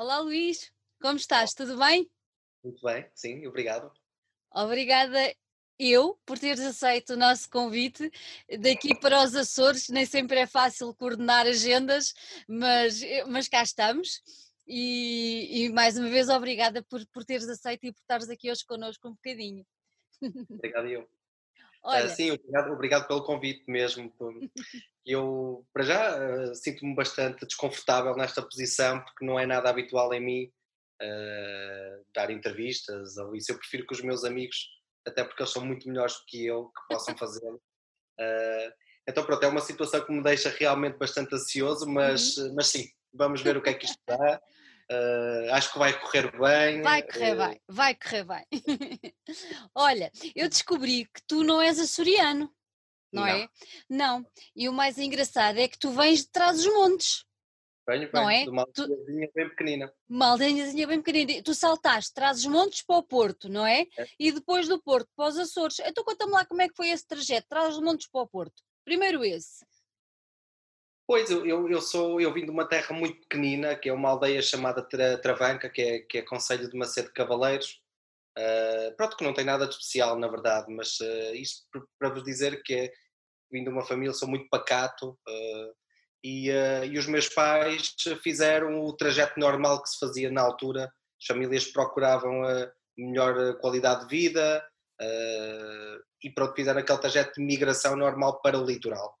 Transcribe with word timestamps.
Olá 0.00 0.20
Luís, 0.20 0.72
como 1.02 1.16
estás? 1.16 1.52
Tudo 1.54 1.76
bem? 1.76 2.08
Muito 2.62 2.80
bem, 2.86 3.10
sim, 3.16 3.44
obrigado. 3.48 3.92
Obrigada 4.54 5.18
eu 5.76 6.16
por 6.24 6.38
teres 6.38 6.60
aceito 6.60 7.14
o 7.14 7.16
nosso 7.16 7.50
convite. 7.50 8.08
Daqui 8.60 8.94
para 8.94 9.24
os 9.24 9.34
Açores 9.34 9.88
nem 9.88 10.06
sempre 10.06 10.38
é 10.38 10.46
fácil 10.46 10.94
coordenar 10.94 11.48
agendas, 11.48 12.14
mas, 12.46 13.00
mas 13.26 13.48
cá 13.48 13.60
estamos. 13.60 14.22
E, 14.68 15.64
e 15.64 15.72
mais 15.72 15.98
uma 15.98 16.08
vez 16.08 16.28
obrigada 16.28 16.80
por, 16.84 17.04
por 17.08 17.24
teres 17.24 17.48
aceito 17.48 17.86
e 17.86 17.92
por 17.92 17.98
estares 17.98 18.30
aqui 18.30 18.52
hoje 18.52 18.64
connosco 18.64 19.08
um 19.08 19.14
bocadinho. 19.14 19.66
Obrigado 20.48 20.86
eu. 20.86 21.10
Ah, 21.84 21.96
Olha, 21.96 22.08
sim, 22.08 22.30
obrigado, 22.30 22.72
obrigado 22.72 23.06
pelo 23.06 23.24
convite 23.24 23.64
mesmo. 23.68 24.12
Eu, 25.06 25.66
para 25.72 25.84
já, 25.84 26.16
ah, 26.16 26.54
sinto-me 26.54 26.94
bastante 26.94 27.46
desconfortável 27.46 28.14
nesta 28.14 28.42
posição 28.42 29.00
porque 29.02 29.24
não 29.24 29.40
é 29.40 29.46
nada 29.46 29.70
habitual 29.70 30.12
em 30.12 30.20
mim 30.20 30.52
ah, 31.00 32.00
dar 32.14 32.30
entrevistas 32.30 33.16
ou 33.16 33.34
isso. 33.34 33.52
Eu 33.52 33.58
prefiro 33.58 33.86
que 33.86 33.94
os 33.94 34.02
meus 34.02 34.24
amigos, 34.24 34.68
até 35.06 35.24
porque 35.24 35.42
eles 35.42 35.52
são 35.52 35.64
muito 35.64 35.88
melhores 35.88 36.14
do 36.14 36.24
que 36.26 36.44
eu, 36.44 36.66
que 36.66 36.94
possam 36.94 37.16
fazê-lo. 37.18 37.60
Ah, 38.20 38.72
então, 39.08 39.24
pronto, 39.24 39.42
é 39.42 39.48
uma 39.48 39.60
situação 39.60 40.04
que 40.04 40.12
me 40.12 40.22
deixa 40.22 40.50
realmente 40.50 40.98
bastante 40.98 41.34
ansioso, 41.34 41.88
mas, 41.88 42.36
uhum, 42.36 42.54
mas 42.54 42.66
sim, 42.66 42.90
vamos 43.14 43.40
ver 43.40 43.56
o 43.56 43.62
que 43.62 43.70
é 43.70 43.74
que 43.74 43.86
isto 43.86 43.98
dá. 44.06 44.38
Ah, 44.90 45.56
acho 45.56 45.72
que 45.72 45.78
vai 45.78 45.98
correr 46.00 46.30
bem. 46.32 46.82
vai 46.82 47.02
correr 47.02 47.40
ah, 47.40 47.48
bem, 47.48 47.60
vai 47.68 47.94
correr 47.94 48.24
bem. 48.24 48.46
Olha, 49.74 50.10
eu 50.34 50.48
descobri 50.48 51.04
que 51.06 51.22
tu 51.26 51.42
não 51.42 51.60
és 51.60 51.78
açoriano, 51.78 52.50
não 53.12 53.22
não, 53.22 53.28
é? 53.28 53.48
Não. 53.88 54.26
E 54.56 54.68
o 54.68 54.72
mais 54.72 54.98
engraçado 54.98 55.58
é 55.58 55.68
que 55.68 55.78
tu 55.78 55.90
vens 55.90 56.20
de 56.20 56.30
Trás-os-Montes. 56.30 57.24
venho, 57.86 58.10
não 58.12 58.26
venho, 58.26 58.40
é? 58.40 58.44
de 58.44 58.50
uma 58.50 58.66
Tu, 58.66 58.86
bem 59.34 59.48
pequenina. 59.50 59.92
uma 60.08 60.30
aldeiazinha 60.32 60.86
bem 60.86 61.02
pequenina. 61.02 61.42
Tu 61.42 61.54
saltaste, 61.54 62.14
trazes 62.14 62.46
montes 62.46 62.82
para 62.82 62.96
o 62.96 63.02
Porto, 63.02 63.48
não 63.48 63.66
é? 63.66 63.86
E 64.18 64.32
depois 64.32 64.68
do 64.68 64.80
Porto 64.82 65.08
para 65.14 65.28
os 65.28 65.38
Açores. 65.38 65.78
Então 65.80 66.04
conta-me 66.04 66.32
lá 66.32 66.46
como 66.46 66.62
é 66.62 66.68
que 66.68 66.76
foi 66.76 66.88
esse 66.88 67.06
trajeto, 67.06 67.46
trazes 67.48 67.78
montes 67.80 68.08
para 68.10 68.22
o 68.22 68.28
Porto. 68.28 68.62
Primeiro 68.84 69.22
esse. 69.22 69.66
Pois, 71.08 71.30
eu, 71.30 71.70
eu, 71.70 71.80
sou, 71.80 72.20
eu 72.20 72.30
vim 72.34 72.44
de 72.44 72.50
uma 72.50 72.68
terra 72.68 72.94
muito 72.94 73.22
pequenina, 73.22 73.74
que 73.74 73.88
é 73.88 73.92
uma 73.94 74.10
aldeia 74.10 74.42
chamada 74.42 74.82
Tra- 74.82 75.16
Travanca, 75.16 75.70
que 75.70 75.80
é, 75.80 75.98
que 76.00 76.18
é 76.18 76.22
Conselho 76.22 76.68
de 76.68 76.76
Macedo 76.76 77.08
de 77.08 77.14
Cavaleiros. 77.14 77.80
Ah, 78.36 78.92
pronto, 78.94 79.16
que 79.16 79.24
não 79.24 79.32
tem 79.34 79.44
nada 79.44 79.66
de 79.66 79.72
especial, 79.74 80.18
na 80.18 80.28
verdade, 80.28 80.66
mas 80.70 80.98
ah, 81.00 81.34
isto 81.34 81.66
para 81.98 82.10
vos 82.10 82.22
dizer 82.22 82.62
que 82.62 82.74
é, 82.74 82.92
vim 83.50 83.64
de 83.64 83.70
uma 83.70 83.86
família, 83.86 84.12
sou 84.12 84.28
muito 84.28 84.50
pacato, 84.50 85.18
ah, 85.26 85.72
e, 86.22 86.50
ah, 86.50 86.84
e 86.84 86.98
os 86.98 87.06
meus 87.06 87.28
pais 87.30 87.94
fizeram 88.22 88.84
o 88.84 88.94
trajeto 88.94 89.40
normal 89.40 89.82
que 89.82 89.88
se 89.88 89.98
fazia 89.98 90.30
na 90.30 90.42
altura. 90.42 90.92
As 91.20 91.26
famílias 91.26 91.66
procuravam 91.66 92.44
a 92.44 92.70
melhor 92.98 93.58
qualidade 93.60 94.02
de 94.06 94.08
vida, 94.08 94.62
ah, 95.00 95.98
e 96.22 96.30
pronto, 96.30 96.54
fizeram 96.54 96.80
aquele 96.80 96.98
trajeto 96.98 97.32
de 97.34 97.42
migração 97.42 97.96
normal 97.96 98.42
para 98.42 98.58
o 98.58 98.64
litoral. 98.66 99.17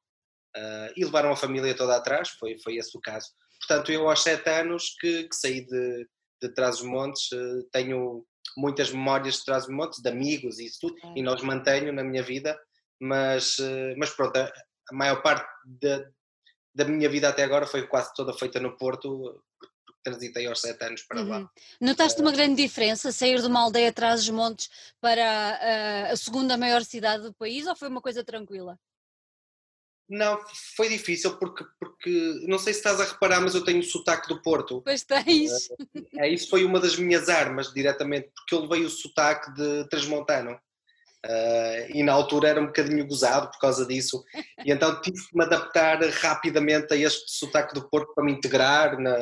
Uh, 0.58 0.92
e 0.96 1.04
levaram 1.04 1.30
a 1.30 1.36
família 1.36 1.76
toda 1.76 1.94
atrás, 1.94 2.30
foi, 2.30 2.58
foi 2.58 2.76
esse 2.76 2.96
o 2.98 3.00
caso. 3.00 3.28
Portanto, 3.60 3.92
eu 3.92 4.08
aos 4.08 4.22
sete 4.22 4.50
anos 4.50 4.96
que, 4.98 5.24
que 5.24 5.36
saí 5.36 5.64
de, 5.64 6.08
de 6.42 6.48
Trás-os-Montes, 6.54 7.30
uh, 7.32 7.62
tenho 7.70 8.24
muitas 8.56 8.90
memórias 8.90 9.36
de 9.36 9.44
Trás-os-Montes, 9.44 10.02
de 10.02 10.08
amigos 10.08 10.58
e 10.58 10.66
isso 10.66 10.78
tudo, 10.80 10.96
e 10.96 11.00
Claro. 11.00 11.22
não 11.22 11.34
os 11.34 11.42
mantenho 11.42 11.92
na 11.92 12.02
minha 12.02 12.22
vida, 12.22 12.58
mas, 13.00 13.58
uh, 13.58 13.94
mas 13.96 14.10
pronto, 14.10 14.36
a, 14.36 14.50
a 14.90 14.94
maior 14.94 15.22
parte 15.22 15.46
da, 15.64 16.04
da 16.74 16.84
minha 16.84 17.08
vida 17.08 17.28
até 17.28 17.44
agora 17.44 17.66
foi 17.66 17.86
quase 17.86 18.12
toda 18.14 18.32
feita 18.32 18.58
no 18.58 18.76
Porto, 18.76 19.40
transitei 20.02 20.46
aos 20.46 20.60
sete 20.60 20.84
anos 20.84 21.02
para 21.02 21.22
lá. 21.22 21.38
Uhum. 21.38 21.48
Notaste 21.80 22.20
uma 22.20 22.30
Uh, 22.30 22.34
grande 22.34 22.62
diferença 22.62 23.12
sair 23.12 23.40
de 23.40 23.46
uma 23.46 23.60
aldeia 23.60 23.90
atrás 23.90 24.20
dos 24.20 24.30
montes 24.30 24.70
para 25.00 25.22
ah, 25.22 26.12
a 26.12 26.16
segunda 26.16 26.56
maior 26.56 26.82
cidade 26.82 27.24
do 27.24 27.34
país 27.34 27.66
ou 27.66 27.76
foi 27.76 27.88
uma 27.88 28.00
coisa 28.00 28.24
tranquila? 28.24 28.78
Não, 30.08 30.38
foi 30.76 30.88
difícil 30.88 31.36
porque, 31.36 31.64
porque, 31.78 32.44
não 32.46 32.58
sei 32.58 32.72
se 32.72 32.80
estás 32.80 33.00
a 33.00 33.04
reparar, 33.04 33.40
mas 33.40 33.54
eu 33.54 33.64
tenho 33.64 33.80
o 33.80 33.84
sotaque 33.84 34.28
do 34.28 34.40
Porto. 34.40 34.80
Pois 34.82 35.02
tens. 35.02 35.68
É, 36.16 36.28
isso 36.28 36.48
foi 36.48 36.64
uma 36.64 36.80
das 36.80 36.96
minhas 36.96 37.28
armas, 37.28 37.72
diretamente, 37.72 38.30
porque 38.34 38.54
eu 38.54 38.60
levei 38.60 38.84
o 38.84 38.90
sotaque 38.90 39.52
de 39.54 39.88
Transmontano. 39.88 40.58
Ah, 41.24 41.86
e 41.90 42.02
na 42.02 42.12
altura 42.12 42.48
era 42.48 42.60
um 42.60 42.66
bocadinho 42.66 43.06
gozado 43.06 43.50
por 43.50 43.58
causa 43.58 43.84
disso, 43.84 44.22
e 44.64 44.70
então 44.70 45.00
tive 45.00 45.16
que 45.16 45.36
me 45.36 45.44
adaptar 45.44 46.00
rapidamente 46.00 46.94
a 46.94 46.96
este 46.96 47.30
sotaque 47.30 47.74
do 47.74 47.88
Porto 47.88 48.14
para 48.14 48.24
me 48.24 48.32
integrar. 48.32 48.98
Na, 48.98 49.14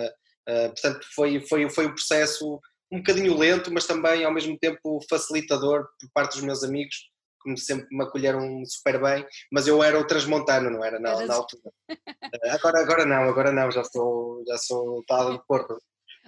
ah, 0.48 0.68
portanto, 0.68 1.06
foi, 1.14 1.40
foi, 1.40 1.68
foi 1.70 1.86
um 1.86 1.94
processo 1.94 2.60
um 2.92 2.98
bocadinho 2.98 3.36
lento, 3.36 3.72
mas 3.72 3.86
também 3.86 4.24
ao 4.24 4.32
mesmo 4.32 4.56
tempo 4.58 5.00
facilitador 5.10 5.88
por 5.98 6.10
parte 6.14 6.34
dos 6.34 6.42
meus 6.42 6.62
amigos, 6.62 7.10
que 7.46 7.50
me 7.52 7.58
sempre 7.58 7.86
me 7.90 8.02
acolheram 8.04 8.64
super 8.66 9.00
bem. 9.00 9.24
Mas 9.52 9.66
eu 9.68 9.82
era 9.82 9.98
o 9.98 10.06
Transmontano, 10.06 10.68
não 10.68 10.84
era 10.84 10.98
na, 10.98 11.24
na 11.24 11.34
altura. 11.34 11.72
Ah, 11.88 12.54
agora, 12.54 12.80
agora 12.80 13.06
não, 13.06 13.22
agora 13.22 13.52
não, 13.52 13.70
já 13.70 13.84
sou, 13.84 14.42
já 14.46 14.58
sou 14.58 15.04
tal 15.06 15.32
do 15.32 15.44
Porto. 15.46 15.78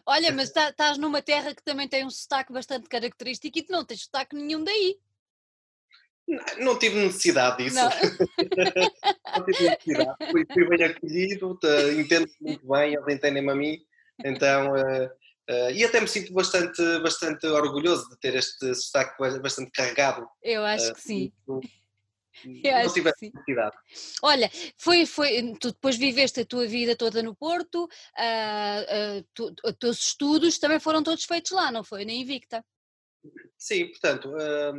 Olha, 0.07 0.33
mas 0.33 0.51
tá- 0.51 0.71
estás 0.71 0.97
numa 0.97 1.21
terra 1.21 1.55
que 1.55 1.63
também 1.63 1.89
tem 1.89 2.07
um 2.07 2.11
sotaque 2.11 2.53
bastante 2.53 2.89
característico 2.89 3.59
e 3.59 3.63
tu 3.63 3.73
não 3.73 3.85
tens 3.85 4.05
sotaque 4.05 4.37
nenhum 4.37 4.63
daí. 4.63 4.97
Não, 6.27 6.45
não 6.67 6.79
tive 6.79 6.97
necessidade 7.05 7.65
disso. 7.65 7.77
Não. 7.77 7.89
não 9.37 9.45
tive 9.45 9.65
necessidade. 9.71 10.17
Fui, 10.31 10.47
fui 10.53 10.69
bem 10.69 10.85
acolhido, 10.87 11.59
te- 11.59 12.01
entendo 12.01 12.29
muito 12.41 12.67
bem, 12.69 12.95
eles 12.95 13.15
entendem-me 13.15 13.51
a 13.51 13.55
mim, 13.55 13.79
então. 14.25 14.77
eh, 14.77 15.11
eh, 15.49 15.73
e 15.73 15.85
até 15.85 16.01
me 16.01 16.09
sinto 16.09 16.33
bastante, 16.33 16.83
bastante 17.01 17.47
orgulhoso 17.47 18.09
de 18.11 18.19
ter 18.19 18.35
este 18.35 18.75
sotaque 18.75 19.19
ba- 19.19 19.39
bastante 19.41 19.71
carregado. 19.71 20.29
Eu 20.43 20.65
acho 20.65 20.91
eh, 20.91 20.95
que 20.95 21.01
sim. 21.01 21.33
Eu 22.63 22.73
não 22.73 22.79
acho 22.83 22.95
que 22.95 23.01
tive 23.01 23.13
sim. 23.19 23.33
necessidade. 23.35 23.77
Olha, 24.23 24.49
foi, 24.77 25.07
foi, 25.07 25.55
tu 25.61 25.73
depois 25.73 25.97
viveste 25.97 26.41
a 26.41 26.45
tua 26.47 26.67
vida 26.69 26.95
toda 26.95 27.21
no 27.23 27.35
Porto, 27.35 27.89
ah, 28.17 28.81
ah, 28.89 29.25
tu- 29.35 29.53
os 29.65 29.73
teus 29.79 29.99
estudos 29.99 30.59
também 30.59 30.79
foram 30.79 31.03
todos 31.03 31.25
feitos 31.25 31.51
lá, 31.51 31.73
não 31.73 31.83
foi? 31.83 32.05
Na 32.05 32.13
Invicta. 32.13 32.65
Sim, 33.57 33.89
portanto, 33.89 34.33
eh, 34.39 34.73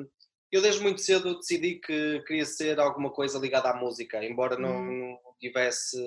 eu 0.53 0.62
desde 0.62 0.81
muito 0.81 1.01
cedo 1.01 1.36
decidi 1.38 1.80
que 1.81 2.22
queria 2.25 2.46
ser 2.46 2.80
alguma 2.80 3.12
coisa 3.12 3.38
ligada 3.38 3.69
à 3.72 3.75
música, 3.75 4.24
embora 4.24 4.57
não, 4.57 4.80
Hum. 4.81 5.18
não 5.24 5.34
tivesse 5.40 5.97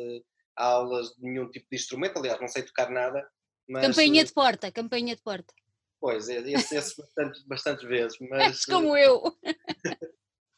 aulas 0.57 1.09
de 1.17 1.23
nenhum 1.23 1.51
tipo 1.51 1.67
de 1.71 1.77
instrumento, 1.77 2.19
aliás, 2.19 2.41
não 2.41 2.49
sei 2.49 2.63
tocar 2.63 2.91
nada, 2.91 3.23
mas. 3.69 3.87
Campainha 3.87 4.23
eh, 4.23 4.25
de 4.25 4.33
porta, 4.33 4.71
campainha 4.73 5.17
de 5.17 5.23
porta. 5.23 5.53
Pois, 6.01 6.29
é, 6.29 6.39
esse, 6.51 6.77
esse 6.77 6.97
bastante, 7.01 7.47
bastantes 7.47 7.85
vezes, 7.89 8.19
mas, 8.21 8.65
como 8.65 8.97
eu. 8.97 9.23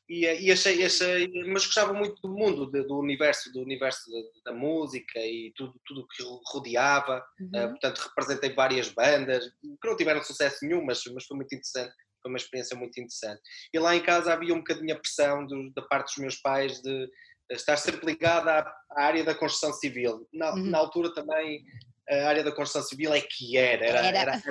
e, 0.08 0.24
e 0.26 0.50
achei, 0.52 0.84
achei, 0.84 1.28
mas 1.46 1.66
gostava 1.66 1.92
muito 1.92 2.20
do 2.22 2.28
mundo, 2.28 2.66
do 2.66 2.98
universo, 2.98 3.52
do 3.52 3.60
universo 3.60 4.02
da, 4.44 4.52
música 4.52 5.18
e 5.18 5.52
tudo, 5.56 5.74
tudo 5.86 6.06
que 6.08 6.22
rodeava, 6.52 7.22
eh, 7.54 7.64
Uhum. 7.64 7.70
portanto 7.70 7.98
representei 7.98 8.52
várias 8.54 8.88
bandas, 8.88 9.44
que 9.60 9.88
não 9.88 9.96
tiveram 9.96 10.22
sucesso 10.22 10.58
nenhum, 10.64 10.84
mas, 10.84 11.02
mas 11.12 11.24
foi 11.26 11.36
muito 11.36 11.54
interessante, 11.54 11.92
foi 12.22 12.30
uma 12.30 12.38
experiência 12.38 12.76
muito 12.76 12.98
interessante. 12.98 13.40
E 13.72 13.78
lá 13.78 13.94
em 13.94 14.02
casa 14.02 14.32
havia 14.32 14.54
um 14.54 14.58
bocadinho 14.58 14.94
a 14.94 14.98
pressão 14.98 15.46
do- 15.46 15.70
da 15.74 15.82
parte 15.82 16.06
dos 16.06 16.16
meus 16.18 16.36
pais 16.36 16.80
de 16.80 17.08
estar 17.50 17.76
sempre 17.76 18.06
ligada 18.06 18.50
à, 18.60 18.76
à 18.92 19.04
área 19.04 19.22
da 19.24 19.34
construção 19.34 19.72
civil. 19.74 20.26
Na, 20.32 20.54
Uhum. 20.54 20.70
na 20.70 20.78
altura 20.78 21.12
também 21.12 21.62
a 22.08 22.28
área 22.28 22.42
da 22.44 22.52
construção 22.52 22.82
civil 22.88 23.12
é 23.12 23.20
que 23.20 23.56
era, 23.56 23.84
era, 23.86 23.98
Era. 24.06 24.18
era, 24.18 24.42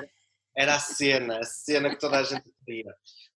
era 0.55 0.75
a 0.75 0.79
cena, 0.79 1.39
a 1.39 1.43
cena 1.43 1.89
que 1.89 1.99
toda 1.99 2.17
a 2.19 2.23
gente 2.23 2.51
queria. 2.65 2.93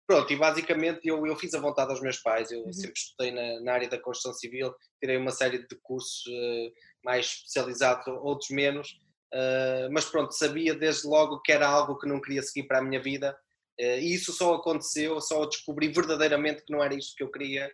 Pronto, 0.07 0.33
e 0.33 0.37
basicamente 0.37 1.01
eu, 1.09 1.27
eu 1.27 1.37
fiz 1.37 1.53
a 1.55 1.61
vontade 1.61 1.91
aos 1.91 2.01
meus 2.01 2.19
pais, 2.19 2.51
eu 2.51 2.61
Uhum. 2.65 2.73
sempre 2.73 2.97
estudei 2.97 3.33
na, 3.33 3.61
na 3.61 3.73
área 3.73 3.89
da 3.89 3.99
construção 3.99 4.33
civil, 4.33 4.73
tirei 5.01 5.17
uma 5.17 5.33
série 5.33 5.67
de 5.67 5.77
cursos 5.83 6.23
eh, 6.33 6.71
mais 7.05 7.27
especializados, 7.27 8.07
outros 8.23 8.51
menos, 8.51 9.01
eh, 9.35 9.89
mas 9.91 10.05
pronto, 10.05 10.33
sabia 10.33 10.75
desde 10.77 11.09
logo 11.09 11.41
que 11.43 11.51
era 11.51 11.67
algo 11.67 11.99
que 11.99 12.07
não 12.09 12.21
queria 12.21 12.43
seguir 12.43 12.69
para 12.69 12.79
a 12.79 12.83
minha 12.83 13.03
vida, 13.03 13.37
eh, 13.81 13.99
e 14.01 14.15
isso 14.15 14.33
só 14.33 14.55
aconteceu, 14.55 15.21
só 15.21 15.45
descobri 15.45 15.89
verdadeiramente 15.89 16.63
que 16.65 16.73
não 16.73 16.85
era 16.85 16.95
isto 16.95 17.17
que 17.17 17.25
eu 17.25 17.31
queria 17.31 17.69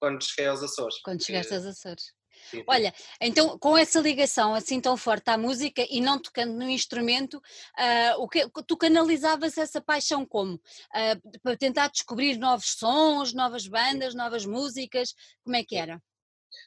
quando 0.00 0.24
cheguei 0.24 0.46
aos 0.46 0.62
Açores. 0.62 0.96
Quando 1.02 1.22
chegaste 1.22 1.52
aos 1.54 1.66
Açores. 1.66 2.12
Sim, 2.50 2.58
sim. 2.58 2.64
Olha, 2.66 2.94
então 3.20 3.58
com 3.58 3.76
essa 3.76 4.00
ligação 4.00 4.54
assim 4.54 4.80
tão 4.80 4.96
forte 4.96 5.28
à 5.30 5.36
música 5.38 5.84
e 5.90 6.00
não 6.00 6.20
tocando 6.20 6.52
no 6.54 6.68
instrumento, 6.68 7.40
ah, 7.76 8.14
o 8.18 8.28
que, 8.28 8.48
tu 8.66 8.76
canalizavas 8.76 9.56
essa 9.58 9.80
paixão 9.80 10.24
como? 10.26 10.60
Ah, 10.92 11.16
para 11.42 11.56
tentar 11.56 11.88
descobrir 11.88 12.36
novos 12.38 12.70
sons, 12.78 13.32
novas 13.32 13.66
bandas, 13.66 14.14
novas 14.14 14.44
músicas, 14.46 15.14
como 15.42 15.56
é 15.56 15.64
que 15.64 15.76
era? 15.76 16.02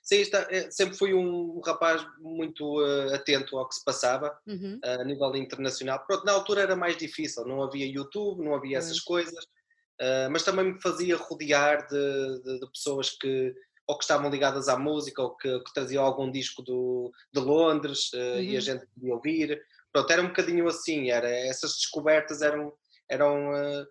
Sim, 0.03 0.18
está- 0.18 0.47
eh, 0.50 0.69
sempre 0.71 0.97
fui 0.97 1.13
um 1.13 1.59
rapaz 1.62 2.06
muito 2.19 2.81
eh, 2.85 3.15
atento 3.15 3.57
ao 3.57 3.68
que 3.68 3.75
se 3.75 3.83
passava 3.83 4.38
Uhum, 4.45 4.79
a 4.83 5.03
nível 5.03 5.35
internacional. 5.35 6.06
Pronto, 6.06 6.25
na 6.25 6.33
altura 6.33 6.62
era 6.62 6.75
mais 6.75 6.97
difícil, 6.97 7.45
não 7.45 7.62
havia 7.63 7.85
YouTube, 7.85 8.44
não 8.44 8.53
havia 8.56 8.77
essas 8.77 9.00
Pois. 9.00 9.25
coisas, 9.25 9.45
eh, 10.00 10.27
mas 10.29 10.44
também 10.44 10.74
me 10.74 10.81
fazia 10.81 11.15
rodear 11.18 11.88
de, 11.88 12.41
de- 12.44 12.59
de 12.59 12.71
pessoas 12.71 13.09
que 13.12 13.53
ou 13.88 13.98
que 13.98 14.04
estavam 14.04 14.30
ligadas 14.30 14.68
à 14.68 14.78
música 14.78 15.22
ou 15.22 15.36
que, 15.36 15.60
que 15.62 15.74
traziam 15.74 16.04
algum 16.04 16.30
disco 16.30 16.62
do, 16.62 17.12
de 17.34 17.39
Londres 17.39 18.12
eh, 18.13 18.42
e 18.44 18.50
a 18.50 18.54
Uhum. 18.56 18.62
gente 18.62 18.86
podia 18.94 19.13
ouvir, 19.13 19.62
Pronto, 19.98 20.12
era 20.12 20.22
um 20.22 20.28
bocadinho 20.28 20.68
assim, 20.68 21.10
era, 21.10 21.28
essas 21.28 21.74
descobertas 21.74 22.44
eram, 22.44 22.72
eram 23.10 23.50
uh, 23.50 23.88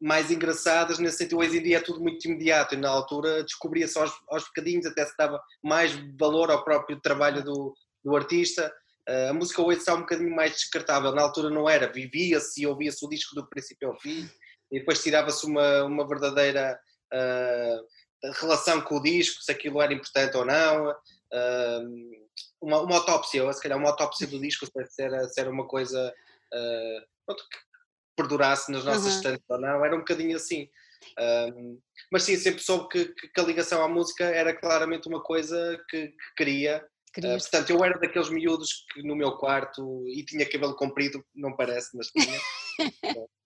mais 0.00 0.28
engraçadas 0.30 0.98
nesse 0.98 1.18
sentido. 1.18 1.38
Hoje 1.38 1.58
em 1.58 1.62
dia 1.62 1.76
é 1.76 1.80
tudo 1.80 2.00
muito 2.00 2.24
imediato 2.26 2.74
e 2.74 2.78
na 2.78 2.88
altura 2.88 3.44
descobria-se 3.44 3.96
aos, 3.98 4.12
aos 4.28 4.44
bocadinhos, 4.46 4.86
até 4.86 5.04
se 5.06 5.16
dava 5.16 5.40
mais 5.62 5.92
valor 6.18 6.50
ao 6.50 6.64
próprio 6.64 7.00
trabalho 7.00 7.44
do, 7.44 7.74
do 8.04 8.16
artista. 8.16 8.72
Uh, 9.08 9.30
a 9.30 9.32
música 9.32 9.62
hoje 9.62 9.78
está 9.78 9.94
um 9.94 10.00
bocadinho 10.00 10.34
mais 10.34 10.52
descartável, 10.52 11.12
na 11.12 11.22
altura 11.22 11.48
não 11.48 11.68
era, 11.68 11.92
vivia-se 11.92 12.62
e 12.62 12.66
ouvia-se 12.66 13.04
o 13.04 13.08
disco 13.08 13.34
do 13.34 13.48
princípio 13.48 13.88
ao 13.88 14.00
fim 14.00 14.28
e 14.72 14.80
depois 14.80 15.02
tirava-se 15.02 15.46
uma, 15.46 15.84
uma 15.84 16.08
verdadeira 16.08 16.78
uh, 17.12 17.86
relação 18.40 18.80
com 18.80 18.96
o 18.96 19.02
disco, 19.02 19.42
se 19.42 19.50
aquilo 19.50 19.80
era 19.80 19.92
importante 19.92 20.36
ou 20.36 20.44
não. 20.44 20.90
Uh, 20.90 22.28
uma, 22.60 22.80
uma 22.80 22.96
autópsia, 22.96 23.50
se 23.52 23.62
calhar 23.62 23.78
uma 23.78 23.90
autópsia 23.90 24.26
do 24.26 24.40
disco, 24.40 24.66
se 24.66 25.02
era, 25.02 25.28
se 25.28 25.40
era 25.40 25.50
uma 25.50 25.66
coisa 25.66 26.12
pronto, 27.24 27.44
que 27.48 27.58
perdurasse 28.16 28.70
nas 28.70 28.84
nossas 28.84 29.04
uhum. 29.04 29.16
estantes 29.16 29.44
ou 29.48 29.60
não, 29.60 29.84
era 29.84 29.94
um 29.94 30.00
bocadinho 30.00 30.36
assim. 30.36 30.68
Um, 31.18 31.80
mas 32.12 32.24
sim, 32.24 32.36
sempre 32.36 32.62
soube 32.62 32.88
que, 32.88 33.06
que, 33.06 33.40
a 33.40 33.44
ligação 33.44 33.82
à 33.82 33.88
música 33.88 34.24
era 34.24 34.54
claramente 34.54 35.08
uma 35.08 35.22
coisa 35.22 35.82
que, 35.88 36.08
que 36.08 36.34
queria. 36.36 36.84
Uh, 37.18 37.38
portanto, 37.38 37.70
eu 37.70 37.84
era 37.84 37.98
daqueles 37.98 38.28
miúdos 38.28 38.84
que 38.92 39.02
no 39.02 39.16
meu 39.16 39.32
quarto 39.36 40.04
e 40.08 40.24
tinha 40.24 40.48
cabelo 40.48 40.76
comprido, 40.76 41.24
não 41.34 41.56
parece, 41.56 41.96
mas 41.96 42.08
tinha. 42.08 42.38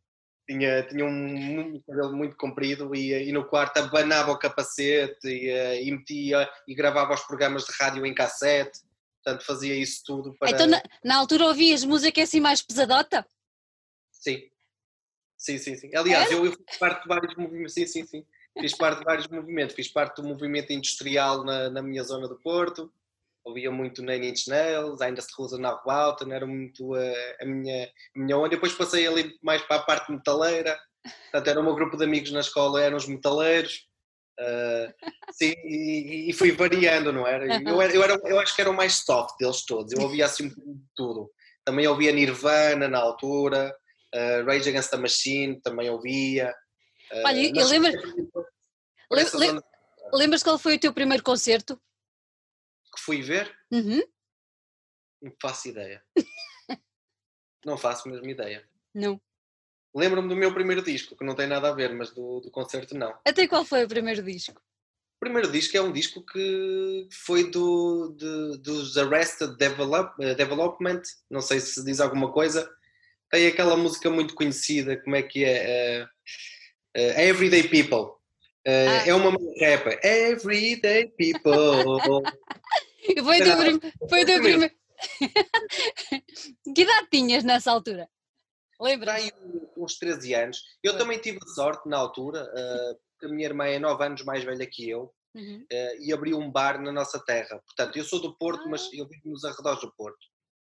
tinha, 0.46 0.82
tinha 0.84 1.04
um, 1.04 1.60
um, 1.60 1.82
cabelo 1.86 2.16
muito 2.16 2.36
comprido 2.36 2.94
e, 2.94 3.28
e, 3.28 3.32
no 3.32 3.44
quarto 3.44 3.78
abanava 3.78 4.30
o 4.30 4.38
capacete 4.38 5.26
e, 5.26 5.82
e 5.82 5.90
metia 5.90 6.48
e 6.68 6.74
gravava 6.74 7.14
os 7.14 7.22
programas 7.22 7.64
de 7.64 7.72
rádio 7.78 8.04
em 8.04 8.14
cassete. 8.14 8.80
Portanto, 9.22 9.46
fazia 9.46 9.74
isso 9.74 10.02
tudo 10.04 10.34
para. 10.38 10.50
Então, 10.50 10.66
na, 10.66 10.82
na 11.02 11.16
altura 11.16 11.46
ouvias 11.46 11.82
música 11.82 12.22
assim 12.22 12.40
mais 12.40 12.60
pesadota? 12.60 13.26
Sim. 14.12 14.42
Sim, 15.36 15.58
sim, 15.58 15.76
sim. 15.76 15.90
Aliás, 15.94 16.30
eu, 16.30 16.44
eu 16.44 16.52
fiz 16.52 16.78
parte 16.78 17.02
de 17.02 17.08
vários 17.08 17.34
movimentos. 17.34 17.74
Sim, 17.74 17.86
sim, 17.86 18.06
sim. 18.06 18.26
Fiz 18.58 18.74
parte 18.76 18.98
de 18.98 19.04
vários 19.04 19.28
movimentos. 19.28 19.74
Fiz 19.74 19.88
parte 19.88 20.20
do 20.20 20.28
movimento 20.28 20.72
industrial 20.72 21.44
na, 21.44 21.70
na 21.70 21.82
minha 21.82 22.02
zona 22.02 22.28
do 22.28 22.36
Porto. 22.36 22.92
Ouvia 23.44 23.70
muito 23.70 24.02
Nine 24.02 24.30
Inch 24.30 24.48
Nails, 24.48 25.00
ainda 25.00 25.20
se 25.20 25.28
Rosa 25.36 25.58
na 25.58 25.76
Rebalta, 25.76 26.24
era 26.32 26.46
muito 26.46 26.94
a, 26.94 27.02
a, 27.40 27.44
minha, 27.44 27.84
a 27.84 28.18
minha 28.18 28.38
onda. 28.38 28.48
Depois 28.48 28.72
passei 28.72 29.06
ali 29.06 29.36
mais 29.42 29.62
para 29.62 29.76
a 29.76 29.82
parte 29.82 30.10
metaleira. 30.10 30.78
Portanto, 31.30 31.48
era 31.48 31.60
o 31.60 31.62
meu 31.62 31.74
grupo 31.74 31.96
de 31.96 32.04
amigos 32.04 32.32
na 32.32 32.40
escola, 32.40 32.82
eram 32.82 32.96
os 32.96 33.06
metaleiros. 33.06 33.86
Uh, 34.40 34.92
sim, 35.32 35.54
e, 35.64 36.30
e, 36.30 36.32
fui 36.32 36.52
variando, 36.52 37.12
não 37.12 37.26
era? 37.26 37.44
Eu, 37.62 37.80
era, 37.82 37.94
eu, 37.94 38.02
era? 38.02 38.20
eu 38.24 38.40
acho 38.40 38.54
que 38.54 38.62
era 38.62 38.70
o 38.70 38.74
mais 38.74 39.04
soft 39.04 39.36
deles 39.38 39.64
todos. 39.64 39.92
Eu 39.92 40.00
ouvia 40.00 40.24
assim 40.24 40.50
tudo. 40.96 41.30
Também 41.64 41.86
ouvia 41.86 42.12
Nirvana 42.12 42.88
na 42.88 42.98
altura 42.98 43.74
uh, 44.14 44.46
Rage 44.46 44.68
Against 44.68 44.90
the 44.90 44.96
Machine 44.96 45.60
também 45.60 45.90
ouvia. 45.90 46.54
Uh, 47.12 47.26
Olha, 47.26 47.60
eu 47.60 47.66
lembro. 47.66 47.92
Lem, 49.34 49.60
lembras 50.12 50.42
qual 50.42 50.58
foi 50.58 50.76
o 50.76 50.78
teu 50.78 50.92
primeiro 50.92 51.22
concerto? 51.22 51.78
Que 52.94 53.00
fui 53.00 53.22
ver? 53.22 53.52
Uhum. 53.70 54.02
Não 55.22 55.32
faço 55.40 55.68
ideia. 55.68 56.02
não 57.64 57.76
faço 57.76 58.08
mesmo 58.08 58.28
ideia. 58.28 58.64
Não. 58.94 59.20
Lembro-me 59.94 60.28
do 60.28 60.36
meu 60.36 60.52
primeiro 60.52 60.82
disco, 60.82 61.16
que 61.16 61.24
não 61.24 61.34
tem 61.34 61.46
nada 61.46 61.68
a 61.68 61.74
ver, 61.74 61.92
mas 61.94 62.10
do, 62.10 62.40
do 62.40 62.50
concerto 62.50 62.96
não. 62.96 63.16
Até 63.24 63.46
qual 63.46 63.64
foi 63.64 63.84
o 63.84 63.88
primeiro 63.88 64.22
disco? 64.22 64.60
O 65.16 65.20
primeiro 65.20 65.50
disco 65.50 65.76
é 65.76 65.80
um 65.80 65.92
disco 65.92 66.24
que 66.24 67.08
foi 67.10 67.50
do, 67.50 68.14
de, 68.18 68.58
dos 68.58 68.98
Arrested 68.98 69.56
Develop, 69.56 70.12
eh, 70.20 70.34
Development, 70.34 71.00
não 71.30 71.40
sei 71.40 71.60
se 71.60 71.82
diz 71.84 72.00
alguma 72.00 72.32
coisa, 72.32 72.68
tem 73.30 73.46
aquela 73.46 73.76
música 73.76 74.10
muito 74.10 74.34
conhecida, 74.34 74.96
como 75.02 75.16
é 75.16 75.22
que 75.22 75.44
é? 75.44 76.02
Uh, 76.02 77.00
uh, 77.00 77.20
Everyday 77.20 77.62
People. 77.68 78.12
Uh, 78.66 78.88
ah. 78.88 79.08
É 79.08 79.14
uma 79.14 79.30
rap. 79.58 79.98
Everyday 80.02 81.12
People. 81.16 82.22
foi 83.24 83.40
do, 83.40 83.56
prim... 83.56 84.08
foi 84.08 84.24
do 84.24 84.42
primeiro. 84.42 84.74
que 86.74 86.82
idade 86.82 87.08
tinhas 87.10 87.44
nessa 87.44 87.70
altura? 87.70 88.08
Lembra? 88.80 89.14
Aí 89.14 89.30
uns 89.76 89.98
13 89.98 90.34
anos. 90.34 90.62
Eu 90.82 90.92
foi. 90.92 91.00
também 91.00 91.18
tive 91.18 91.38
sorte 91.54 91.88
na 91.88 91.98
altura, 91.98 92.44
porque 93.12 93.26
a 93.26 93.28
minha 93.28 93.46
irmã 93.46 93.66
é 93.66 93.78
9 93.78 94.04
anos 94.04 94.24
mais 94.24 94.44
velha 94.44 94.66
que 94.66 94.88
eu. 94.88 95.12
Uhum. 95.36 95.66
e 95.98 96.12
abriu 96.12 96.38
um 96.38 96.48
bar 96.48 96.80
na 96.80 96.92
nossa 96.92 97.18
terra. 97.18 97.60
Portanto, 97.66 97.96
eu 97.96 98.04
sou 98.04 98.22
do 98.22 98.38
Porto, 98.38 98.62
ah. 98.66 98.68
mas 98.68 98.88
eu 98.92 99.04
vivo 99.08 99.30
nos 99.30 99.44
arredores 99.44 99.80
do 99.80 99.92
Porto. 99.96 100.24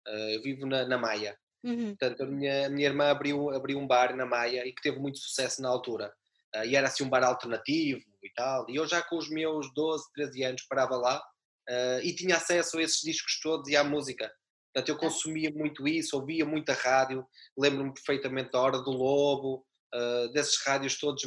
eu 0.07 0.42
vivo 0.42 0.66
na, 0.66 0.86
na 0.88 0.98
Maia. 0.98 1.38
Uhum. 1.66 1.95
Portanto, 1.98 2.24
a 2.24 2.25
minha, 2.27 2.68
a 2.68 2.69
minha 2.69 2.88
irmã 2.88 3.10
abriu, 3.10 3.50
abriu 3.50 3.80
um 3.80 3.88
bar 3.88 4.16
na 4.16 4.25
Maia 4.25 4.66
e 4.66 4.72
que 4.72 4.83
teve 4.83 5.00
muito 5.00 5.18
sucesso 5.18 5.62
na 5.63 5.69
altura. 5.69 6.13
Uh, 6.56 6.63
e 6.63 6.75
era 6.75 6.88
assim 6.88 7.04
um 7.04 7.10
bar 7.10 7.24
alternativo 7.24 8.00
e 8.24 8.30
tal. 8.36 8.69
E 8.69 8.75
eu 8.75 8.88
já 8.88 9.01
com 9.01 9.18
os 9.18 9.30
meus 9.30 9.74
12, 9.74 10.06
13 10.13 10.44
anos 10.44 10.62
parava 10.69 10.95
lá 10.95 11.22
uh, 11.70 12.00
e 12.04 12.14
tinha 12.16 12.38
acesso 12.38 12.78
a 12.78 12.84
esses 12.84 13.02
discos 13.02 13.40
todos 13.42 13.70
e 13.70 13.76
à 13.76 13.84
música. 13.84 14.32
Portanto, 14.74 14.90
eu 14.90 14.98
consumia 14.98 15.50
muito 15.52 15.88
isso, 15.88 16.18
ouvia 16.18 16.46
muita 16.46 16.74
rádio, 16.74 17.26
lembro-me 17.58 17.94
perfeitamente 17.94 18.52
da 18.52 18.60
Hora 18.60 18.80
do 18.80 18.92
Lobo, 18.92 19.66
uh, 19.94 20.32
desses 20.34 20.62
rádios 20.66 20.98
todos, 21.00 21.24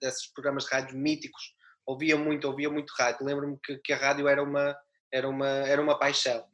desses 0.00 0.32
programas 0.32 0.64
de 0.64 0.70
rádio 0.70 0.96
míticos, 0.96 1.54
ouvia 1.86 2.16
muito, 2.16 2.46
ouvia 2.48 2.70
muito 2.70 2.92
rádio. 2.96 3.26
Lembro-me 3.26 3.58
que, 3.62 3.76
que, 3.78 3.92
a 3.92 3.96
rádio 3.96 4.28
era 4.28 4.42
uma, 4.42 4.76
era 5.12 5.28
uma, 5.28 5.48
era 5.48 5.82
uma 5.82 5.98
paixão. 5.98 6.44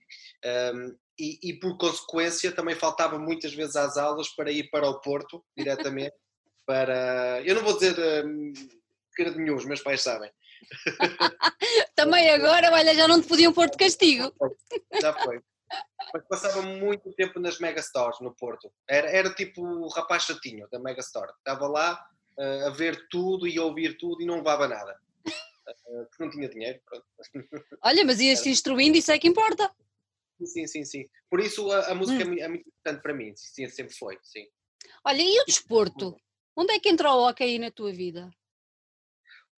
Um, 0.75 0.97
e, 1.19 1.51
e, 1.51 1.59
por 1.59 1.77
consequência 1.77 2.53
também 2.53 2.77
faltava 2.77 3.19
muitas 3.19 3.53
vezes 3.53 3.75
às 3.75 3.97
aulas 3.97 4.29
para 4.29 4.53
ir 4.53 4.71
para 4.71 4.89
o 4.89 5.01
Porto 5.01 5.45
diretamente 5.57 6.15
para 6.65 7.43
eu 7.45 7.57
não 7.57 7.65
vou 7.65 7.77
dizer 7.77 7.99
um, 8.25 8.53
de 8.53 9.37
nenhum, 9.37 9.57
os 9.57 9.65
meus 9.65 9.83
pais 9.83 10.01
sabem 10.01 10.31
também 11.95 12.31
agora, 12.31 12.73
olha, 12.73 12.95
já 12.95 13.09
não 13.09 13.21
te 13.21 13.29
podiam 13.29 13.53
pôr 13.53 13.71
de 13.71 13.77
castigo 13.77 14.33
já 15.01 15.13
foi 15.13 15.41
mas 16.13 16.27
passava 16.27 16.63
muito 16.63 17.13
tempo 17.13 17.39
nas 17.39 17.59
Megastores 17.59 18.21
no 18.21 18.35
Porto 18.35 18.73
era, 18.89 19.11
era 19.11 19.35
tipo 19.35 19.63
o 19.63 19.89
rapaz 19.89 20.25
chatinho 20.25 20.69
da 20.71 20.79
Megastore 20.79 21.33
estava 21.39 21.67
lá 21.67 22.03
uh, 22.39 22.67
a 22.67 22.71
ver 22.71 23.09
tudo 23.11 23.47
e 23.47 23.59
a 23.59 23.65
ouvir 23.65 23.99
tudo 23.99 24.23
e 24.23 24.27
não 24.27 24.37
levava 24.37 24.67
nada 24.67 24.99
uh, 25.27 26.07
porque 26.07 26.25
não 26.25 26.31
tinha 26.31 26.49
dinheiro 26.49 26.81
olha, 27.83 28.05
mas 28.05 28.21
ias-te 28.21 28.49
instruindo, 28.49 28.97
isso 28.97 29.13
é 29.13 29.19
que 29.19 29.29
importa 29.29 29.71
Sim, 30.47 30.67
sim, 30.67 30.85
sim. 30.85 31.09
Por 31.29 31.41
isso 31.41 31.71
a, 31.71 31.91
a 31.91 31.95
música 31.95 32.25
hum. 32.25 32.37
é 32.39 32.49
muito 32.49 32.69
importante 32.69 33.03
para 33.03 33.15
mim, 33.15 33.33
sim, 33.35 33.69
sempre 33.69 33.95
foi, 33.95 34.19
sim. 34.23 34.47
Olha, 35.05 35.23
e 35.23 35.41
o 35.41 35.45
desporto? 35.45 36.17
Onde 36.57 36.73
é 36.73 36.81
que 36.81 36.89
entrou 36.89 37.17
o 37.17 37.29
hockey 37.29 37.45
aí 37.45 37.59
na 37.59 37.71
tua 37.71 37.93
vida? 37.93 38.31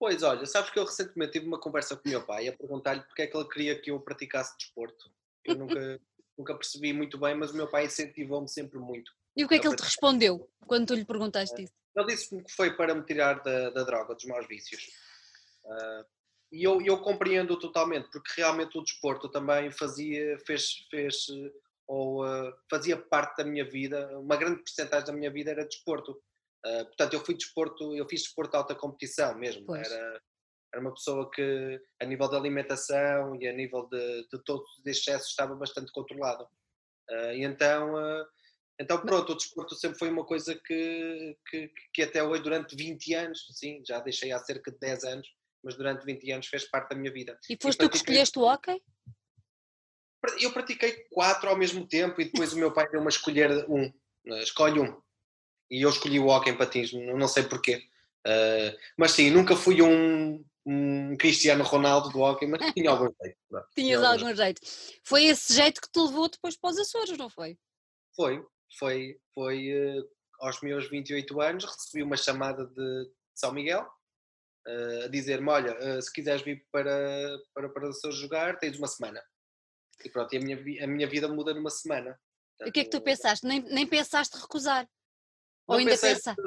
Pois, 0.00 0.22
olha, 0.22 0.46
sabes 0.46 0.70
que 0.70 0.78
eu 0.78 0.86
recentemente 0.86 1.32
tive 1.32 1.46
uma 1.46 1.60
conversa 1.60 1.94
com 1.94 2.08
o 2.08 2.10
meu 2.10 2.24
pai 2.24 2.48
a 2.48 2.56
perguntar-lhe 2.56 3.02
porque 3.02 3.20
é 3.20 3.26
que 3.26 3.36
ele 3.36 3.48
queria 3.48 3.78
que 3.78 3.90
eu 3.90 4.00
praticasse 4.00 4.56
desporto. 4.56 5.12
Eu 5.44 5.56
nunca, 5.56 6.00
nunca 6.38 6.54
percebi 6.54 6.94
muito 6.94 7.18
bem, 7.18 7.34
mas 7.34 7.50
o 7.50 7.56
meu 7.56 7.68
pai 7.68 7.84
incentivou-me 7.84 8.48
sempre 8.48 8.78
muito. 8.78 9.12
E 9.36 9.44
o 9.44 9.48
que 9.48 9.56
é 9.56 9.58
que 9.58 9.66
ele 9.66 9.76
te 9.76 9.82
respondeu 9.82 10.50
quando 10.66 10.86
tu 10.86 10.94
lhe 10.94 11.04
perguntaste 11.04 11.64
isso? 11.64 11.72
Ele 11.94 12.06
disse-me 12.06 12.42
que 12.42 12.50
foi 12.50 12.74
para 12.74 12.94
me 12.94 13.02
tirar 13.04 13.42
da, 13.42 13.68
da 13.68 13.84
droga, 13.84 14.14
dos 14.14 14.24
maus 14.24 14.48
vícios. 14.48 14.88
Uh, 15.66 16.04
e 16.50 16.64
eu, 16.64 16.80
eu 16.80 16.98
compreendo 17.02 17.58
totalmente, 17.58 18.08
porque 18.10 18.32
realmente 18.40 18.78
o 18.78 18.82
desporto 18.82 19.28
também 19.28 19.70
fazia, 19.70 20.38
fez, 20.46 20.78
fez 20.90 21.26
ou 21.86 22.24
uh, 22.24 22.54
fazia 22.70 22.96
parte 22.96 23.36
da 23.36 23.44
minha 23.44 23.68
vida, 23.68 24.18
uma 24.18 24.36
grande 24.36 24.60
porcentagem 24.60 25.06
da 25.06 25.12
minha 25.12 25.30
vida 25.30 25.50
era 25.50 25.66
desporto. 25.66 26.18
Uh, 26.66 26.84
portanto, 26.86 27.14
eu 27.14 27.24
fui 27.24 27.34
desporto, 27.34 27.94
eu 27.94 28.06
fiz 28.08 28.22
desporto 28.22 28.50
de 28.52 28.56
alta 28.58 28.74
competição 28.74 29.34
mesmo. 29.36 29.74
Era, 29.74 30.22
era 30.72 30.80
uma 30.80 30.92
pessoa 30.92 31.30
que, 31.30 31.80
a 32.00 32.04
nível 32.04 32.28
de 32.28 32.36
alimentação 32.36 33.34
e 33.36 33.48
a 33.48 33.52
nível 33.52 33.88
de, 33.88 34.28
de 34.28 34.42
todos 34.44 34.68
os 34.78 34.86
excessos, 34.86 35.30
estava 35.30 35.54
bastante 35.54 35.90
controlado. 35.92 36.44
Uh, 37.10 37.32
e 37.32 37.44
então, 37.44 37.94
uh, 37.94 38.24
então, 38.80 39.00
pronto, 39.00 39.32
o 39.32 39.36
desporto 39.36 39.74
sempre 39.74 39.98
foi 39.98 40.08
uma 40.10 40.24
coisa 40.24 40.54
que, 40.54 41.36
que, 41.50 41.70
que 41.92 42.02
até 42.02 42.22
hoje, 42.22 42.42
durante 42.42 42.76
20 42.76 43.14
anos, 43.14 43.46
sim, 43.52 43.82
já 43.86 44.00
deixei 44.00 44.32
há 44.32 44.38
cerca 44.38 44.70
de 44.70 44.78
10 44.78 45.04
anos, 45.04 45.28
mas 45.62 45.76
durante 45.76 46.04
20 46.04 46.32
anos 46.32 46.46
fez 46.46 46.68
parte 46.70 46.90
da 46.90 46.96
minha 46.96 47.12
vida. 47.12 47.38
E 47.48 47.58
foste 47.60 47.78
tu 47.78 47.90
que 47.90 47.96
escolheste 47.96 48.38
o 48.38 48.42
hockey? 48.42 48.82
Eu 50.40 50.52
pratiquei 50.52 51.04
quatro 51.10 51.48
ao 51.48 51.56
mesmo 51.56 51.86
tempo 51.86 52.20
e 52.20 52.26
depois 52.26 52.52
o 52.52 52.58
meu 52.58 52.72
pai 52.72 52.88
deu 52.90 53.00
uma 53.00 53.08
escolher 53.08 53.66
um, 53.68 53.92
escolhe 54.38 54.80
um. 54.80 55.00
E 55.70 55.82
eu 55.82 55.90
escolhi 55.90 56.18
o 56.18 56.26
hockey 56.26 56.50
em 56.50 56.56
patins, 56.56 56.92
não 56.92 57.28
sei 57.28 57.44
porquê. 57.44 57.82
Uh, 58.26 58.76
mas 58.98 59.12
sim, 59.12 59.30
nunca 59.30 59.56
fui 59.56 59.80
um, 59.80 60.44
um 60.66 61.16
Cristiano 61.16 61.64
Ronaldo 61.64 62.10
do 62.10 62.20
hockey, 62.20 62.46
mas 62.46 62.72
tinha 62.72 62.90
algum 62.90 63.08
jeito. 63.22 63.38
Não, 63.50 63.62
Tinhas 63.74 64.02
algum 64.02 64.34
jeito. 64.34 64.36
jeito. 64.36 64.60
Foi 65.04 65.24
esse 65.24 65.54
jeito 65.54 65.80
que 65.80 65.90
te 65.90 66.00
levou 66.00 66.28
depois 66.28 66.56
para 66.56 66.70
os 66.70 66.78
Açores, 66.78 67.16
não 67.16 67.30
foi? 67.30 67.56
Foi, 68.14 68.44
foi, 68.78 69.16
foi 69.34 69.72
uh, 69.72 70.08
aos 70.40 70.60
meus 70.60 70.88
28 70.88 71.40
anos, 71.40 71.64
recebi 71.64 72.02
uma 72.02 72.16
chamada 72.16 72.66
de 72.66 73.10
São 73.34 73.52
Miguel, 73.52 73.86
uh, 74.66 75.04
a 75.04 75.08
dizer-me: 75.08 75.48
Olha, 75.48 75.76
uh, 75.78 76.02
se 76.02 76.12
quiseres 76.12 76.42
vir 76.42 76.66
para, 76.70 77.38
para, 77.54 77.68
para 77.68 77.88
o 77.88 77.92
seu 77.92 78.12
jogar, 78.12 78.58
tens 78.58 78.76
uma 78.78 78.88
semana. 78.88 79.22
E 80.04 80.08
pronto, 80.08 80.32
e 80.34 80.38
a 80.38 80.40
minha, 80.40 80.84
a 80.84 80.86
minha 80.86 81.08
vida 81.08 81.28
muda 81.28 81.54
numa 81.54 81.70
semana. 81.70 82.18
o 82.60 82.72
que 82.72 82.80
é 82.80 82.84
que 82.84 82.90
tu 82.90 83.00
pensaste? 83.00 83.46
Nem, 83.46 83.60
nem 83.60 83.86
pensaste 83.86 84.36
recusar? 84.36 84.88
Ou 85.70 85.78
ainda 85.78 85.96
pensaste? 85.96 86.40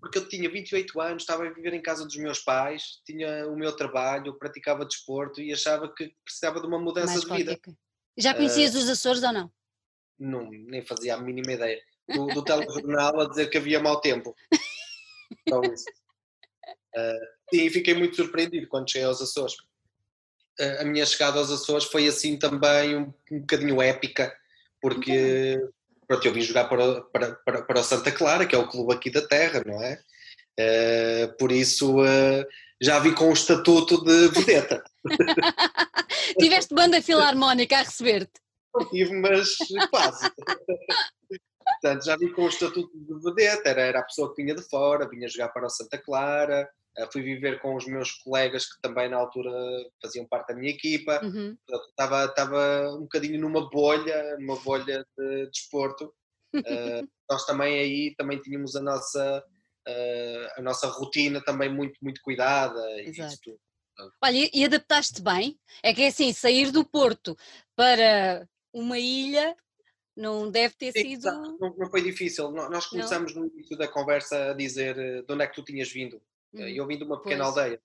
Porque 0.00 0.18
eu 0.18 0.28
tinha 0.28 0.50
28 0.50 1.00
anos, 1.00 1.22
estava 1.22 1.46
a 1.46 1.50
viver 1.50 1.72
em 1.72 1.82
casa 1.82 2.04
dos 2.04 2.16
meus 2.16 2.38
pais, 2.38 3.00
tinha 3.04 3.48
o 3.48 3.56
meu 3.56 3.74
trabalho, 3.74 4.38
praticava 4.38 4.84
desporto 4.84 5.40
e 5.40 5.52
achava 5.52 5.92
que 5.92 6.14
precisava 6.24 6.60
de 6.60 6.66
uma 6.66 6.78
mudança 6.78 7.12
Mais 7.12 7.22
de 7.22 7.36
vida. 7.36 7.60
Já 8.16 8.34
conhecias 8.34 8.74
os 8.74 8.88
Açores 8.88 9.22
ou 9.22 9.32
não? 9.32 9.52
Não, 10.18 10.50
nem 10.50 10.84
fazia 10.84 11.14
a 11.14 11.20
mínima 11.20 11.52
ideia. 11.52 11.80
Do, 12.08 12.26
do 12.26 12.44
telejornal 12.44 13.20
a 13.20 13.28
dizer 13.28 13.48
que 13.48 13.58
havia 13.58 13.80
mau 13.80 14.00
tempo. 14.00 14.36
Só 15.48 15.60
isso. 15.62 15.86
Uh, 16.94 17.26
e 17.52 17.70
fiquei 17.70 17.94
muito 17.94 18.14
surpreendido 18.14 18.68
quando 18.68 18.90
cheguei 18.90 19.08
aos 19.08 19.20
Açores. 19.20 19.54
Uh, 20.60 20.80
a 20.80 20.84
minha 20.84 21.06
chegada 21.06 21.38
aos 21.38 21.50
Açores 21.50 21.84
foi 21.84 22.06
assim 22.06 22.38
também 22.38 22.96
um, 22.96 23.12
um 23.32 23.40
bocadinho 23.40 23.82
épica, 23.82 24.36
porque 24.80 25.58
pronto, 26.06 26.26
eu 26.26 26.32
vim 26.32 26.40
jogar 26.40 26.64
para, 26.64 27.00
para, 27.02 27.34
para, 27.36 27.62
para 27.62 27.80
o 27.80 27.84
Santa 27.84 28.12
Clara, 28.12 28.46
que 28.46 28.54
é 28.54 28.58
o 28.58 28.68
clube 28.68 28.94
aqui 28.94 29.10
da 29.10 29.26
terra, 29.26 29.62
não 29.64 29.82
é? 29.82 30.00
Uh, 30.58 31.36
por 31.36 31.50
isso 31.50 31.96
já 32.80 32.98
vi 32.98 33.14
com 33.14 33.30
o 33.30 33.32
estatuto 33.32 34.04
de 34.04 34.28
vedeta. 34.28 34.84
Tiveste 36.38 36.74
banda 36.74 37.00
filarmónica 37.02 37.76
a 37.76 37.82
receber-te? 37.82 38.40
Não 38.74 38.88
tive, 38.90 39.12
mas 39.14 39.56
quase. 39.90 40.30
Portanto, 41.64 42.04
já 42.04 42.16
vi 42.16 42.30
com 42.30 42.42
o 42.42 42.48
estatuto 42.48 42.90
de 42.94 43.14
vedeta, 43.22 43.70
era, 43.70 43.82
era 43.82 44.00
a 44.00 44.04
pessoa 44.04 44.34
que 44.34 44.42
vinha 44.42 44.54
de 44.54 44.62
fora, 44.68 45.08
vinha 45.08 45.28
jogar 45.28 45.48
para 45.48 45.66
o 45.66 45.70
Santa 45.70 45.98
Clara, 45.98 46.62
uh, 46.62 46.83
fui 47.12 47.22
viver 47.22 47.60
com 47.60 47.74
os 47.74 47.86
meus 47.86 48.12
colegas 48.12 48.66
que 48.66 48.80
também 48.80 49.08
na 49.08 49.16
altura 49.16 49.50
faziam 50.00 50.26
parte 50.26 50.48
da 50.48 50.54
minha 50.54 50.70
equipa, 50.70 51.20
Uhum. 51.24 51.56
Estava, 51.88 52.26
estava 52.26 52.90
um 52.94 53.02
bocadinho 53.02 53.40
numa 53.40 53.68
bolha, 53.70 54.36
numa 54.38 54.56
bolha 54.60 55.04
de 55.16 55.46
desporto. 55.46 56.12
Uh, 56.54 57.08
nós 57.28 57.44
também 57.46 57.78
aí 57.78 58.14
também 58.16 58.40
tínhamos 58.40 58.76
a 58.76 58.82
nossa, 58.82 59.44
uh, 59.88 60.60
a 60.60 60.62
nossa 60.62 60.86
rotina 60.88 61.42
também 61.42 61.72
muito, 61.72 61.98
muito 62.02 62.20
cuidada. 62.22 62.80
e 63.00 63.08
Exato. 63.08 63.58
Olha, 64.22 64.50
e- 64.52 64.64
adaptaste 64.64 65.22
bem? 65.22 65.58
É 65.82 65.94
que 65.94 66.02
é 66.02 66.08
assim, 66.08 66.32
sair 66.32 66.70
do 66.70 66.84
Porto 66.84 67.36
para 67.74 68.46
uma 68.72 68.98
ilha 68.98 69.56
não 70.16 70.50
deve 70.50 70.74
ter 70.76 70.92
Sim, 70.92 71.16
sido. 71.16 71.24
não, 71.58 71.76
não 71.76 71.90
foi 71.90 72.02
difícil. 72.02 72.50
Nós 72.50 72.86
começamos 72.86 73.34
no 73.34 73.46
início 73.46 73.76
da 73.76 73.88
conversa 73.88 74.50
a 74.50 74.54
dizer 74.54 74.94
de 74.94 75.32
onde 75.32 75.42
é 75.42 75.46
que 75.46 75.54
tu 75.54 75.64
tinhas 75.64 75.90
vindo. 75.90 76.20
Uh, 76.54 76.60
Hum, 76.62 76.68
Eu 76.68 76.86
vim 76.86 76.96
de 76.98 77.04
uma 77.04 77.20
pequena 77.22 77.44
pois. 77.44 77.56
aldeia. 77.56 77.82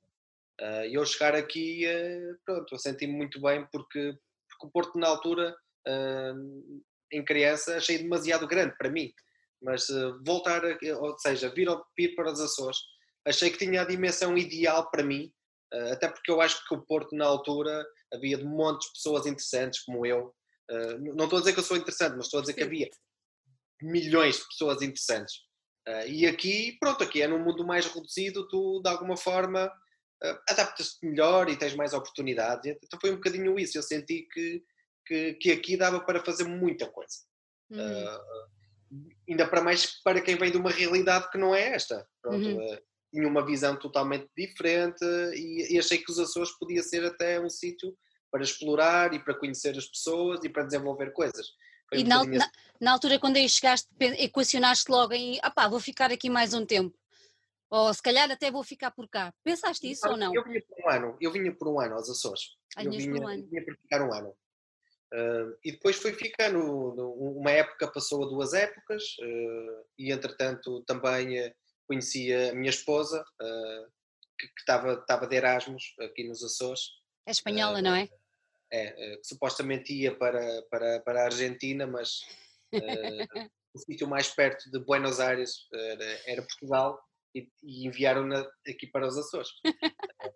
Uh, 0.62 0.86
E 0.88 0.94
eu 0.96 1.06
chegar 1.06 1.36
aqui, 1.36 1.86
uh, 1.88 2.38
pronto, 2.46 2.74
eu 2.74 2.80
senti-me 2.80 3.14
muito 3.14 3.42
bem 3.42 3.66
porque, 3.72 4.14
porque 4.50 4.68
o 4.68 4.72
Porto 4.72 5.00
na 5.00 5.08
altura, 5.08 5.56
uh, 5.88 6.82
em 7.12 7.24
criança, 7.26 7.78
achei 7.78 7.98
demasiado 7.98 8.48
grande 8.48 8.76
para 8.78 8.90
mim. 8.92 9.12
Mas 9.62 9.88
voltar, 10.26 10.64
a- 10.64 10.78
ou 11.02 11.18
seja, 11.20 11.50
vir, 11.50 11.68
ao- 11.68 11.86
vir 11.98 12.16
para 12.16 12.32
os 12.32 12.40
Açores, 12.40 12.78
achei 13.26 13.50
que 13.50 13.58
tinha 13.58 13.82
a 13.82 13.86
dimensão 13.86 14.38
ideal 14.38 14.90
para 14.90 15.04
mim, 15.04 15.34
até 15.92 16.08
porque 16.08 16.32
eu 16.32 16.40
acho 16.40 16.66
que 16.66 16.74
o 16.74 16.82
Porto 16.82 17.14
na 17.16 17.26
altura 17.26 17.86
havia 18.14 18.38
de 18.38 18.46
montes 18.46 18.88
de 18.88 18.94
pessoas 18.94 19.26
interessantes 19.26 19.82
como 19.84 20.06
eu. 20.06 20.34
Não 21.16 21.26
estou 21.26 21.38
a 21.38 21.42
dizer 21.42 21.54
que 21.54 21.60
eu 21.60 21.64
sou 21.64 21.76
interessante, 21.76 22.16
mas 22.16 22.28
estou 22.28 22.38
a 22.40 22.42
dizer 22.42 22.54
que 22.54 22.64
havia 22.64 22.90
milhões 23.82 24.38
de 24.38 24.48
pessoas 24.48 24.82
interessantes. 24.82 25.36
Uh, 25.90 26.08
e 26.08 26.28
aqui, 26.28 26.78
pronto, 26.80 27.04
aqui 27.04 27.22
é 27.22 27.28
num 27.28 27.44
mundo 27.44 27.66
mais 27.66 27.86
reduzido, 27.88 28.48
tu 28.48 28.80
de 28.84 28.90
alguma 28.90 29.18
forma 29.18 29.66
uh, 29.66 30.40
adaptas-te 30.48 31.04
melhor 31.06 31.50
e 31.50 31.58
tens 31.58 31.74
mais 31.74 31.94
oportunidades. 31.94 32.78
Então 32.84 33.00
foi 33.00 33.12
um 33.12 33.16
bocadinho 33.16 33.58
isso. 33.58 33.78
Eu 33.78 33.82
senti 33.82 34.28
que, 34.32 34.64
que, 35.06 35.34
que 35.34 35.52
aqui 35.52 35.76
dava 35.76 36.00
para 36.00 36.24
fazer 36.24 36.44
muita 36.44 36.88
coisa. 36.88 37.18
Uhum. 37.72 38.06
Uh, 38.06 39.10
ainda 39.28 39.48
para 39.48 39.62
mais 39.62 40.02
para 40.04 40.22
quem 40.22 40.36
vem 40.36 40.52
de 40.52 40.58
uma 40.58 40.70
realidade 40.70 41.30
que 41.32 41.38
não 41.40 41.56
é 41.56 41.70
esta. 41.70 42.08
Pronto, 42.22 42.48
Uhum. 42.48 42.74
uh, 42.74 42.80
tinha 43.12 43.28
uma 43.28 43.44
visão 43.44 43.76
totalmente 43.76 44.30
diferente 44.38 45.04
e, 45.34 45.74
e 45.74 45.80
achei 45.80 45.98
que 45.98 46.12
os 46.12 46.20
Açores 46.20 46.52
podia 46.60 46.84
ser 46.84 47.04
até 47.04 47.42
um 47.42 47.50
sítio 47.50 47.98
para 48.32 48.44
explorar 48.44 49.14
e 49.16 49.24
para 49.24 49.34
conhecer 49.34 49.76
as 49.76 49.88
pessoas 49.88 50.44
e 50.44 50.50
para 50.50 50.64
desenvolver 50.64 51.12
coisas. 51.14 51.48
Foi 51.90 52.00
E 52.00 52.04
na, 52.04 52.20
bocadinho 52.20 52.40
na- 52.40 52.52
na 52.80 52.92
altura, 52.94 53.20
quando 53.20 53.38
aí 53.38 53.50
chegaste, 53.50 53.90
equacionaste 54.00 54.90
logo 54.92 55.14
em 55.14 55.40
ah 55.42 55.50
pá, 55.52 55.68
vou 55.68 55.80
ficar 55.80 56.12
aqui 56.12 56.30
mais 56.30 56.54
um 56.54 56.66
tempo. 56.66 56.98
Ou 57.70 57.94
se 57.94 58.02
calhar 58.02 58.30
até 58.32 58.50
vou 58.50 58.64
ficar 58.64 58.92
por 58.92 59.08
cá. 59.08 59.34
Pensaste 59.44 59.90
isso 59.92 60.08
ou 60.08 60.18
não? 60.18 60.34
Eu 60.34 60.44
vinha 60.44 60.62
por 60.62 60.78
um 60.86 60.90
ano, 60.90 61.18
eu 61.20 61.32
vinha 61.32 61.56
por 61.56 61.68
um 61.68 61.80
ano 61.80 61.96
aos 61.96 62.10
Açores. 62.10 62.56
Ah, 62.76 62.84
eu 62.84 62.92
vinhas 62.92 63.06
por 63.06 63.14
vinha, 63.14 63.24
um 63.24 63.28
ano. 63.28 63.48
vinha 63.48 63.66
para 63.66 63.76
ficar 63.76 64.02
um 64.02 64.14
ano. 64.14 64.36
Ah, 65.14 65.58
e 65.64 65.72
depois 65.72 65.96
foi 65.98 66.14
ficando, 66.14 66.60
uma 67.18 67.52
época 67.52 67.92
passou 67.92 68.24
a 68.24 68.30
duas 68.30 68.54
épocas, 68.54 69.04
ah, 69.22 69.84
e 69.98 70.12
entretanto 70.12 70.84
também 70.84 71.40
ah, 71.40 71.54
conheci 71.88 72.34
a 72.34 72.54
minha 72.54 72.70
esposa, 72.70 73.24
ah, 73.42 73.86
que, 74.38 74.48
estava 74.60 75.28
de 75.28 75.36
Erasmus 75.36 75.96
aqui 76.00 76.28
nos 76.28 76.44
Açores, 76.44 76.82
É 77.26 77.32
espanhola, 77.32 77.82
não 77.82 77.94
é? 77.94 78.08
É, 78.72 79.18
que 79.18 79.28
supostamente 79.28 79.94
ia 79.94 80.16
para, 80.16 80.62
para, 80.70 81.00
para 81.02 81.22
a 81.22 81.26
Argentina, 81.26 81.88
mas 81.88 82.22
ah, 82.74 82.80
o 83.74 83.80
sítio 83.80 84.08
mais 84.08 84.30
perto 84.30 84.70
de 84.72 84.80
Buenos 84.80 85.20
Aires 85.20 85.68
era, 85.74 86.20
era 86.26 86.42
Portugal 86.42 87.00
e, 87.36 87.48
e 87.64 87.88
enviaram-na 87.88 88.46
aqui 88.68 88.88
para 88.88 89.08
os 89.08 89.18
Açores. 89.18 89.50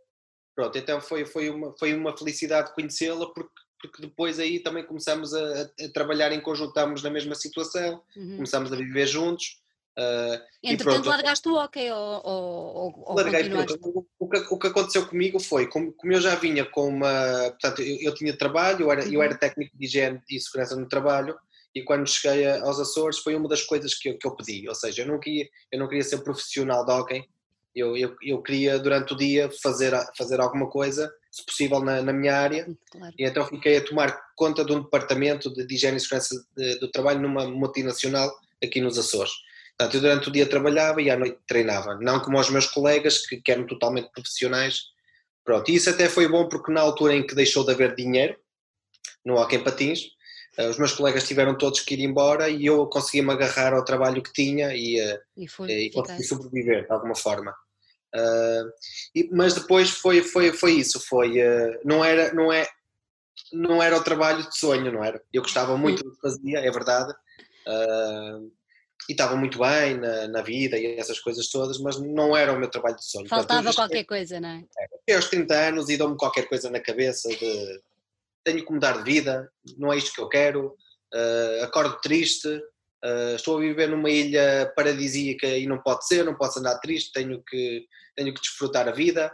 Pronto, 0.55 0.77
então 0.77 1.01
foi, 1.01 1.25
foi, 1.25 1.49
uma, 1.49 1.75
foi 1.77 1.93
uma 1.95 2.15
felicidade 2.15 2.73
conhecê-la 2.75 3.25
porque, 3.33 3.53
porque 3.81 4.01
depois 4.03 4.39
aí 4.39 4.59
também 4.59 4.85
começamos 4.85 5.33
a, 5.33 5.63
a 5.63 5.89
trabalhar 5.93 6.31
em 6.31 6.39
conjunto, 6.41 6.69
estávamos 6.69 7.01
na 7.01 7.09
mesma 7.09 7.33
situação, 7.35 8.03
Uhum. 8.15 8.35
começamos 8.35 8.71
a 8.71 8.75
viver 8.75 9.07
juntos. 9.07 9.62
E 10.63 10.71
Entretanto, 10.73 11.07
largaste 11.07 11.47
o 11.47 11.55
hockey 11.55 11.91
ou, 11.91 12.21
ou, 12.23 13.03
ou 13.07 13.15
larguei. 13.15 13.51
O, 13.53 14.05
o 14.19 14.27
que, 14.29 14.37
o 14.49 14.57
que 14.57 14.67
aconteceu 14.67 15.05
comigo 15.07 15.39
foi, 15.39 15.67
como, 15.67 15.91
como 15.93 16.13
eu 16.13 16.19
já 16.21 16.35
vinha 16.35 16.65
com 16.65 16.87
uma. 16.87 17.49
Portanto, 17.51 17.81
eu, 17.81 17.97
eu 18.01 18.13
tinha 18.15 18.35
trabalho, 18.35 18.85
eu 18.85 18.91
era, 18.91 19.05
eu 19.05 19.19
Uhum. 19.19 19.23
era 19.23 19.37
técnico 19.37 19.77
de 19.77 19.85
higiene 19.85 20.21
e 20.29 20.39
segurança 20.39 20.75
no 20.75 20.87
trabalho, 20.87 21.37
e 21.75 21.83
quando 21.83 22.07
cheguei 22.07 22.47
aos 22.47 22.79
Açores 22.79 23.19
foi 23.19 23.35
uma 23.35 23.47
das 23.47 23.61
coisas 23.63 23.93
que 23.93 24.09
eu, 24.09 24.17
que 24.17 24.25
eu 24.25 24.35
pedi. 24.35 24.67
Ou 24.67 24.75
seja, 24.75 25.03
eu 25.03 25.07
não 25.07 25.19
queria, 25.19 25.47
eu 25.71 25.77
não 25.79 25.87
queria 25.87 26.03
ser 26.03 26.23
profissional 26.23 26.83
de 26.85 26.91
hockey, 26.91 27.23
eu, 27.75 27.95
eu, 27.97 28.15
eu 28.23 28.41
queria 28.41 28.79
durante 28.79 29.13
o 29.13 29.17
dia 29.17 29.49
fazer, 29.61 29.93
fazer 30.17 30.39
alguma 30.39 30.69
coisa, 30.69 31.11
se 31.31 31.43
possível 31.45 31.79
na, 31.79 32.01
na 32.01 32.13
minha 32.13 32.35
área, 32.35 32.67
Claro. 32.91 33.13
e 33.17 33.25
então 33.25 33.45
fiquei 33.47 33.77
a 33.77 33.83
tomar 33.85 34.15
conta 34.35 34.63
de 34.63 34.71
um 34.71 34.81
departamento 34.83 35.51
de, 35.53 35.65
de 35.65 35.75
higiene 35.75 35.97
e 35.97 35.99
segurança 35.99 36.35
de- 36.55 36.79
do 36.79 36.89
trabalho 36.91 37.19
numa 37.19 37.47
multinacional 37.47 38.31
aqui 38.63 38.79
nos 38.79 38.97
Açores. 38.97 39.31
Portanto, 39.77 39.95
eu 39.95 40.01
durante 40.01 40.29
o 40.29 40.31
dia 40.31 40.45
trabalhava 40.47 41.01
e 41.01 41.09
à 41.09 41.17
noite 41.17 41.39
treinava. 41.47 41.95
Não 41.95 42.19
como 42.19 42.39
os 42.39 42.49
meus 42.49 42.67
colegas, 42.67 43.25
que, 43.25 43.37
que 43.41 43.51
eram 43.51 43.65
totalmente 43.65 44.11
profissionais. 44.11 44.81
Pronto, 45.43 45.69
e 45.69 45.75
isso 45.75 45.89
até 45.89 46.07
foi 46.07 46.27
bom 46.27 46.47
porque 46.47 46.71
na 46.71 46.81
altura 46.81 47.15
em 47.15 47.25
que 47.25 47.35
deixou 47.35 47.65
de 47.65 47.71
haver 47.71 47.95
dinheiro 47.95 48.37
no 49.25 49.35
Hockey 49.35 49.59
Patins, 49.59 50.01
eh, 50.57 50.69
os 50.69 50.77
meus 50.77 50.93
colegas 50.93 51.27
tiveram 51.27 51.57
todos 51.57 51.81
que 51.81 51.95
ir 51.95 52.01
embora 52.01 52.49
e 52.49 52.65
eu 52.65 52.85
consegui-me 52.87 53.31
agarrar 53.33 53.73
ao 53.73 53.83
trabalho 53.83 54.21
que 54.21 54.31
tinha 54.31 54.73
e, 54.75 54.99
eh, 54.99 55.19
E 55.35 55.47
foi. 55.47 55.71
e 55.71 55.91
consegui 55.91 56.23
sobreviver 56.23 56.85
de 56.85 56.91
alguma 56.93 57.15
forma. 57.15 57.53
Ah, 58.15 58.63
e- 59.15 59.27
mas 59.33 59.55
depois 59.55 59.89
foi, 59.89 60.21
foi, 60.21 60.53
foi 60.53 60.73
isso, 60.73 60.99
foi, 60.99 61.41
ah, 61.41 61.79
não, 61.83 62.05
era, 62.05 62.31
não, 62.33 62.53
é, 62.53 62.67
não 63.51 63.81
era 63.81 63.97
o 63.97 64.03
trabalho 64.03 64.47
de 64.47 64.57
sonho, 64.57 64.91
não 64.91 65.03
era? 65.03 65.21
Eu 65.33 65.41
gostava 65.41 65.75
muito 65.77 66.03
do 66.03 66.11
que 66.11 66.21
fazia, 66.21 66.59
é 66.59 66.71
verdade, 66.71 67.13
ah, 67.67 68.39
e 69.09 69.11
estava 69.13 69.35
muito 69.35 69.59
bem 69.59 69.97
na, 69.97 70.27
na 70.27 70.41
vida 70.41 70.77
e 70.77 70.97
essas 70.97 71.19
coisas 71.19 71.49
todas, 71.49 71.77
mas 71.79 71.99
não 71.99 72.35
era 72.35 72.53
o 72.53 72.59
meu 72.59 72.69
trabalho 72.69 72.95
de 72.95 73.05
sonho. 73.05 73.27
Portanto, 73.27 73.47
Faltava 73.47 73.69
eu 73.69 73.73
qualquer 73.73 74.03
coisa, 74.05 74.39
não 74.39 74.49
é? 74.49 74.63
cheguei 74.99 75.15
aos 75.15 75.29
30 75.29 75.53
anos 75.53 75.89
e 75.89 75.97
dou-me 75.97 76.17
qualquer 76.17 76.47
coisa 76.47 76.69
na 76.69 76.79
cabeça 76.79 77.29
de 77.29 77.81
tenho 78.45 78.65
que 78.65 78.71
mudar 78.71 78.97
de 78.97 79.03
vida, 79.03 79.49
não 79.77 79.91
é 79.91 79.97
isto 79.97 80.13
que 80.13 80.21
eu 80.21 80.27
quero, 80.29 80.75
ah, 81.13 81.63
acordo 81.63 81.99
triste, 82.01 82.47
ah, 83.03 83.33
estou 83.35 83.57
a 83.57 83.61
viver 83.61 83.89
numa 83.89 84.09
ilha 84.09 84.71
paradisíaca 84.75 85.47
e 85.47 85.65
não 85.67 85.81
pode 85.81 86.05
ser, 86.07 86.23
não 86.23 86.35
posso 86.35 86.59
andar 86.59 86.79
triste, 86.79 87.11
tenho 87.11 87.41
que, 87.43 87.85
tenho 88.15 88.33
que 88.33 88.41
desfrutar 88.41 88.87
a 88.87 88.91
vida. 88.91 89.33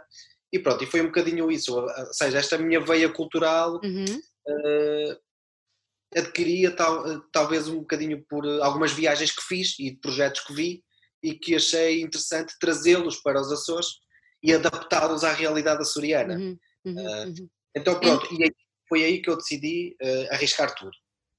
E 0.52 0.58
pronto, 0.58 0.82
e 0.82 0.86
foi 0.86 1.00
um 1.00 1.06
bocadinho 1.06 1.50
isso, 1.50 1.78
ou 1.78 1.88
seja, 2.12 2.38
esta 2.38 2.58
minha 2.58 2.80
veia 2.80 3.08
cultural 3.08 3.80
Uhum. 3.84 4.20
ah, 4.48 5.18
adquiria 6.14 6.70
tal, 6.74 7.20
talvez 7.32 7.68
um 7.68 7.78
bocadinho 7.80 8.24
por 8.28 8.46
algumas 8.62 8.92
viagens 8.92 9.30
que 9.30 9.42
fiz 9.42 9.78
e 9.78 9.96
projetos 9.96 10.40
que 10.42 10.52
vi 10.52 10.84
e 11.22 11.34
que 11.34 11.54
achei 11.54 12.00
interessante 12.00 12.54
trazê-los 12.58 13.16
para 13.18 13.40
os 13.40 13.52
Açores 13.52 13.86
e 14.42 14.52
adaptá-los 14.54 15.22
à 15.22 15.32
realidade 15.32 15.82
açoriana. 15.82 16.34
Uhum. 16.36 16.58
Uhum. 16.84 16.98
Ah, 17.06 17.24
Uhum. 17.26 17.48
Então 17.76 18.00
pronto, 18.00 18.26
e 18.34 18.42
aí- 18.42 18.54
foi 18.88 19.04
aí 19.04 19.22
que 19.22 19.30
eu 19.30 19.36
decidi 19.36 19.96
ah, 20.02 20.34
arriscar 20.34 20.74
tudo, 20.74 20.90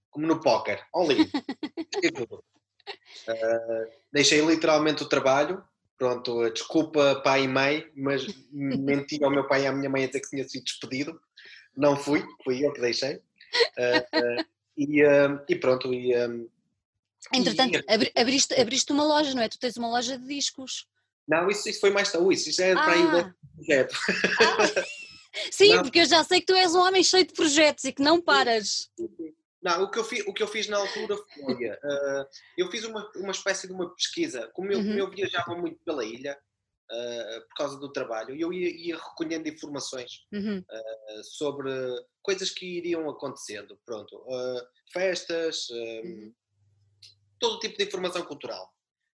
como 0.10 0.26
no 0.28 0.40
póquer, 0.40 0.86
Arrisquei 1.94 2.12
tudo. 2.14 2.44
Ah, 3.28 3.86
deixei 4.14 4.40
literalmente 4.46 5.04
o 5.04 5.10
trabalho, 5.10 5.64
pronto, 5.98 6.50
desculpa 6.52 7.22
pai 7.24 7.44
e 7.44 7.48
mãe, 7.48 7.92
mas 7.96 8.26
menti 8.52 9.22
ao 9.24 9.32
meu 9.32 9.48
pai 9.48 9.64
e 9.64 9.68
à 9.68 9.72
minha 9.74 9.90
mãe 9.90 10.04
a 10.04 10.08
dizer 10.08 10.22
que 10.22 10.30
tinha 10.30 10.48
sido 10.48 10.64
despedido, 10.64 11.20
não 11.76 11.96
fui, 11.98 12.24
fui 12.44 12.66
eu 12.66 12.72
que 12.72 12.80
deixei. 12.82 13.20
Ah, 13.78 14.46
E, 14.82 15.04
uh, 15.04 15.40
e 15.48 15.56
pronto, 15.56 15.94
e, 15.94 16.16
um, 16.18 16.50
Entretanto, 17.32 17.78
e, 17.78 17.94
abri, 17.94 18.12
abriste, 18.16 18.60
abriste 18.60 18.92
uma 18.92 19.04
loja, 19.04 19.36
não 19.36 19.44
é? 19.44 19.48
Tu 19.48 19.60
tens 19.60 19.78
uma 19.78 19.88
loja 19.88 20.18
de 20.18 20.26
discos. 20.26 20.88
Não, 21.28 21.50
isso, 21.50 21.70
isso 21.70 21.80
foi 21.80 21.92
mais 21.92 22.12
tarde, 22.12 22.34
isso, 22.34 22.50
isso 22.50 22.62
é 22.64 22.72
ah. 22.72 22.82
para 22.82 22.94
aí 22.94 23.06
um 23.06 23.34
projeto. 23.56 23.96
Ah. 24.40 24.86
Sim, 25.52 25.76
não. 25.76 25.84
porque 25.84 26.00
eu 26.00 26.06
já 26.06 26.24
sei 26.24 26.42
que 26.42 26.48
tu 26.48 26.56
és 26.56 26.74
um 26.74 26.80
homem 26.80 27.04
cheio 27.04 27.26
de 27.26 27.34
projetos 27.34 27.86
e 27.86 27.94
que 27.94 28.02
não 28.02 28.20
paras. 28.20 28.90
Não, 29.62 29.84
o 29.84 29.92
que 29.92 30.00
eu 30.00 30.04
fiz, 30.04 30.26
o 30.28 30.34
que 30.34 30.42
eu 30.42 30.48
fiz 30.48 30.68
na 30.68 30.78
altura 30.78 31.16
foi, 31.16 31.70
uh, 31.70 32.26
eu 32.58 32.70
fiz 32.70 32.84
uma, 32.84 33.10
uma 33.16 33.32
espécie 33.32 33.68
de 33.68 33.74
uma 33.74 33.94
pesquisa, 33.94 34.50
como 34.54 34.72
eu, 34.72 34.80
uhum. 34.80 34.88
como 34.88 35.00
eu 35.00 35.10
viajava 35.10 35.56
muito 35.56 35.80
pela 35.86 36.04
ilha, 36.04 36.38
uh, 36.92 37.48
por 37.48 37.56
causa 37.56 37.80
do 37.80 37.92
trabalho, 37.92 38.36
eu 38.36 38.52
ia, 38.52 38.70
ia 38.70 38.98
recolhendo 38.98 39.48
informações 39.48 40.26
uhum. 40.32 40.60
uh, 40.60 41.24
sobre 41.24 41.72
coisas 42.22 42.52
que 42.52 42.66
iriam 42.66 43.10
acontecendo, 43.10 43.80
pronto, 43.86 44.24
festas, 44.92 45.70
uhum. 45.70 46.34
todo 47.40 47.60
tipo 47.60 47.78
de 47.78 47.86
informação 47.86 48.24
cultural. 48.24 48.72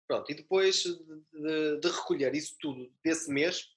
Pronto, 0.08 0.30
e 0.30 0.36
depois 0.36 0.84
de, 0.84 0.94
de, 0.94 1.80
de 1.80 1.88
recolher 1.88 2.36
isso 2.36 2.58
tudo 2.60 2.92
desse 3.04 3.32
mês, 3.32 3.70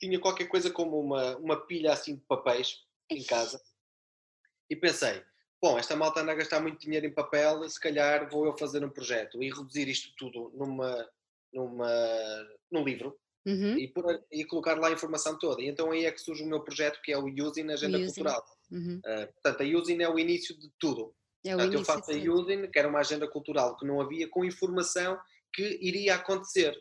tinha 0.00 0.18
qualquer 0.18 0.46
coisa 0.46 0.70
como 0.70 0.98
uma, 0.98 1.36
uma 1.36 1.66
pilha 1.66 1.92
assim 1.92 2.16
de 2.16 2.22
papéis 2.22 2.82
em 3.10 3.22
casa 3.22 3.62
e 4.68 4.76
pensei, 4.76 5.22
bom, 5.60 5.78
esta 5.78 5.96
malta 5.96 6.20
anda 6.20 6.32
a 6.32 6.34
gastar 6.34 6.60
muito 6.60 6.80
dinheiro 6.80 7.06
em 7.06 7.14
papel, 7.14 7.68
se 7.68 7.80
calhar 7.80 8.28
vou 8.28 8.46
eu 8.46 8.56
fazer 8.58 8.84
um 8.84 8.90
projeto 8.90 9.42
e 9.42 9.50
reduzir 9.50 9.88
isto 9.88 10.12
tudo 10.16 10.50
numa, 10.54 11.08
numa, 11.52 11.88
num 12.70 12.84
livro 12.84 13.18
uhum. 13.46 13.78
e, 13.78 13.88
por, 13.88 14.04
e 14.30 14.44
colocar 14.44 14.78
lá 14.78 14.88
a 14.88 14.92
informação 14.92 15.38
toda. 15.38 15.62
E 15.62 15.68
então 15.68 15.90
aí 15.90 16.04
é 16.04 16.12
que 16.12 16.20
surge 16.20 16.42
o 16.42 16.46
meu 16.46 16.60
projeto 16.60 17.00
que 17.02 17.12
é 17.12 17.18
o 17.18 17.26
Using 17.26 17.70
Agenda 17.70 17.98
Using. 17.98 18.06
Cultural. 18.06 18.44
Uhum. 18.70 19.00
Uh, 19.04 19.32
portanto, 19.32 19.62
a 19.62 19.64
Using 19.64 20.02
é 20.02 20.08
o 20.08 20.18
início 20.18 20.58
de 20.58 20.70
tudo. 20.78 21.14
É 21.44 21.54
portanto, 21.54 21.74
eu 21.74 21.84
faço 21.84 22.10
a 22.10 22.14
Using, 22.14 22.66
que 22.70 22.78
era 22.78 22.88
uma 22.88 22.98
agenda 22.98 23.28
cultural 23.28 23.76
que 23.76 23.86
não 23.86 24.00
havia, 24.00 24.28
com 24.28 24.44
informação 24.44 25.18
que 25.52 25.78
iria 25.80 26.16
acontecer 26.16 26.76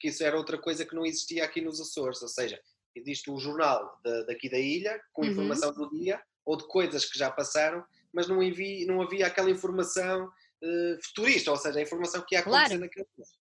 porque 0.00 0.08
isso 0.08 0.24
era 0.24 0.34
outra 0.34 0.56
coisa 0.56 0.86
que 0.86 0.94
não 0.94 1.04
existia 1.04 1.44
aqui 1.44 1.60
nos 1.60 1.78
Açores, 1.78 2.22
ou 2.22 2.28
seja, 2.28 2.58
existe 2.96 3.30
o 3.30 3.38
jornal 3.38 4.00
de, 4.02 4.24
daqui 4.24 4.48
da 4.48 4.58
ilha, 4.58 4.98
com 5.12 5.20
uhum. 5.20 5.30
informação 5.30 5.74
do 5.74 5.90
dia, 5.90 6.18
ou 6.42 6.56
de 6.56 6.66
coisas 6.66 7.04
que 7.04 7.18
já 7.18 7.30
passaram, 7.30 7.84
mas 8.10 8.26
não, 8.26 8.42
envi, 8.42 8.86
não 8.86 9.02
havia 9.02 9.26
aquela 9.26 9.50
informação 9.50 10.24
uh, 10.26 11.02
futurista, 11.02 11.50
ou 11.50 11.56
seja, 11.58 11.78
a 11.78 11.82
informação 11.82 12.24
que 12.26 12.34
ia 12.34 12.40
acontecer 12.40 12.68
claro. 12.68 12.80
naquele 12.80 13.06
momento. 13.14 13.39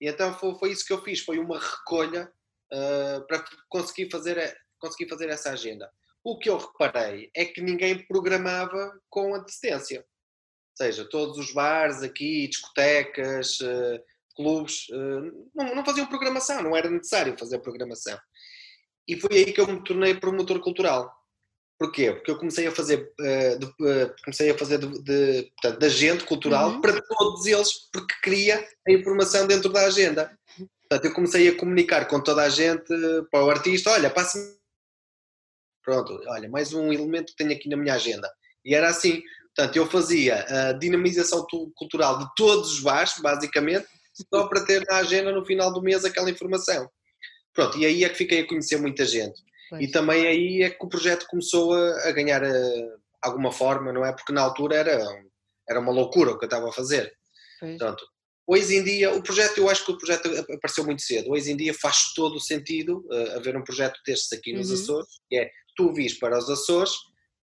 E 0.00 0.08
então 0.08 0.32
foi, 0.38 0.54
foi, 0.58 0.72
isso 0.72 0.84
que 0.84 0.92
eu 0.92 1.02
fiz, 1.02 1.20
foi 1.20 1.38
uma 1.38 1.58
recolha 1.58 2.30
uh, 2.72 3.26
para 3.26 3.44
conseguir 3.68 4.10
fazer, 4.10 4.56
conseguir 4.78 5.08
fazer 5.08 5.28
essa 5.28 5.50
agenda. 5.50 5.90
O 6.22 6.38
que 6.38 6.50
eu 6.50 6.58
reparei 6.58 7.30
é 7.34 7.44
que 7.44 7.60
ninguém 7.60 8.06
programava 8.06 8.92
com 9.08 9.34
antecedência. 9.34 10.00
Ou 10.00 10.86
seja, 10.86 11.08
todos 11.08 11.38
os 11.38 11.52
bares 11.52 12.02
aqui, 12.02 12.48
discotecas, 12.48 13.60
uh, 13.60 14.02
clubes 14.34 14.88
uh, 14.90 15.48
não, 15.54 15.74
não, 15.74 15.84
faziam 15.84 16.06
programação, 16.06 16.62
não 16.62 16.76
era 16.76 16.90
necessário 16.90 17.38
fazer 17.38 17.58
programação. 17.60 18.18
E 19.08 19.18
foi 19.18 19.36
aí 19.36 19.52
que 19.52 19.60
eu 19.60 19.66
me 19.66 19.82
tornei 19.82 20.14
promotor 20.14 20.60
cultural. 20.60 21.10
Porquê? 21.78 22.12
Porque 22.12 22.30
eu 22.30 22.38
comecei 22.38 22.66
a 22.66 22.72
fazer, 22.72 23.12
uh, 23.20 23.58
de, 23.58 23.66
uh, 23.66 24.14
comecei 24.24 24.50
a 24.50 24.56
fazer 24.56 24.78
de, 24.78 25.02
de, 25.02 25.52
portanto, 25.52 25.78
de 25.78 25.86
agente 25.86 26.24
cultural 26.24 26.70
uhum. 26.70 26.80
para 26.80 27.00
todos 27.02 27.44
eles, 27.44 27.72
porque 27.92 28.14
queria 28.22 28.66
a 28.86 28.92
informação 28.92 29.46
dentro 29.46 29.70
da 29.70 29.84
agenda. 29.86 30.36
Portanto, 30.56 31.04
eu 31.04 31.14
comecei 31.14 31.48
a 31.48 31.56
comunicar 31.56 32.06
com 32.06 32.20
toda 32.20 32.42
a 32.42 32.48
gente, 32.48 32.92
para 33.30 33.44
o 33.44 33.50
artista, 33.50 33.90
olha, 33.90 34.08
passa 34.08 34.38
Pronto, 35.86 36.20
olha, 36.26 36.48
mais 36.48 36.72
um 36.72 36.92
elemento 36.92 37.26
que 37.26 37.36
tenho 37.36 37.52
aqui 37.52 37.68
na 37.68 37.76
minha 37.76 37.94
agenda. 37.94 38.28
E 38.64 38.74
era 38.74 38.88
assim. 38.88 39.22
Portanto, 39.54 39.76
eu 39.76 39.86
fazia 39.86 40.44
a 40.44 40.72
dinamização 40.72 41.46
cultural 41.76 42.18
de 42.18 42.26
todos 42.34 42.72
os 42.72 42.80
bares, 42.80 43.14
basicamente, 43.20 43.86
só 44.12 44.48
para 44.48 44.64
ter 44.64 44.84
na 44.84 44.96
agenda 44.96 45.30
no 45.30 45.46
final 45.46 45.72
do 45.72 45.80
mês 45.80 46.04
aquela 46.04 46.28
informação. 46.28 46.90
Pronto, 47.54 47.78
e 47.78 47.86
aí 47.86 48.02
é 48.02 48.08
que 48.08 48.16
fiquei 48.16 48.40
a 48.40 48.46
conhecer 48.46 48.78
muita 48.78 49.06
gente. 49.06 49.40
Pois. 49.68 49.82
E 49.82 49.90
também 49.90 50.26
aí 50.26 50.62
é 50.62 50.70
que 50.70 50.84
o 50.84 50.88
projeto 50.88 51.26
começou 51.28 51.74
a, 51.74 52.08
a 52.08 52.12
ganhar 52.12 52.42
a, 52.42 52.48
eh, 52.48 52.88
alguma 53.22 53.50
forma, 53.50 53.92
não 53.92 54.04
é? 54.04 54.12
Porque 54.12 54.32
na 54.32 54.42
altura 54.42 54.76
era, 54.76 55.04
era 55.68 55.80
uma 55.80 55.92
loucura 55.92 56.32
o 56.32 56.38
que 56.38 56.44
eu 56.44 56.48
estava 56.48 56.68
a 56.68 56.72
fazer. 56.72 57.12
Pois. 57.58 57.76
Pronto. 57.78 58.04
Hoje 58.48 58.76
em 58.76 58.84
dia, 58.84 59.12
o 59.12 59.22
projeto, 59.22 59.58
eu 59.58 59.68
acho 59.68 59.84
que 59.84 59.90
o 59.90 59.98
projeto 59.98 60.28
apareceu 60.52 60.84
muito 60.84 61.02
cedo. 61.02 61.32
Hoje 61.32 61.50
em 61.50 61.56
dia 61.56 61.74
faz 61.74 62.12
todo 62.14 62.36
o 62.36 62.40
sentido 62.40 63.04
uh, 63.10 63.36
haver 63.36 63.56
um 63.56 63.64
projeto 63.64 63.98
destes 64.06 64.32
aqui 64.32 64.52
nos 64.52 64.68
uhum. 64.68 64.74
Açores, 64.74 65.08
que 65.28 65.36
é 65.36 65.50
tu 65.74 65.92
vis 65.92 66.16
para 66.16 66.38
os 66.38 66.48
Açores, 66.48 66.92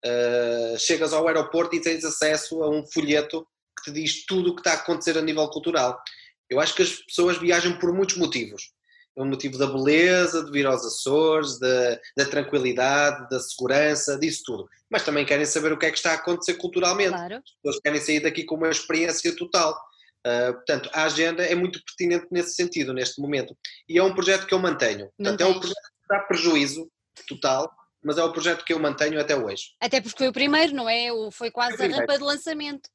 uh, 0.06 0.78
chegas 0.78 1.12
ao 1.12 1.28
aeroporto 1.28 1.76
e 1.76 1.82
tens 1.82 2.06
acesso 2.06 2.62
a 2.62 2.70
um 2.70 2.86
folheto 2.86 3.44
que 3.78 3.86
te 3.86 3.92
diz 3.92 4.26
tudo 4.28 4.52
o 4.52 4.56
que 4.56 4.62
está 4.62 4.74
a 4.74 4.76
acontecer 4.76 5.18
a 5.18 5.22
nível 5.24 5.50
cultural. 5.50 6.00
Eu 6.48 6.60
acho 6.60 6.76
que 6.76 6.84
as 6.84 6.92
pessoas 6.92 7.40
viajam 7.40 7.80
por 7.80 7.92
muitos 7.92 8.18
motivos. 8.18 8.72
É 9.16 9.22
um 9.22 9.26
motivo 9.26 9.58
da 9.58 9.68
beleza, 9.68 10.44
de 10.44 10.52
vir 10.52 10.66
aos 10.66 10.86
Açores, 10.86 11.60
da, 11.60 12.00
da, 12.16 12.26
tranquilidade, 12.26 13.30
da 13.30 13.40
segurança, 13.40 14.18
disso 14.18 14.44
tudo. 14.46 14.70
Mas 14.90 15.04
também 15.04 15.26
querem 15.26 15.46
saber 15.46 15.74
o 15.74 15.78
que 15.78 15.86
é 15.86 15.92
que 15.92 15.98
está 15.98 16.12
a 16.12 16.16
acontecer 16.16 16.54
culturalmente. 16.56 17.10
Claro. 17.10 17.36
As 17.36 17.52
pessoas 17.62 17.82
querem 17.84 18.00
sair 18.00 18.20
daqui 18.22 18.46
com 18.46 18.56
uma 18.56 18.70
experiência 18.70 19.36
total. 19.36 19.78
Uh, 20.26 20.54
portanto, 20.54 20.90
a 20.94 21.04
agenda 21.04 21.44
é 21.44 21.56
muito 21.56 21.84
pertinente 21.84 22.28
nesse 22.32 22.56
sentido, 22.56 22.94
neste 22.94 23.20
momento. 23.20 23.58
E 23.90 23.98
é 23.98 24.04
um 24.04 24.14
projeto 24.14 24.46
que 24.46 24.54
eu 24.54 24.60
mantenho. 24.60 25.10
Portanto, 25.18 25.42
é 25.42 25.46
um 25.46 25.60
projeto 25.60 25.76
que 25.76 26.08
dá 26.08 26.20
prejuízo 26.20 26.90
total, 27.28 27.72
mas 28.04 28.18
é 28.18 28.24
o 28.24 28.32
projeto 28.32 28.64
que 28.64 28.74
eu 28.74 28.80
mantenho 28.80 29.20
até 29.20 29.36
hoje. 29.36 29.74
Até 29.80 30.00
porque 30.00 30.18
foi 30.18 30.28
o 30.28 30.34
primeiro, 30.34 30.74
não 30.74 30.88
é? 30.88 31.08
Foi 31.32 31.52
quase 31.52 31.78
foi 31.78 31.92
a 31.92 31.98
rampa 31.98 32.18
de 32.18 32.24
lançamento. 32.24 32.90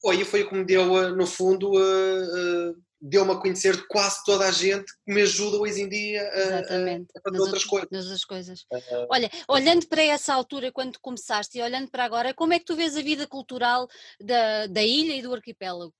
Foi, 0.00 0.20
e 0.20 0.24
foi 0.24 0.42
o 0.42 0.48
que 0.48 0.54
me 0.54 0.64
deu, 0.64 0.96
ah, 0.96 1.10
no 1.10 1.26
fundo, 1.26 1.72
uh, 1.72 2.70
uh, 2.70 2.76
deu-me 3.00 3.32
a 3.32 3.36
conhecer 3.36 3.86
quase 3.86 4.22
toda 4.24 4.46
a 4.46 4.50
gente 4.52 4.92
que 5.04 5.12
me 5.12 5.22
ajuda 5.22 5.56
hoje 5.56 5.80
em 5.80 5.88
dia 5.88 6.22
a, 6.22 6.38
Exatamente. 6.38 7.10
a 7.16 7.20
fazer 7.20 7.38
nas 7.38 7.46
outras, 7.46 7.64
coisas. 7.64 7.88
Nas 7.90 8.24
coisas. 8.24 8.60
Uh, 8.62 9.06
Olha, 9.10 9.30
olhando 9.48 9.86
para 9.86 10.02
essa 10.02 10.34
altura, 10.34 10.70
quando 10.70 11.00
começaste, 11.00 11.58
e 11.58 11.62
olhando 11.62 11.90
para 11.90 12.04
agora, 12.04 12.34
como 12.34 12.52
é 12.52 12.58
que 12.58 12.64
tu 12.64 12.76
vês 12.76 12.96
a 12.96 13.02
vida 13.02 13.26
cultural 13.26 13.88
da, 14.20 14.66
da 14.66 14.82
ilha 14.82 15.14
e 15.14 15.22
do 15.22 15.32
arquipélago? 15.32 15.94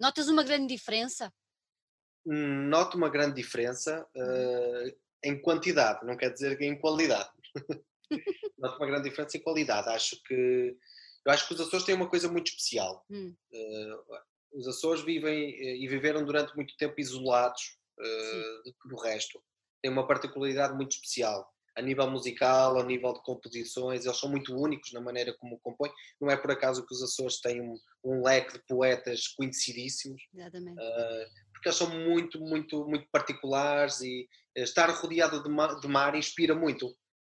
Notas 0.00 0.28
uma 0.28 0.42
grande 0.42 0.74
diferença? 0.74 1.32
Noto 2.24 2.96
uma 2.96 3.10
grande 3.10 3.34
diferença 3.34 4.06
uh, 4.16 4.96
em 5.24 5.40
quantidade, 5.40 6.06
não 6.06 6.16
quer 6.16 6.32
dizer 6.32 6.56
que 6.56 6.64
em 6.64 6.78
qualidade. 6.78 7.30
Noto 8.58 8.76
uma 8.78 8.86
grande 8.86 9.10
diferença 9.10 9.36
em 9.36 9.42
qualidade. 9.42 9.88
Acho 9.88 10.22
que 10.22 10.76
eu 11.24 11.32
acho 11.32 11.46
que 11.46 11.54
os 11.54 11.60
Açores 11.60 11.84
têm 11.84 11.94
uma 11.94 12.08
coisa 12.08 12.28
muito 12.28 12.48
especial. 12.48 13.04
Hum. 13.10 13.34
Uh, 13.52 14.16
os 14.52 14.68
Açores 14.68 15.02
vivem 15.02 15.50
eh, 15.54 15.76
e 15.76 15.88
viveram 15.88 16.24
durante 16.24 16.54
muito 16.54 16.76
tempo 16.76 17.00
isolados 17.00 17.78
uh, 17.98 18.62
de 18.64 18.74
tudo 18.80 18.96
o 18.96 19.00
resto. 19.00 19.42
Tem 19.82 19.90
uma 19.90 20.06
particularidade 20.06 20.74
muito 20.74 20.92
especial 20.92 21.52
a 21.74 21.80
nível 21.80 22.10
musical, 22.10 22.78
a 22.78 22.84
nível 22.84 23.12
de 23.14 23.22
composições, 23.22 24.04
eles 24.04 24.18
são 24.18 24.28
muito 24.28 24.54
únicos 24.54 24.92
na 24.92 25.00
maneira 25.00 25.34
como 25.38 25.58
compõem. 25.60 25.92
Não 26.20 26.30
é 26.30 26.36
por 26.36 26.50
acaso 26.50 26.84
que 26.86 26.94
os 26.94 27.02
Açores 27.02 27.40
têm 27.40 27.62
um, 27.62 27.74
um 28.04 28.22
leque 28.22 28.54
de 28.54 28.62
poetas 28.66 29.28
conhecidíssimos, 29.28 30.22
uh, 30.34 31.52
porque 31.52 31.68
eles 31.68 31.76
são 31.76 31.88
muito, 31.88 32.40
muito, 32.40 32.86
muito 32.86 33.06
particulares 33.10 34.00
e 34.00 34.28
estar 34.54 34.90
rodeado 34.90 35.42
de 35.42 35.48
mar, 35.48 35.80
de 35.80 35.88
mar 35.88 36.14
inspira 36.14 36.54
muito. 36.54 36.88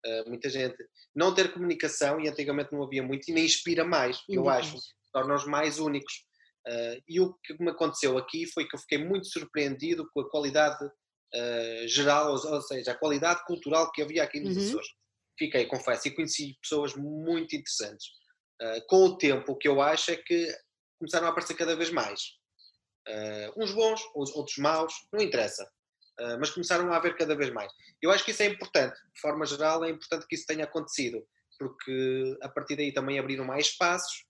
Uh, 0.06 0.30
muita 0.30 0.50
gente 0.50 0.78
não 1.16 1.34
ter 1.34 1.52
comunicação, 1.52 2.20
e 2.20 2.30
antigamente 2.30 2.72
não 2.72 2.84
havia 2.84 3.02
muito, 3.02 3.28
e 3.28 3.34
nem 3.34 3.46
inspira 3.46 3.84
mais, 3.84 4.24
eu 4.30 4.48
acho, 4.48 4.78
torna-os 5.12 5.46
mais 5.46 5.80
únicos. 5.80 6.26
Uh, 6.68 7.02
e 7.08 7.22
o 7.22 7.34
que 7.36 7.54
me 7.64 7.70
aconteceu 7.70 8.18
aqui 8.18 8.46
foi 8.46 8.68
que 8.68 8.76
eu 8.76 8.80
fiquei 8.80 8.98
muito 8.98 9.28
surpreendido 9.28 10.10
com 10.14 10.20
a 10.20 10.30
qualidade 10.30 10.84
uh, 10.84 11.88
geral, 11.88 12.34
ou, 12.34 12.54
ou, 12.54 12.62
seja, 12.62 12.92
a 12.92 12.98
qualidade 12.98 13.46
cultural 13.46 13.90
que 13.94 14.02
havia 14.02 14.24
aqui 14.24 14.42
nos 14.42 14.58
uhum. 14.58 14.64
Açores. 14.64 14.88
Fiquei, 15.40 15.66
confesso, 15.66 16.08
e 16.08 16.12
conheci 16.12 16.58
pessoas 16.62 16.94
muito 16.96 17.56
interessantes. 17.56 18.08
Uh, 18.62 18.86
com 18.88 19.06
o 19.06 19.18
tempo, 19.18 19.54
o 19.54 19.56
que 19.56 19.68
eu 19.68 19.82
acho 19.82 20.12
é 20.12 20.18
que 20.18 20.54
começaram 21.00 21.28
a 21.28 21.30
aparecer 21.30 21.56
cada 21.56 21.76
vez 21.76 21.90
mais. 21.90 22.22
uns 23.56 23.72
bons, 23.72 24.02
outros 24.14 24.58
maus, 24.58 24.94
não 25.14 25.24
interessa. 25.24 25.64
mas 26.40 26.50
começaram 26.50 26.92
a 26.92 26.98
haver 26.98 27.16
cada 27.16 27.36
vez 27.36 27.54
mais. 27.54 27.72
Eu 28.02 28.12
acho 28.12 28.26
que 28.26 28.32
isso 28.32 28.42
é 28.42 28.48
importante, 28.48 29.00
de 29.14 29.22
forma 29.22 29.46
geral, 29.46 29.86
é 29.86 29.92
importante 29.92 30.26
que 30.28 30.36
isso 30.36 30.48
tenha 30.48 30.66
acontecido, 30.66 31.24
porque 31.60 32.36
a 32.42 32.50
partir 32.50 32.76
daí 32.76 32.92
também 32.92 33.20
abriram 33.20 33.46
mais 33.46 33.68
espaços, 33.68 34.26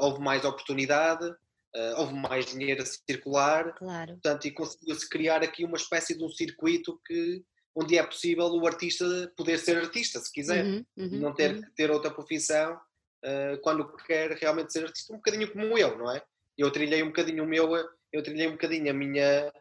houve 0.00 0.20
mais 0.20 0.44
oportunidade, 0.44 1.28
uh, 1.76 2.00
houve 2.00 2.14
mais 2.14 2.46
dinheiro 2.46 2.82
a 2.82 2.86
circular, 2.86 3.74
claro. 3.74 4.12
portanto, 4.12 4.46
e 4.46 4.50
conseguiu-se 4.50 5.08
criar 5.08 5.42
aqui 5.42 5.64
uma 5.64 5.76
espécie 5.76 6.16
de 6.16 6.24
um 6.24 6.30
circuito 6.30 6.98
que, 7.06 7.44
onde 7.74 7.98
é 7.98 8.02
possível 8.02 8.46
o 8.46 8.66
artista 8.66 9.04
poder 9.36 9.58
ser 9.58 9.76
artista, 9.76 10.18
se 10.18 10.32
quiser, 10.32 10.64
uhum, 10.64 10.84
uhum, 10.96 11.20
não 11.20 11.34
ter 11.34 11.54
uhum. 11.54 11.62
que 11.62 11.70
ter 11.74 11.90
outra 11.90 12.10
profissão 12.10 12.74
uh, 12.74 13.60
quando 13.62 13.86
quer 14.06 14.32
realmente 14.32 14.72
ser 14.72 14.84
artista, 14.84 15.12
um 15.12 15.16
bocadinho 15.16 15.52
como 15.52 15.76
eu, 15.78 15.98
não 15.98 16.10
é? 16.10 16.22
Eu 16.56 16.70
trilhei 16.70 17.02
um 17.02 17.08
bocadinho 17.08 17.44
o 17.44 17.46
meu, 17.46 17.70
eu 18.12 18.22
trilhei 18.22 18.48
um 18.48 18.52
bocadinho 18.52 18.90
a 18.90 18.94
minha, 18.94 19.52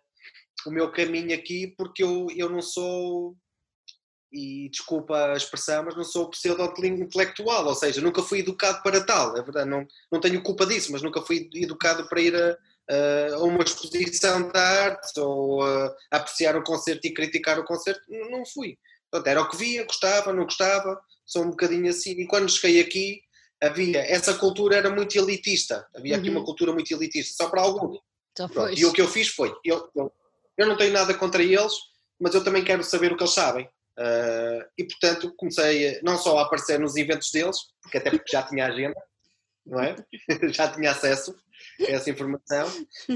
o 0.65 0.71
meu 0.71 0.89
caminho 0.91 1.35
aqui 1.35 1.75
porque 1.77 2.01
eu, 2.01 2.27
eu 2.35 2.49
não 2.49 2.61
sou 2.61 3.35
e 4.35 4.69
desculpa 4.69 5.31
a 5.31 5.37
expressão, 5.37 5.85
mas 5.85 5.95
não 5.95 6.03
sou 6.03 6.29
pseudo 6.29 6.61
intelectual, 6.85 7.65
ou 7.65 7.73
seja, 7.73 8.01
nunca 8.01 8.21
fui 8.21 8.39
educado 8.39 8.83
para 8.83 9.03
tal, 9.03 9.37
é 9.37 9.41
verdade, 9.41 9.69
não, 9.69 9.87
não 10.11 10.19
tenho 10.19 10.43
culpa 10.43 10.65
disso, 10.65 10.91
mas 10.91 11.01
nunca 11.01 11.21
fui 11.21 11.49
educado 11.55 12.07
para 12.09 12.19
ir 12.19 12.35
a, 12.35 12.57
a 13.33 13.39
uma 13.39 13.63
exposição 13.63 14.49
de 14.49 14.57
arte 14.59 15.19
ou 15.19 15.63
a, 15.63 15.95
apreciar 16.11 16.57
um 16.57 16.63
concerto 16.63 17.07
e 17.07 17.13
criticar 17.13 17.57
o 17.57 17.63
concerto, 17.63 18.01
não, 18.09 18.29
não 18.29 18.45
fui. 18.45 18.77
Portanto, 19.09 19.27
era 19.27 19.41
o 19.41 19.49
que 19.49 19.55
via, 19.55 19.85
gostava, 19.85 20.33
não 20.33 20.43
gostava, 20.43 20.99
sou 21.25 21.43
um 21.43 21.51
bocadinho 21.51 21.89
assim. 21.89 22.11
E 22.11 22.27
quando 22.27 22.51
cheguei 22.51 22.81
aqui, 22.81 23.21
havia, 23.63 23.99
essa 23.99 24.33
cultura 24.33 24.75
era 24.75 24.89
muito 24.89 25.17
elitista, 25.17 25.87
havia 25.95 26.15
uhum. 26.15 26.19
aqui 26.19 26.29
uma 26.29 26.39
uhum. 26.39 26.45
cultura 26.45 26.73
muito 26.73 26.91
elitista, 26.93 27.43
só 27.43 27.49
para 27.49 27.61
alguns. 27.61 27.97
E 28.77 28.85
o 28.85 28.91
que 28.91 29.01
eu 29.01 29.07
fiz 29.07 29.29
foi, 29.29 29.55
eu, 29.63 29.89
eu, 29.95 30.11
eu 30.57 30.67
não 30.67 30.75
tenho 30.75 30.91
nada 30.91 31.13
contra 31.13 31.41
eles, 31.41 31.73
mas 32.19 32.35
eu 32.35 32.43
também 32.43 32.63
quero 32.63 32.83
saber 32.83 33.13
o 33.13 33.17
que 33.17 33.23
eles 33.23 33.33
sabem. 33.33 33.69
Uh, 33.97 34.59
e 34.77 34.83
portanto 34.83 35.33
comecei 35.37 36.01
não 36.03 36.17
só 36.17 36.37
a 36.37 36.41
aparecer 36.43 36.77
nos 36.77 36.97
eventos 36.97 37.31
deles, 37.31 37.57
porque 37.81 37.97
até 37.97 38.09
porque 38.09 38.29
já 38.29 38.43
tinha 38.43 38.67
agenda, 38.67 39.01
não 39.65 39.79
é? 39.79 39.95
já 40.51 40.69
tinha 40.69 40.91
acesso 40.91 41.33
a 41.79 41.91
essa 41.91 42.09
informação, 42.09 42.67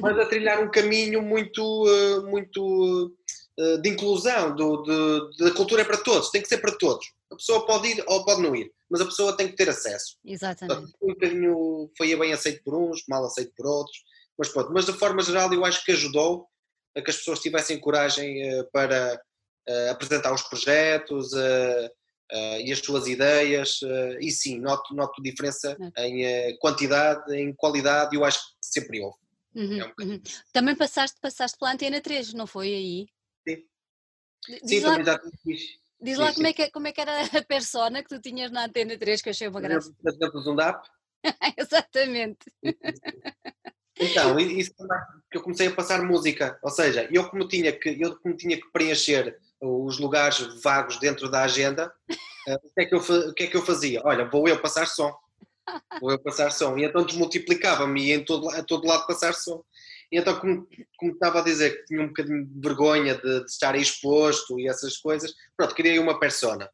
mas 0.01 0.17
a 0.17 0.25
trilhar 0.25 0.63
um 0.63 0.71
caminho 0.71 1.21
muito, 1.21 1.61
uh, 1.61 2.25
muito 2.27 3.13
uh, 3.59 3.81
de 3.81 3.89
inclusão, 3.89 4.55
do, 4.55 5.29
da 5.37 5.51
cultura 5.51 5.81
é 5.81 5.85
para 5.85 5.97
todos, 5.97 6.29
tem 6.29 6.41
que 6.41 6.47
ser 6.47 6.59
para 6.59 6.77
todos. 6.77 7.05
A 7.29 7.35
pessoa 7.35 7.65
pode 7.65 7.89
ir 7.89 8.03
ou 8.07 8.23
pode 8.23 8.41
não 8.41 8.55
ir, 8.55 8.71
mas 8.89 9.01
a 9.01 9.05
pessoa 9.05 9.35
tem 9.35 9.49
que 9.49 9.57
ter 9.57 9.69
acesso. 9.69 10.17
Exatamente. 10.23 10.93
um 11.01 11.07
bocadinho 11.07 11.91
foi 11.97 12.15
bem 12.15 12.31
aceito 12.31 12.63
por 12.63 12.73
uns, 12.73 13.03
mal 13.07 13.25
aceito 13.25 13.51
por 13.55 13.67
outros, 13.67 13.97
mas 14.37 14.47
pronto. 14.47 14.71
Mas 14.73 14.85
de 14.85 14.93
forma 14.93 15.21
geral 15.21 15.53
eu 15.53 15.65
acho 15.65 15.83
que 15.83 15.91
ajudou 15.91 16.47
a 16.95 17.01
que 17.01 17.11
as 17.11 17.17
pessoas 17.17 17.39
tivessem 17.39 17.79
coragem 17.79 18.41
para 18.71 19.21
apresentar 19.89 20.33
os 20.33 20.43
projetos 20.43 21.31
e 22.63 22.71
as 22.71 22.79
suas 22.79 23.07
ideias, 23.07 23.79
e 24.19 24.31
sim, 24.31 24.59
noto, 24.59 24.93
noto 24.93 25.21
diferença 25.21 25.77
em 25.97 26.57
quantidade, 26.59 27.35
em 27.35 27.53
qualidade, 27.53 28.15
eu 28.15 28.23
acho 28.23 28.39
que 28.39 28.55
sempre 28.61 29.01
houve. 29.01 29.17
Uhum, 29.55 29.81
é 29.81 29.85
um 29.85 29.93
uhum. 29.99 30.21
Também 30.53 30.75
passaste, 30.75 31.19
passaste 31.19 31.57
pela 31.57 31.71
Antena 31.73 31.99
3, 32.01 32.33
não 32.33 32.45
foi 32.45 32.67
aí? 32.67 33.07
Sim. 33.47 33.63
Diz 34.63 34.79
sim, 34.79 34.79
lá, 34.81 34.91
também 34.91 35.05
já 35.05 35.19
fiz. 35.43 35.61
Diz 36.01 36.15
sim, 36.15 36.21
lá 36.21 36.33
como, 36.33 36.47
É 36.47 36.53
que, 36.53 36.71
como 36.71 36.87
é 36.87 36.91
que 36.91 37.01
era 37.01 37.23
a 37.25 37.43
persona 37.43 38.03
que 38.03 38.09
tu 38.09 38.21
tinhas 38.21 38.51
na 38.51 38.65
Antena 38.65 38.97
3, 38.97 39.21
que 39.21 39.29
eu 39.29 39.31
achei 39.31 39.47
uma 39.47 39.59
graça. 39.59 39.91
Por 40.01 40.11
exemplo, 40.11 40.41
Zundap. 40.41 40.87
Exatamente. 41.57 42.45
Então, 43.99 44.39
isso 44.39 44.71
que 45.29 45.37
eu 45.37 45.41
comecei 45.41 45.67
a 45.67 45.75
passar 45.75 46.01
música, 46.03 46.57
ou 46.63 46.69
seja, 46.69 47.09
eu 47.11 47.29
como 47.29 47.47
tinha 47.47 47.77
que, 47.77 47.97
eu 48.01 48.17
como 48.19 48.37
tinha 48.37 48.55
que 48.55 48.71
preencher 48.71 49.37
os 49.61 49.99
lugares 49.99 50.39
vagos 50.61 50.97
dentro 50.97 51.29
da 51.29 51.43
agenda, 51.43 51.93
uh, 52.47 52.55
o, 52.55 52.73
que 52.73 52.81
é 52.81 52.85
que 52.85 52.95
eu, 52.95 52.99
o 52.99 53.33
que 53.33 53.43
é 53.43 53.47
que 53.47 53.57
eu 53.57 53.65
fazia? 53.65 54.01
Olha, 54.05 54.25
vou 54.25 54.47
eu 54.47 54.59
passar 54.59 54.87
som. 54.87 55.13
Vou 56.01 56.11
eu 56.11 56.19
passar 56.19 56.51
som. 56.51 56.77
E 56.77 56.83
então 56.83 57.05
desmultiplicava-me 57.05 58.05
e 58.05 58.11
em 58.13 58.23
todo, 58.23 58.49
a 58.49 58.63
todo 58.63 58.87
lado 58.87 59.05
passar 59.05 59.33
som. 59.33 59.63
E 60.11 60.17
então, 60.17 60.39
como, 60.39 60.67
como 60.97 61.11
estava 61.11 61.39
a 61.39 61.43
dizer 61.43 61.77
que 61.77 61.85
tinha 61.85 62.01
um 62.01 62.07
bocadinho 62.07 62.45
de 62.45 62.59
vergonha 62.59 63.15
de, 63.15 63.41
de 63.41 63.45
estar 63.45 63.75
exposto 63.75 64.59
e 64.59 64.67
essas 64.67 64.97
coisas, 64.97 65.33
pronto, 65.55 65.75
criei 65.75 65.99
uma 65.99 66.19
persona, 66.19 66.69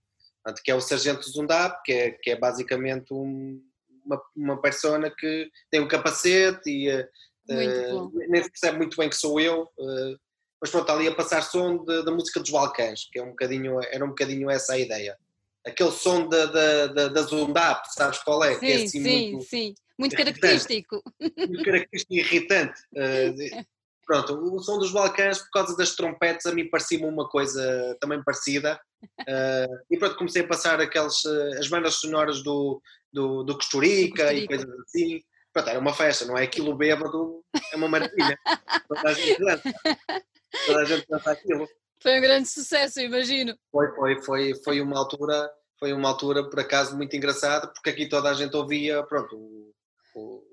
que 0.63 0.71
é 0.71 0.75
o 0.75 0.81
Sargento 0.81 1.29
Zundap, 1.29 1.81
que 1.83 1.91
é, 1.91 2.11
que 2.11 2.31
é 2.31 2.39
basicamente 2.39 3.13
um, 3.13 3.61
uma, 4.05 4.21
uma 4.35 4.61
persona 4.61 5.11
que 5.11 5.49
tem 5.69 5.81
um 5.81 5.87
capacete 5.87 6.69
e 6.69 6.95
uh, 6.95 8.11
nem 8.29 8.41
se 8.41 8.49
percebe 8.49 8.77
muito 8.77 8.95
bem 8.95 9.09
que 9.09 9.15
sou 9.15 9.39
eu, 9.39 9.63
uh, 9.77 10.19
mas 10.65 10.71
pronto, 10.71 10.91
ali 10.91 11.07
a 11.07 11.13
passar 11.13 11.43
som 11.43 11.85
da 11.85 12.11
música 12.11 12.39
dos 12.39 12.49
Balcãs, 12.49 13.07
que 13.11 13.19
é 13.19 13.23
um 13.23 13.29
bocadinho, 13.29 13.79
era 13.83 14.03
um 14.03 14.09
bocadinho 14.09 14.49
essa 14.49 14.73
a 14.73 14.79
ideia. 14.79 15.15
Aquele 15.63 15.91
som 15.91 16.27
da, 16.27 16.47
da, 16.47 16.87
da, 16.87 17.07
da 17.09 17.21
Zundap, 17.21 17.85
sabes 17.93 18.17
qual 18.23 18.43
é? 18.43 18.55
Sim, 18.55 18.59
que 18.61 18.65
é 18.65 18.75
assim 18.77 19.03
sim, 19.03 19.31
muito, 19.31 19.45
sim. 19.45 19.75
Muito 19.99 20.15
característico. 20.15 21.03
Muito 21.37 21.63
característico 21.63 22.13
e 22.13 22.17
irritante. 22.17 22.81
Uh, 22.95 23.63
pronto, 24.07 24.33
o 24.33 24.59
som 24.59 24.79
dos 24.79 24.91
Balcãs, 24.91 25.37
por 25.37 25.51
causa 25.51 25.77
das 25.77 25.95
trompetes, 25.95 26.47
a 26.47 26.51
mim 26.51 26.67
parecia-me 26.67 27.05
uma 27.05 27.29
coisa 27.29 27.95
também 28.01 28.23
parecida. 28.23 28.79
Uh, 29.21 29.77
e 29.91 29.99
pronto, 29.99 30.17
comecei 30.17 30.41
a 30.41 30.47
passar 30.47 30.81
aquelas, 30.81 31.23
uh, 31.25 31.59
as 31.59 31.67
bandas 31.67 31.93
sonoras 31.93 32.41
do, 32.41 32.81
do, 33.13 33.43
do 33.43 33.53
Costurica, 33.53 34.33
e 34.33 34.47
coisas 34.47 34.67
assim. 34.79 35.21
Pronto, 35.53 35.69
era 35.69 35.79
uma 35.79 35.93
festa, 35.93 36.25
não 36.25 36.35
é? 36.35 36.43
Aquilo 36.43 36.75
bêbado 36.75 37.43
é 37.71 37.75
uma 37.75 37.87
maravilha. 37.87 38.35
Toda 40.65 40.79
a 40.79 40.85
gente 40.85 41.05
dança. 41.07 41.23
Toda 41.25 41.29
a 41.29 41.29
gente 41.29 41.29
dança 41.29 41.31
aquilo. 41.31 41.67
Foi 42.01 42.19
um 42.19 42.21
grande 42.21 42.47
sucesso, 42.47 42.99
imagino. 42.99 43.57
Foi, 43.71 43.91
foi, 43.95 44.21
foi, 44.21 44.55
foi 44.63 44.81
uma 44.81 44.97
altura, 44.97 45.49
foi 45.79 45.93
uma 45.93 46.09
altura 46.09 46.47
por 46.49 46.59
acaso 46.59 46.95
muito 46.95 47.15
engraçada, 47.15 47.67
porque 47.67 47.89
aqui 47.89 48.07
toda 48.07 48.29
a 48.29 48.33
gente 48.33 48.55
ouvia, 48.55 49.01
pronto, 49.03 49.35
o, 49.35 49.73
o 50.13 50.43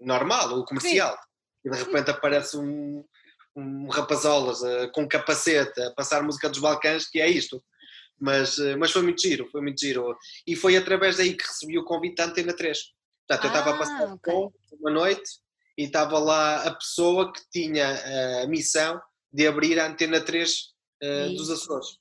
normal, 0.00 0.58
o 0.58 0.64
comercial. 0.64 1.12
Sim. 1.12 1.68
E 1.68 1.70
de 1.70 1.78
repente 1.78 2.10
aparece 2.10 2.58
um, 2.58 3.04
um 3.56 3.88
rapazolas 3.88 4.60
uh, 4.60 4.90
com 4.92 5.08
capacete 5.08 5.80
a 5.80 5.90
passar 5.92 6.22
música 6.22 6.50
dos 6.50 6.58
Balcãs, 6.58 7.08
que 7.08 7.20
é 7.20 7.28
isto. 7.28 7.64
Mas, 8.20 8.58
uh, 8.58 8.76
mas 8.78 8.90
foi 8.90 9.02
muito 9.02 9.22
giro, 9.22 9.48
foi 9.50 9.62
muito 9.62 9.80
giro. 9.80 10.16
E 10.46 10.54
foi 10.54 10.76
através 10.76 11.16
daí 11.16 11.34
que 11.34 11.46
recebi 11.46 11.78
o 11.78 11.84
convite 11.84 12.16
da 12.16 12.24
Antena 12.24 12.54
3. 12.54 12.78
Portanto, 13.26 13.44
eu 13.44 13.58
estava 13.58 13.74
a 13.74 13.78
passar 13.78 14.02
ah, 14.02 14.14
okay. 14.14 14.34
uma 14.78 14.90
noite 14.90 15.30
e 15.78 15.84
estava 15.84 16.18
lá 16.18 16.62
a 16.64 16.74
pessoa 16.74 17.32
que 17.32 17.40
tinha 17.50 17.84
eh, 17.84 18.42
a 18.42 18.46
missão 18.46 19.00
de 19.34 19.48
abrir 19.48 19.80
a 19.80 19.88
Antena 19.88 20.20
3 20.20 20.50
uh, 21.02 21.36
dos 21.36 21.50
Açores. 21.50 21.98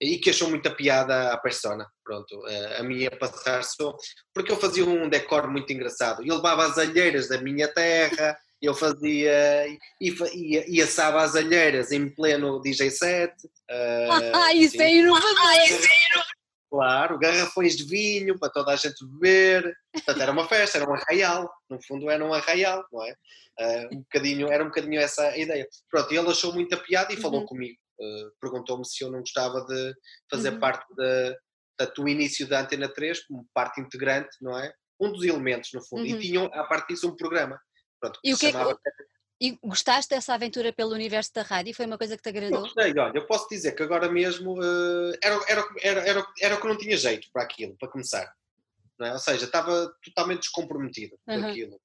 E 0.00 0.16
que 0.16 0.30
achou 0.30 0.48
muita 0.48 0.74
piada 0.74 1.30
à 1.30 1.36
persona, 1.36 1.86
pronto, 2.02 2.34
uh, 2.34 2.80
a 2.80 2.82
minha 2.82 3.10
passar 3.10 3.62
só, 3.62 3.94
porque 4.32 4.50
eu 4.50 4.56
fazia 4.56 4.86
um 4.86 5.10
decor 5.10 5.46
muito 5.46 5.70
engraçado. 5.70 6.24
Eu 6.24 6.36
levava 6.36 6.66
as 6.66 6.78
alheiras 6.78 7.28
da 7.28 7.38
minha 7.38 7.68
terra, 7.68 8.34
eu 8.62 8.74
fazia 8.74 9.68
e, 10.00 10.08
e, 10.34 10.76
e 10.76 10.82
assava 10.82 11.22
as 11.22 11.36
alheiras 11.36 11.92
em 11.92 12.08
pleno 12.08 12.60
DJ 12.60 12.90
set. 12.90 13.34
Uh, 13.70 14.34
ah, 14.34 14.52
isso 14.52 14.82
é 14.82 14.96
inovador! 14.96 15.30
Claro, 16.70 17.18
garrafões 17.18 17.76
de 17.76 17.84
vinho 17.84 18.38
para 18.38 18.48
toda 18.48 18.72
a 18.72 18.76
gente 18.76 19.04
beber. 19.04 19.76
Portanto, 19.92 20.22
era 20.22 20.30
uma 20.30 20.46
festa, 20.46 20.78
era 20.78 20.88
um 20.88 20.94
arraial. 20.94 21.52
No 21.68 21.82
fundo, 21.82 22.08
era 22.08 22.24
um 22.24 22.32
arraial, 22.32 22.84
não 22.92 23.04
é? 23.04 23.10
Uh, 23.58 23.96
um 23.96 23.98
bocadinho, 24.02 24.48
era 24.48 24.62
um 24.62 24.68
bocadinho 24.68 25.00
essa 25.00 25.28
a 25.28 25.36
ideia. 25.36 25.66
Pronto, 25.90 26.12
ele 26.12 26.30
achou 26.30 26.52
muita 26.52 26.76
piada 26.76 27.12
e 27.12 27.16
uhum. 27.16 27.22
falou 27.22 27.44
comigo. 27.44 27.76
Uh, 27.98 28.30
Perguntou-me 28.40 28.86
se 28.86 29.02
eu 29.02 29.10
não 29.10 29.18
gostava 29.18 29.64
de 29.66 29.92
fazer 30.30 30.52
uhum. 30.52 30.60
parte 30.60 30.86
de, 30.94 31.36
do 31.96 32.08
início 32.08 32.48
da 32.48 32.60
Antena 32.60 32.88
3 32.88 33.26
como 33.26 33.44
parte 33.52 33.80
integrante, 33.80 34.30
não 34.40 34.56
é? 34.56 34.72
Um 35.00 35.10
dos 35.10 35.24
elementos, 35.24 35.70
no 35.74 35.84
fundo. 35.84 36.02
Uhum. 36.02 36.16
E 36.16 36.20
tinham, 36.20 36.44
a 36.52 36.64
parte 36.64 36.88
disso, 36.94 37.08
um 37.08 37.16
programa. 37.16 37.60
Pronto, 38.00 38.20
e 38.24 38.32
o 38.32 38.38
que 38.38 38.46
é 38.46 38.52
que... 38.52 38.58
E 39.40 39.58
gostaste 39.62 40.10
dessa 40.10 40.34
aventura 40.34 40.70
pelo 40.70 40.92
universo 40.92 41.32
da 41.32 41.42
rádio? 41.42 41.74
Foi 41.74 41.86
uma 41.86 41.96
coisa 41.96 42.14
que 42.14 42.22
te 42.22 42.28
agradou? 42.28 42.58
Eu 42.58 42.62
gostei, 42.62 42.98
olha, 42.98 43.16
eu 43.16 43.26
posso 43.26 43.48
dizer 43.48 43.72
que 43.72 43.82
agora 43.82 44.10
mesmo 44.10 44.60
uh, 44.60 45.12
era, 45.22 45.40
era, 45.48 45.64
era, 45.80 46.00
era, 46.00 46.26
era 46.40 46.54
o 46.54 46.60
que 46.60 46.68
não 46.68 46.76
tinha 46.76 46.96
jeito 46.96 47.28
para 47.32 47.42
aquilo, 47.42 47.74
para 47.78 47.88
começar. 47.88 48.34
É? 49.00 49.12
Ou 49.12 49.18
seja, 49.18 49.46
estava 49.46 49.90
totalmente 50.04 50.40
descomprometido 50.40 51.18
uhum. 51.26 51.40
com 51.40 51.48
aquilo. 51.48 51.80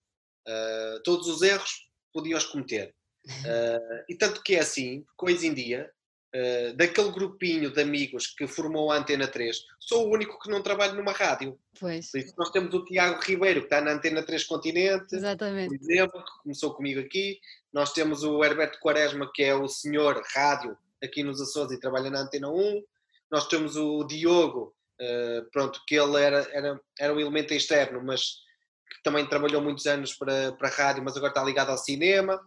Uh, 0.46 1.02
todos 1.04 1.30
os 1.30 1.42
erros 1.42 1.90
podiam-os 2.12 2.46
cometer. 2.46 2.94
Uh, 3.26 4.04
e 4.10 4.16
tanto 4.16 4.44
que 4.44 4.56
é 4.56 4.60
assim, 4.60 5.06
coisa 5.16 5.48
em 5.48 5.54
dia, 5.54 5.90
uh, 6.36 6.76
daquele 6.76 7.12
grupinho 7.12 7.72
de 7.72 7.82
amigos 7.82 8.28
que 8.28 8.46
formou 8.46 8.92
a 8.92 8.98
Antena 8.98 9.28
3, 9.28 9.58
sou 9.80 10.08
o 10.08 10.14
único 10.14 10.40
que 10.40 10.50
não 10.50 10.62
trabalha 10.62 10.94
numa 10.94 11.14
rádio. 11.14 11.58
Pois. 11.80 12.12
Nós 12.38 12.52
temos 12.52 12.74
o 12.74 12.84
Tiago 12.84 13.22
Ribeiro, 13.22 13.62
que 13.62 13.68
está 13.68 13.82
na 13.82 13.92
Antena 13.92 14.22
3 14.22 14.44
Continente, 14.44 15.16
Exatamente. 15.16 15.78
por 15.78 15.92
exemplo, 15.92 16.24
que 16.24 16.44
começou 16.44 16.74
comigo 16.74 17.00
aqui. 17.00 17.40
Nós 17.74 17.94
temos 17.94 18.24
o 18.24 18.44
Herberto 18.44 18.80
Quaresma, 18.80 19.30
que 19.34 19.44
é 19.44 19.56
o 19.56 19.68
senhor 19.68 20.22
rádio 20.34 20.78
aqui 21.04 21.24
nos 21.24 21.42
Açores 21.42 21.72
e 21.72 21.80
trabalha 21.80 22.10
na 22.10 22.22
Antena 22.22 22.50
1. 22.50 22.84
Nós 23.32 23.48
temos 23.48 23.76
o 23.76 24.04
Diogo, 24.04 24.76
uh, 25.02 25.50
pronto, 25.52 25.82
que 25.88 25.96
ele 25.96 26.22
era, 26.22 26.48
era, 26.52 26.80
era 27.00 27.14
um 27.14 27.20
elemento 27.20 27.54
externo, 27.54 28.02
mas 28.04 28.44
que 28.90 29.02
também 29.04 29.26
trabalhou 29.26 29.62
muitos 29.62 29.86
anos 29.86 30.14
para, 30.14 30.52
para 30.54 30.68
a 30.68 30.72
rádio, 30.72 31.04
mas 31.04 31.18
agora 31.18 31.32
está 31.32 31.44
ligado 31.44 31.70
ao 31.70 31.78
cinema. 31.78 32.40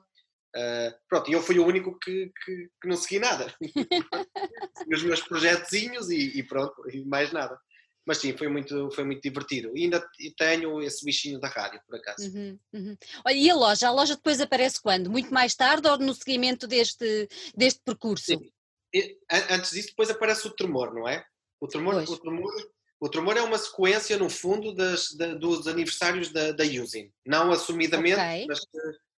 Uh, 0.59 0.92
pronto, 1.09 1.31
eu 1.31 1.40
fui 1.40 1.61
o 1.61 1.66
único 1.66 1.97
que, 2.01 2.33
que, 2.44 2.68
que 2.83 2.88
não 2.88 2.97
segui 2.97 3.21
nada. 3.21 3.55
os 4.92 5.03
meus 5.05 5.21
projetozinhos 5.21 6.11
e, 6.11 6.38
e, 6.38 6.42
pronto, 6.42 6.75
e 6.90 7.05
mais 7.05 7.31
nada. 7.33 7.57
Mas 8.05 8.18
sim, 8.18 8.37
foi 8.37 8.49
muito, 8.49 8.90
foi 8.90 9.05
muito 9.05 9.23
divertido. 9.23 9.77
E 9.77 9.85
ainda 9.85 10.05
tenho 10.37 10.83
esse 10.83 11.05
bichinho 11.05 11.38
da 11.38 11.47
rádio, 11.47 11.81
por 11.87 11.97
acaso. 11.97 12.27
Uhum, 12.27 12.59
uhum. 12.73 12.97
Olha, 13.25 13.35
e 13.35 13.51
a 13.51 13.55
loja? 13.55 13.87
A 13.87 13.92
loja 13.92 14.16
depois 14.16 14.40
aparece 14.40 14.81
quando? 14.83 15.11
Muito 15.11 15.33
mais 15.33 15.55
tarde 15.55 15.87
ou 15.87 15.99
no 15.99 16.14
seguimento 16.14 16.66
deste, 16.66 17.29
deste 17.55 17.81
percurso? 17.85 18.33
E, 18.92 19.18
antes 19.51 19.71
disso, 19.73 19.88
depois 19.88 20.11
aparece 20.11 20.47
o 20.49 20.51
tremor, 20.51 20.92
não 20.92 21.07
é? 21.07 21.25
O 21.61 21.68
tremor, 21.68 22.03
o 22.03 22.16
tremor, 22.16 22.53
o 22.99 23.09
tremor 23.09 23.37
é 23.37 23.42
uma 23.42 23.59
sequência, 23.59 24.16
no 24.16 24.31
fundo, 24.31 24.75
das, 24.75 25.12
da, 25.12 25.35
dos 25.35 25.68
aniversários 25.68 26.33
da, 26.33 26.51
da 26.53 26.64
Using. 26.64 27.12
Não 27.27 27.53
assumidamente, 27.53 28.14
okay. 28.14 28.47
mas 28.49 28.61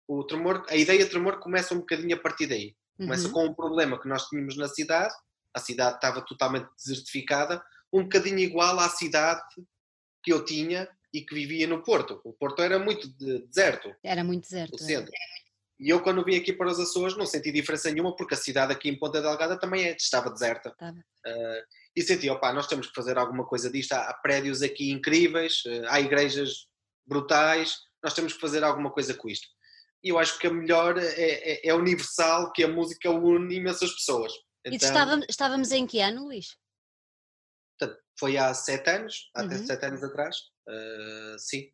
o 0.09 0.23
tremor, 0.23 0.65
a 0.67 0.75
ideia 0.75 1.03
de 1.03 1.09
tremor 1.11 1.39
começa 1.39 1.73
um 1.73 1.79
bocadinho 1.79 2.15
a 2.15 2.19
partir 2.19 2.47
daí. 2.47 2.75
Começa 2.97 3.27
uhum. 3.27 3.33
com 3.33 3.45
um 3.45 3.53
problema 3.53 4.01
que 4.01 4.09
nós 4.09 4.27
tínhamos 4.27 4.57
na 4.57 4.67
cidade, 4.67 5.13
a 5.55 5.59
cidade 5.59 5.95
estava 5.95 6.21
totalmente 6.21 6.67
desertificada, 6.83 7.63
um 7.93 8.03
bocadinho 8.03 8.39
igual 8.39 8.79
à 8.79 8.89
cidade 8.89 9.41
que 10.23 10.33
eu 10.33 10.43
tinha 10.43 10.89
e 11.13 11.21
que 11.21 11.35
vivia 11.35 11.67
no 11.67 11.83
Porto. 11.83 12.19
O 12.23 12.33
Porto 12.33 12.61
era 12.63 12.79
muito 12.79 13.07
de 13.07 13.45
deserto. 13.47 13.95
Era 14.03 14.23
muito 14.23 14.41
deserto. 14.41 14.73
O 14.73 14.83
é. 14.83 14.85
centro. 14.85 15.11
E 15.79 15.89
eu, 15.89 16.01
quando 16.01 16.25
vim 16.25 16.35
aqui 16.35 16.51
para 16.51 16.69
os 16.69 16.79
Açores, 16.79 17.15
não 17.15 17.25
senti 17.25 17.51
diferença 17.51 17.89
nenhuma, 17.91 18.15
porque 18.15 18.33
a 18.33 18.37
cidade 18.37 18.73
aqui 18.73 18.89
em 18.89 18.97
Ponta 18.97 19.21
Delgada 19.21 19.57
também 19.57 19.85
é, 19.85 19.95
estava 19.95 20.29
deserta. 20.29 20.75
Uh, 20.81 21.61
e 21.95 22.01
senti, 22.01 22.29
opá, 22.29 22.51
nós 22.51 22.67
temos 22.67 22.87
que 22.87 22.93
fazer 22.93 23.17
alguma 23.17 23.45
coisa 23.45 23.69
disto. 23.69 23.93
Há, 23.93 24.09
há 24.09 24.13
prédios 24.15 24.61
aqui 24.61 24.91
incríveis, 24.91 25.63
uh, 25.65 25.85
há 25.87 26.01
igrejas 26.01 26.67
brutais, 27.07 27.77
nós 28.03 28.13
temos 28.13 28.33
que 28.33 28.41
fazer 28.41 28.63
alguma 28.63 28.91
coisa 28.91 29.13
com 29.13 29.29
isto. 29.29 29.47
E 30.03 30.09
eu 30.09 30.17
acho 30.17 30.39
que 30.39 30.47
a 30.47 30.53
melhor 30.53 30.97
é, 30.97 31.03
é, 31.03 31.67
é 31.67 31.73
universal, 31.73 32.51
que 32.53 32.63
a 32.63 32.67
música 32.67 33.09
une 33.09 33.55
imensas 33.55 33.91
pessoas. 33.93 34.31
Então, 34.65 34.73
e 34.73 34.75
estávamos, 34.77 35.25
estávamos 35.29 35.71
em 35.71 35.85
que 35.85 35.99
ano, 35.99 36.25
Luís? 36.25 36.57
Foi 38.19 38.35
há 38.35 38.53
sete 38.53 38.89
anos, 38.89 39.29
há 39.33 39.43
uhum. 39.43 39.65
sete 39.65 39.85
anos 39.85 40.03
atrás, 40.03 40.35
uh, 40.67 41.39
sim. 41.39 41.69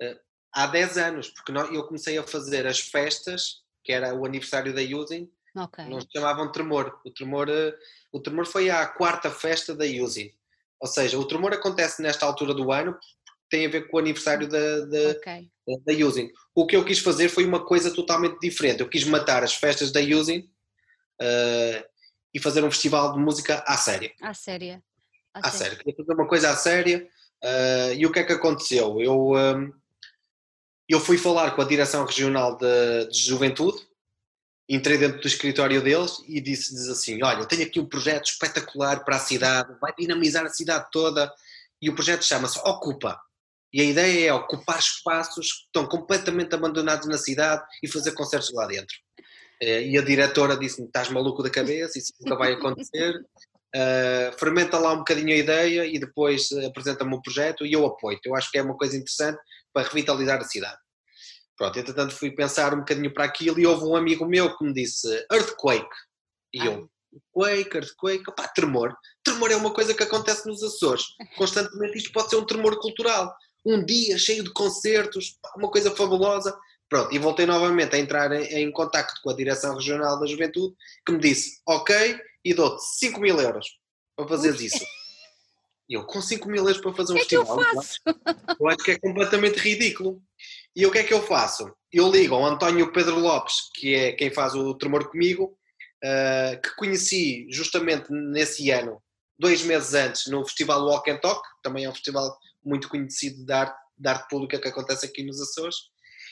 Uh, 0.00 0.16
há 0.54 0.66
dez 0.68 0.96
anos, 0.96 1.28
porque 1.30 1.50
eu 1.52 1.84
comecei 1.86 2.16
a 2.16 2.22
fazer 2.22 2.66
as 2.68 2.78
festas, 2.78 3.64
que 3.84 3.92
era 3.92 4.14
o 4.14 4.24
aniversário 4.24 4.72
da 4.72 4.80
Using, 4.80 5.28
okay. 5.56 5.86
não 5.86 6.00
se 6.00 6.06
chamavam 6.14 6.52
Tremor. 6.52 7.00
O 7.04 7.10
Tremor, 7.10 7.48
uh, 7.48 7.72
o 8.12 8.20
Tremor 8.20 8.46
foi 8.46 8.70
a 8.70 8.86
quarta 8.86 9.28
festa 9.28 9.74
da 9.74 9.84
Using. 9.84 10.32
Ou 10.80 10.86
seja, 10.86 11.18
o 11.18 11.26
Tremor 11.26 11.52
acontece 11.52 12.00
nesta 12.00 12.24
altura 12.24 12.54
do 12.54 12.70
ano, 12.70 12.96
tem 13.50 13.66
a 13.66 13.70
ver 13.70 13.88
com 13.88 13.96
o 13.96 14.00
aniversário 14.00 14.48
da, 14.48 14.80
da, 14.86 15.10
okay. 15.10 15.50
Da 15.84 15.92
Using. 15.92 16.30
O 16.54 16.66
que 16.66 16.76
eu 16.76 16.84
quis 16.84 16.98
fazer 16.98 17.28
foi 17.28 17.44
uma 17.44 17.64
coisa 17.64 17.90
totalmente 17.92 18.38
diferente. 18.40 18.80
Eu 18.80 18.88
quis 18.88 19.04
matar 19.04 19.42
as 19.42 19.54
festas 19.54 19.92
da 19.92 20.00
Using 20.00 20.40
uh, 21.20 21.84
e 22.32 22.40
fazer 22.40 22.64
um 22.64 22.70
festival 22.70 23.12
de 23.12 23.18
música 23.18 23.62
à 23.66 23.76
séria. 23.76 24.12
À 24.22 24.32
séria. 24.32 24.82
À, 25.34 25.48
à 25.48 25.50
séria. 25.50 25.76
Queria 25.76 25.94
fazer 25.94 26.12
uma 26.12 26.26
coisa 26.26 26.50
à 26.50 26.56
séria. 26.56 27.06
Uh, 27.42 27.94
e 27.96 28.06
o 28.06 28.12
que 28.12 28.20
é 28.20 28.24
que 28.24 28.32
aconteceu? 28.32 29.00
Eu, 29.00 29.32
um, 29.32 29.72
eu 30.88 31.00
fui 31.00 31.18
falar 31.18 31.52
com 31.52 31.62
a 31.62 31.66
Direção 31.66 32.04
Regional 32.04 32.56
de, 32.56 33.08
de 33.10 33.18
Juventude, 33.18 33.86
entrei 34.68 34.98
dentro 34.98 35.20
do 35.20 35.26
escritório 35.26 35.82
deles 35.82 36.22
e 36.26 36.40
disse-lhes 36.40 36.88
assim: 36.88 37.22
Olha, 37.22 37.46
tenho 37.46 37.64
aqui 37.64 37.78
um 37.78 37.86
projeto 37.86 38.26
espetacular 38.26 39.04
para 39.04 39.16
a 39.16 39.20
cidade, 39.20 39.76
vai 39.80 39.92
dinamizar 39.96 40.44
a 40.44 40.50
cidade 40.50 40.88
toda. 40.90 41.32
E 41.80 41.88
o 41.88 41.94
projeto 41.94 42.24
chama-se 42.24 42.58
Ocupa. 42.58 43.20
E 43.72 43.80
a 43.80 43.84
ideia 43.84 44.28
é 44.28 44.32
ocupar 44.32 44.78
espaços 44.78 45.52
que 45.52 45.64
estão 45.66 45.86
completamente 45.86 46.54
abandonados 46.54 47.06
na 47.06 47.18
cidade 47.18 47.62
e 47.82 47.88
fazer 47.88 48.12
concertos 48.12 48.52
lá 48.52 48.66
dentro. 48.66 48.96
Eh, 49.60 49.88
e 49.88 49.98
a 49.98 50.02
diretora 50.02 50.56
disse-me: 50.56 50.86
estás 50.86 51.08
maluco 51.10 51.42
da 51.42 51.50
cabeça, 51.50 51.98
isso 51.98 52.12
nunca 52.20 52.36
vai 52.36 52.52
acontecer. 52.52 53.14
Uh, 53.74 54.32
fermenta 54.40 54.78
lá 54.78 54.92
um 54.92 54.98
bocadinho 54.98 55.34
a 55.34 55.36
ideia 55.36 55.84
e 55.84 55.98
depois 55.98 56.50
apresenta-me 56.66 57.14
o 57.14 57.20
projeto 57.20 57.66
e 57.66 57.72
eu 57.72 57.84
apoio. 57.84 58.18
Eu 58.24 58.34
acho 58.34 58.50
que 58.50 58.58
é 58.58 58.62
uma 58.62 58.76
coisa 58.76 58.96
interessante 58.96 59.38
para 59.72 59.86
revitalizar 59.86 60.40
a 60.40 60.44
cidade. 60.44 60.78
Pronto, 61.54 61.78
entretanto 61.78 62.14
fui 62.14 62.30
pensar 62.30 62.72
um 62.72 62.78
bocadinho 62.78 63.12
para 63.12 63.24
aquilo 63.24 63.58
e 63.58 63.66
houve 63.66 63.84
um 63.84 63.96
amigo 63.96 64.24
meu 64.24 64.56
que 64.56 64.64
me 64.64 64.72
disse 64.72 65.08
Earthquake. 65.30 65.94
E 66.54 66.64
eu, 66.64 66.88
Quake, 67.32 67.76
Earthquake, 67.76 68.30
opá, 68.30 68.48
tremor. 68.48 68.94
Tremor 69.24 69.50
é 69.50 69.56
uma 69.56 69.72
coisa 69.72 69.94
que 69.94 70.02
acontece 70.02 70.46
nos 70.46 70.62
Açores. 70.62 71.04
Constantemente 71.36 71.98
isto 71.98 72.12
pode 72.12 72.30
ser 72.30 72.36
um 72.36 72.46
tremor 72.46 72.78
cultural 72.78 73.34
um 73.64 73.84
dia 73.84 74.18
cheio 74.18 74.44
de 74.44 74.52
concertos, 74.52 75.38
uma 75.56 75.70
coisa 75.70 75.94
fabulosa. 75.94 76.56
Pronto, 76.88 77.14
e 77.14 77.18
voltei 77.18 77.44
novamente 77.44 77.94
a 77.94 77.98
entrar 77.98 78.32
em, 78.32 78.44
em 78.62 78.72
contacto 78.72 79.20
com 79.22 79.30
a 79.30 79.36
Direção 79.36 79.74
Regional 79.74 80.18
da 80.18 80.26
Juventude, 80.26 80.74
que 81.04 81.12
me 81.12 81.18
disse, 81.18 81.60
ok, 81.66 82.18
e 82.42 82.54
dou-te 82.54 82.82
5 82.98 83.20
mil 83.20 83.38
euros 83.38 83.66
para 84.16 84.26
fazeres 84.26 84.60
isso. 84.60 84.84
E 85.88 85.94
eu, 85.94 86.04
com 86.04 86.20
5 86.20 86.48
mil 86.48 86.64
euros 86.66 86.80
para 86.80 86.92
fazer 86.92 87.12
um 87.12 87.16
que 87.16 87.22
festival, 87.22 87.60
é 87.60 87.64
que 87.64 87.70
eu, 87.70 87.74
faço? 87.74 87.98
eu 88.60 88.68
acho 88.68 88.78
que 88.78 88.90
é 88.90 88.98
completamente 88.98 89.58
ridículo. 89.58 90.22
E 90.76 90.84
o 90.86 90.90
que 90.90 90.98
é 90.98 91.04
que 91.04 91.14
eu 91.14 91.22
faço? 91.22 91.70
Eu 91.90 92.10
ligo 92.10 92.34
ao 92.34 92.44
António 92.44 92.92
Pedro 92.92 93.18
Lopes, 93.18 93.54
que 93.74 93.94
é 93.94 94.12
quem 94.12 94.30
faz 94.30 94.54
o 94.54 94.74
Tremor 94.74 95.08
comigo, 95.08 95.56
uh, 96.04 96.60
que 96.60 96.76
conheci 96.76 97.46
justamente 97.50 98.10
nesse 98.10 98.70
ano, 98.70 99.02
dois 99.38 99.62
meses 99.62 99.94
antes, 99.94 100.26
no 100.26 100.44
Festival 100.44 100.84
Walk 100.84 101.10
and 101.10 101.18
Talk, 101.18 101.40
também 101.62 101.84
é 101.84 101.90
um 101.90 101.94
festival 101.94 102.36
muito 102.68 102.88
conhecido 102.88 103.44
de 103.44 103.52
arte, 103.52 103.78
de 103.96 104.08
arte 104.08 104.28
pública 104.28 104.60
que 104.60 104.68
acontece 104.68 105.06
aqui 105.06 105.22
nos 105.22 105.40
Açores, 105.40 105.76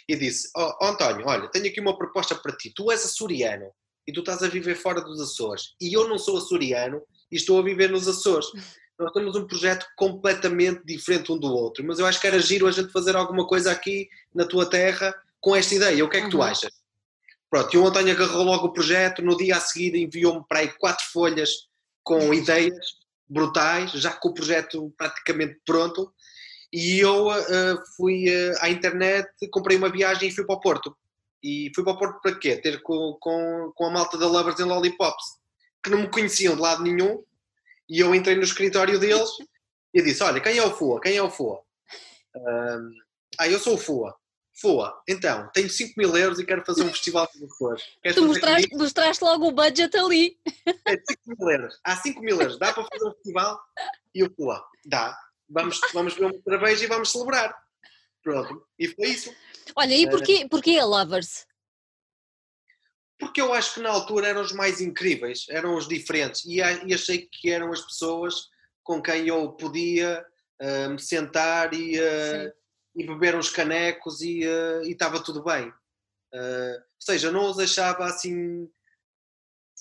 e 0.09 0.17
disse: 0.17 0.51
oh, 0.57 0.73
oh, 0.81 0.87
António, 0.87 1.27
olha, 1.27 1.49
tenho 1.49 1.67
aqui 1.67 1.81
uma 1.81 1.97
proposta 1.97 2.35
para 2.35 2.57
ti. 2.57 2.73
Tu 2.75 2.91
és 2.93 3.05
açoriano 3.05 3.71
e 4.07 4.13
tu 4.13 4.21
estás 4.21 4.43
a 4.43 4.49
viver 4.49 4.77
fora 4.77 5.01
dos 5.01 5.21
Açores, 5.21 5.75
e 5.81 5.93
eu 5.93 6.09
não 6.09 6.19
sou 6.19 6.39
açoriano 6.39 7.03
e 7.31 7.37
estou 7.37 7.59
a 7.59 7.63
viver 7.63 7.91
nos 7.91 8.07
Açores. 8.07 8.47
Nós 8.99 9.13
temos 9.13 9.37
um 9.37 9.47
projeto 9.47 9.87
completamente 9.95 10.83
diferente 10.83 11.31
um 11.31 11.37
do 11.37 11.53
outro, 11.53 11.85
mas 11.85 11.99
eu 11.99 12.07
acho 12.07 12.19
que 12.19 12.27
era 12.27 12.41
giro 12.41 12.67
a 12.67 12.71
gente 12.71 12.91
fazer 12.91 13.15
alguma 13.15 13.47
coisa 13.47 13.71
aqui 13.71 14.09
na 14.35 14.47
tua 14.47 14.65
terra 14.65 15.15
com 15.39 15.55
esta 15.55 15.75
ideia. 15.75 16.03
O 16.03 16.09
que 16.09 16.17
é 16.17 16.21
que 16.21 16.27
uhum. 16.27 16.31
tu 16.31 16.43
achas? 16.43 16.73
Pronto, 17.51 17.75
e 17.75 17.79
o 17.79 17.87
António 17.87 18.15
agarrou 18.15 18.43
logo 18.43 18.67
o 18.69 18.73
projeto, 18.73 19.23
no 19.23 19.37
dia 19.37 19.57
a 19.57 19.61
seguir 19.61 19.95
enviou-me 19.97 20.43
para 20.49 20.61
aí 20.61 20.69
quatro 20.79 21.05
folhas 21.13 21.69
com 22.03 22.33
ideias 22.33 22.97
brutais, 23.29 23.91
já 23.93 24.13
com 24.13 24.29
o 24.29 24.35
projeto 24.35 24.93
praticamente 24.97 25.61
pronto, 25.67 26.13
e 26.77 27.01
eu 27.01 27.29
uh, 27.29 27.83
fui 27.97 28.27
uh, 28.29 28.55
à 28.61 28.69
internet, 28.69 29.31
comprei 29.51 29.79
uma 29.79 29.89
viagem 29.89 30.29
e 30.29 30.31
fui 30.31 30.45
para 30.45 30.57
o 30.57 30.61
Porto. 30.61 30.95
E 31.43 31.73
fui 31.75 31.83
para 31.83 31.95
o 31.95 31.99
Porto 31.99 32.21
para 32.21 32.39
quê? 32.39 32.55
Ter 32.57 32.83
com, 32.83 33.17
com, 33.19 33.73
com 33.75 33.87
a 33.87 33.91
malta 33.91 34.19
da 34.19 34.27
Lovers 34.27 34.61
and 34.61 34.67
Lollipops, 34.67 35.25
que 35.83 35.89
não 35.89 36.03
me 36.03 36.11
conheciam 36.11 36.55
de 36.55 36.61
lado 36.61 36.83
nenhum, 36.83 37.25
e 37.89 38.01
eu 38.01 38.15
entrei 38.15 38.37
no 38.37 38.43
escritório 38.43 38.99
deles 38.99 39.31
e 39.95 40.03
disse: 40.03 40.23
Olha, 40.23 40.39
quem 40.39 40.59
é 40.59 40.63
o 40.63 40.71
FUA? 40.71 41.01
Quem 41.01 41.17
é 41.17 41.23
o 41.23 41.31
FUA? 41.31 41.63
Uh, 42.37 42.91
ah, 43.39 43.49
eu 43.49 43.59
sou 43.59 43.77
o 43.77 43.79
FUA. 43.79 44.15
FUA, 44.61 45.03
então, 45.09 45.49
tenho 45.55 45.71
5 45.71 45.95
mil 45.97 46.15
euros 46.15 46.39
e 46.39 46.45
quero 46.45 46.63
fazer 46.65 46.83
um 46.83 46.91
festival 46.91 47.27
de 47.35 47.49
flores. 47.57 47.83
Tu 48.15 48.27
mostraste, 48.27 48.77
mostraste, 48.77 49.25
logo 49.25 49.49
o 49.49 49.53
budget 49.53 49.97
ali. 49.97 50.39
É 50.87 50.93
5 50.93 51.05
mil 51.27 51.51
euros. 51.51 51.81
Há 51.83 51.97
5 51.97 52.21
mil 52.21 52.39
euros. 52.39 52.59
Dá 52.59 52.73
para 52.75 52.85
fazer 52.85 53.09
um 53.09 53.13
festival? 53.13 53.59
E 54.15 54.23
o 54.23 54.31
FUA, 54.35 54.63
dá 54.85 55.26
vamos, 55.49 55.81
vamos 55.93 56.15
ver 56.15 56.25
uma 56.25 56.43
cerveja 56.43 56.85
e 56.85 56.89
vamos 56.89 57.13
celebrar. 57.13 57.57
Pronto, 58.23 58.67
e 58.79 58.89
foi 58.89 59.09
isso. 59.09 59.35
Olha, 59.77 59.95
e 59.95 60.11
porquê, 60.11 60.49
porquê 60.49 60.79
a 60.79 60.85
Lovers? 60.85 61.47
Porque 63.19 63.41
eu 63.41 63.53
acho 63.55 63.75
que 63.75 63.81
na 63.81 63.91
altura 63.91 64.29
eram 64.29 64.43
os 64.43 64.53
mais 64.53 64.81
incríveis, 64.81 65.47
eram 65.49 65.77
os 65.77 65.89
diferentes, 65.89 66.45
e, 66.45 66.57
e 66.57 66.95
achei 66.95 67.29
que 67.31 67.51
eram 67.51 67.73
as 67.73 67.81
pessoas 67.81 68.49
com 68.83 69.03
quem 69.03 69.29
eu 69.29 69.53
podia 69.53 70.25
uh, 70.63 70.91
me 70.91 70.99
sentar 70.99 71.73
e, 71.73 71.99
uh, 71.99 72.53
e 72.95 73.07
beber 73.07 73.35
uns 73.35 73.51
canecos 73.51 74.21
e 74.21 74.47
uh, 74.47 74.83
estava 74.83 75.23
tudo 75.23 75.43
bem. 75.43 75.73
ou 76.33 76.81
seja, 77.01 77.31
não 77.31 77.51
os 77.51 77.59
achava 77.59 78.05
assim 78.05 78.69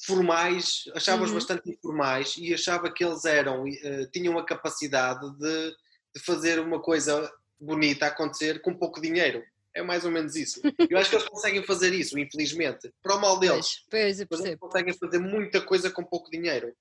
formais, 0.05 0.83
achava-os 0.93 1.29
uhum. 1.29 1.35
bastante 1.35 1.69
informais 1.69 2.35
e 2.37 2.53
achava 2.53 2.91
que 2.91 3.03
eles 3.03 3.25
eram, 3.25 3.63
uh, 3.63 4.11
tinham 4.11 4.37
a 4.37 4.45
capacidade 4.45 5.29
de, 5.37 5.75
de, 6.15 6.23
fazer 6.23 6.59
uma 6.59 6.81
coisa 6.81 7.31
bonita 7.59 8.07
acontecer 8.07 8.61
com 8.61 8.77
pouco 8.77 9.01
dinheiro. 9.01 9.43
É 9.75 9.81
mais 9.81 10.05
ou 10.05 10.11
menos 10.11 10.35
isso. 10.35 10.61
Eu 10.89 10.97
acho 10.97 11.09
que 11.09 11.15
eles 11.15 11.27
conseguem 11.27 11.63
fazer 11.63 11.93
isso, 11.93 12.17
infelizmente, 12.17 12.91
para 13.03 13.15
o 13.15 13.21
mal 13.21 13.39
deles. 13.39 13.83
Pois, 13.89 14.23
pois, 14.29 14.39
eles 14.41 14.59
conseguem 14.59 14.93
fazer 14.93 15.19
muita 15.19 15.61
coisa 15.61 15.91
com 15.91 16.03
pouco 16.03 16.31
dinheiro. 16.31 16.73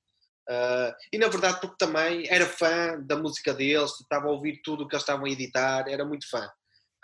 Uh, 0.49 0.93
e 1.11 1.19
na 1.19 1.29
verdade, 1.29 1.61
porque 1.61 1.77
também 1.79 2.27
era 2.29 2.47
fã 2.47 3.01
da 3.01 3.17
música 3.17 3.55
deles, 3.55 3.93
estava 4.01 4.27
a 4.27 4.31
ouvir 4.31 4.61
tudo 4.63 4.85
o 4.85 4.89
que 4.89 4.95
eles 4.95 5.03
estavam 5.03 5.25
a 5.25 5.31
editar, 5.31 5.89
era 5.89 6.05
muito 6.05 6.29
fã. 6.29 6.47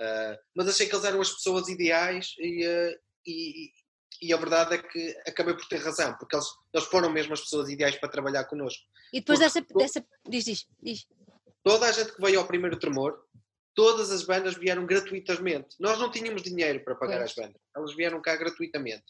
Uh, 0.01 0.37
mas 0.55 0.69
achei 0.69 0.87
que 0.87 0.95
eles 0.95 1.05
eram 1.05 1.21
as 1.21 1.31
pessoas 1.31 1.69
ideais 1.69 2.35
e, 2.39 2.67
uh, 2.67 2.99
e, 3.27 3.71
e 4.21 4.35
a 4.35 4.37
verdade 4.37 4.75
é 4.75 4.79
que 4.79 5.17
acabei 5.27 5.55
por 5.55 5.67
ter 5.67 5.79
razão, 5.79 6.15
porque 6.19 6.37
eles, 6.37 6.47
eles 6.75 6.87
foram 6.89 7.11
mesmo 7.11 7.33
as 7.33 7.41
pessoas 7.41 7.69
ideais 7.71 7.97
para 7.97 8.09
trabalhar 8.09 8.45
connosco. 8.45 8.85
E 9.13 9.21
depois 9.21 9.39
dessa, 9.39 9.61
dessa. 9.61 10.05
Diz, 10.29 10.45
diz, 10.45 10.67
diz. 10.83 11.07
Toda 11.63 11.87
a 11.87 11.93
gente 11.93 12.13
que 12.13 12.21
veio 12.21 12.39
ao 12.39 12.47
primeiro 12.47 12.79
tremor, 12.79 13.25
todas 13.75 14.11
as 14.11 14.23
bandas 14.23 14.55
vieram 14.57 14.85
gratuitamente. 14.85 15.77
Nós 15.79 15.99
não 15.99 16.11
tínhamos 16.11 16.43
dinheiro 16.43 16.85
para 16.85 16.95
pagar 16.95 17.19
pois. 17.19 17.31
as 17.31 17.35
bandas, 17.35 17.63
elas 17.75 17.95
vieram 17.95 18.21
cá 18.21 18.37
gratuitamente. 18.37 19.05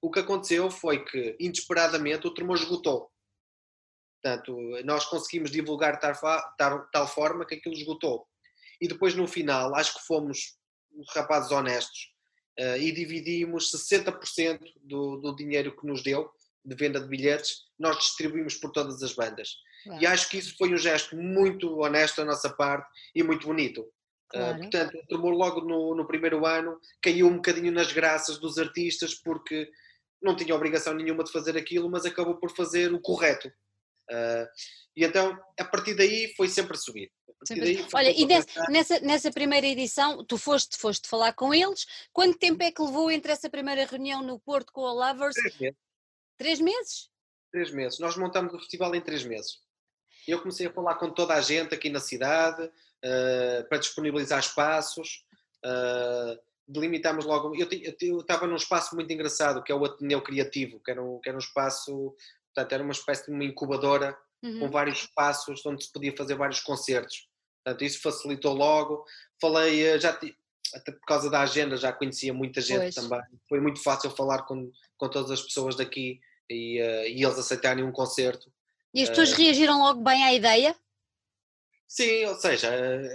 O 0.00 0.10
que 0.10 0.20
aconteceu 0.20 0.70
foi 0.70 1.04
que, 1.04 1.36
inesperadamente, 1.38 2.26
o 2.26 2.34
tremor 2.34 2.56
esgotou. 2.56 3.10
Portanto, 4.20 4.56
nós 4.84 5.04
conseguimos 5.04 5.50
divulgar 5.50 6.00
tal, 6.00 6.14
tal, 6.58 6.86
tal 6.90 7.06
forma 7.06 7.46
que 7.46 7.54
aquilo 7.54 7.74
esgotou. 7.74 8.26
E 8.80 8.88
depois, 8.88 9.14
no 9.14 9.28
final, 9.28 9.74
acho 9.76 9.94
que 9.94 10.06
fomos 10.06 10.56
rapazes 11.14 11.52
honestos 11.52 12.15
uh, 12.58 12.76
e 12.76 12.92
dividimos 12.92 13.70
60% 13.70 14.60
do, 14.82 15.16
do 15.16 15.36
dinheiro 15.36 15.76
que 15.76 15.86
nos 15.86 16.02
deu 16.02 16.30
de 16.64 16.74
venda 16.74 17.00
de 17.00 17.06
bilhetes, 17.06 17.66
nós 17.78 17.96
distribuímos 17.98 18.56
por 18.56 18.72
todas 18.72 19.02
as 19.02 19.12
bandas. 19.12 19.56
Claro. 19.84 20.02
E 20.02 20.06
acho 20.06 20.28
que 20.28 20.38
isso 20.38 20.56
foi 20.58 20.74
um 20.74 20.76
gesto 20.76 21.16
muito 21.16 21.78
honesto 21.78 22.16
da 22.16 22.24
nossa 22.24 22.50
parte 22.50 22.88
e 23.14 23.22
muito 23.22 23.46
bonito. 23.46 23.86
Eh, 24.34 24.38
claro. 24.38 24.56
Uh, 24.56 24.60
portanto, 24.62 25.06
tomou 25.08 25.30
logo 25.30 25.60
no, 25.60 25.94
no, 25.94 26.06
primeiro 26.06 26.44
ano, 26.44 26.80
caiu 27.00 27.28
um 27.28 27.36
bocadinho 27.36 27.70
nas 27.70 27.92
graças 27.92 28.38
dos 28.38 28.58
artistas 28.58 29.14
porque 29.14 29.70
não 30.20 30.34
tinha 30.34 30.56
obrigação 30.56 30.92
nenhuma 30.92 31.22
de 31.22 31.30
fazer 31.30 31.56
aquilo, 31.56 31.88
mas 31.88 32.04
acabou 32.04 32.36
por 32.36 32.50
fazer 32.50 32.92
o 32.92 33.00
correto. 33.00 33.48
Uh, 34.10 34.46
e 34.96 35.04
então, 35.04 35.38
a 35.58 35.64
partir 35.64 35.94
daí, 35.94 36.32
foi 36.36 36.48
sempre 36.48 36.76
a 36.76 36.80
subir. 36.80 37.12
Daí, 37.48 37.86
Olha, 37.92 38.10
e 38.10 38.26
nessa, 38.26 38.70
nessa, 38.70 39.00
nessa, 39.00 39.30
primeira 39.30 39.66
edição, 39.66 40.24
tu 40.24 40.38
foste, 40.38 40.76
foste 40.78 41.06
falar 41.06 41.32
com 41.34 41.52
eles, 41.52 41.86
quanto 42.12 42.38
tempo 42.38 42.62
é 42.62 42.72
que 42.72 42.82
levou 42.82 43.10
entre 43.10 43.30
essa 43.30 43.50
primeira 43.50 43.84
reunião 43.84 44.22
no 44.22 44.38
Porto 44.40 44.72
com 44.72 44.86
a 44.86 44.92
Lovers? 44.92 45.34
Três 45.34 45.58
meses. 45.60 45.76
Três 46.38 46.60
meses? 46.60 47.10
Três 47.52 47.70
meses. 47.70 47.98
Nós 47.98 48.16
montamos 48.16 48.54
o 48.54 48.58
festival 48.58 48.94
em 48.94 49.00
três 49.00 49.24
meses. 49.24 49.60
Eu 50.26 50.40
comecei 50.40 50.66
a 50.66 50.72
falar 50.72 50.96
com 50.96 51.10
toda 51.10 51.34
a 51.34 51.40
gente 51.40 51.74
aqui 51.74 51.88
na 51.88 52.00
cidade, 52.00 52.64
uh, 52.64 53.68
para 53.68 53.78
disponibilizar 53.78 54.40
espaços, 54.40 55.24
uh, 55.64 56.38
delimitámos 56.66 57.24
logo. 57.24 57.54
Eu, 57.54 57.68
eu, 58.00 58.20
estava 58.20 58.46
num 58.46 58.56
espaço 58.56 58.94
muito 58.94 59.12
engraçado, 59.12 59.62
que 59.62 59.70
é 59.70 59.74
o 59.74 59.84
Ateneu 59.84 60.22
Criativo, 60.22 60.80
que 60.80 60.90
era 60.90 61.02
um, 61.02 61.20
que 61.20 61.28
era 61.28 61.36
um 61.36 61.40
espaço, 61.40 62.14
portanto, 62.54 62.72
era 62.72 62.82
uma 62.82 62.92
espécie 62.92 63.26
de 63.26 63.32
uma 63.32 63.44
incubadora 63.44 64.16
uhum. 64.46 64.60
com 64.60 64.70
vários 64.70 65.00
espaços 65.00 65.64
onde 65.66 65.84
se 65.84 65.92
podia 65.92 66.16
fazer 66.16 66.34
vários 66.34 66.60
concertos. 66.60 67.28
Portanto, 67.64 67.84
isso 67.84 68.00
facilitou 68.00 68.54
logo. 68.54 69.04
Falei, 69.40 69.84
eh, 69.84 69.98
já 69.98 70.12
até 70.74 70.92
por 70.92 71.04
causa 71.06 71.30
da 71.30 71.40
agenda, 71.40 71.76
já 71.76 71.92
conhecia 71.92 72.32
muita 72.32 72.60
gente 72.60 72.80
pois. 72.80 72.94
também. 72.94 73.20
Foi 73.48 73.60
muito 73.60 73.82
fácil 73.82 74.10
falar 74.10 74.42
com, 74.42 74.70
com 74.96 75.08
todas 75.08 75.30
as 75.30 75.42
pessoas 75.42 75.76
daqui 75.76 76.20
e, 76.50 76.80
uh, 76.80 77.08
e 77.08 77.24
eles 77.24 77.38
aceitarem 77.38 77.84
um 77.84 77.92
concerto. 77.92 78.50
E 78.94 79.02
as 79.02 79.08
pessoas 79.08 79.32
uh, 79.32 79.36
reagiram 79.36 79.78
logo 79.78 80.02
bem 80.02 80.24
à 80.24 80.32
ideia? 80.32 80.74
Sim, 81.88 82.24
ou 82.26 82.34
seja, 82.34 82.68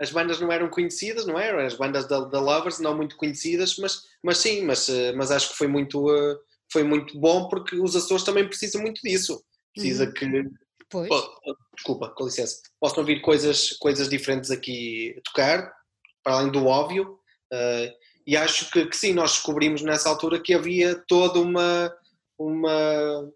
as 0.00 0.10
bandas 0.10 0.40
não 0.40 0.52
eram 0.52 0.70
conhecidas, 0.70 1.26
não 1.26 1.38
eram? 1.38 1.58
As 1.58 1.74
bandas 1.74 2.06
da, 2.06 2.20
da 2.20 2.40
Lovers 2.40 2.78
não 2.78 2.96
muito 2.96 3.16
conhecidas, 3.16 3.76
mas, 3.76 4.02
mas 4.22 4.38
sim, 4.38 4.62
mas, 4.62 4.88
mas 5.16 5.32
acho 5.32 5.50
que 5.50 5.56
foi 5.56 5.66
muito, 5.66 6.06
foi 6.72 6.84
muito 6.84 7.18
bom 7.18 7.48
porque 7.48 7.76
os 7.76 7.96
Açores 7.96 8.22
também 8.22 8.46
precisam 8.46 8.80
muito 8.80 9.02
disso. 9.02 9.42
Precisa 9.72 10.04
uhum. 10.04 10.12
que. 10.12 10.50
Pois. 10.90 11.10
Oh, 11.10 11.54
desculpa, 11.74 12.10
com 12.10 12.24
licença. 12.24 12.60
Possam 12.78 13.00
ouvir 13.00 13.20
coisas, 13.22 13.72
coisas 13.78 14.08
diferentes 14.08 14.50
aqui 14.50 15.14
a 15.18 15.20
tocar, 15.22 15.72
para 16.22 16.34
além 16.34 16.52
do 16.52 16.66
óbvio. 16.66 17.18
Uh, 17.52 17.90
e 18.26 18.36
acho 18.36 18.70
que, 18.70 18.86
que 18.86 18.96
sim, 18.96 19.12
nós 19.12 19.32
descobrimos 19.32 19.82
nessa 19.82 20.08
altura 20.08 20.40
que 20.40 20.54
havia 20.54 20.94
toda 21.06 21.40
uma. 21.40 21.94
uma 22.38 23.30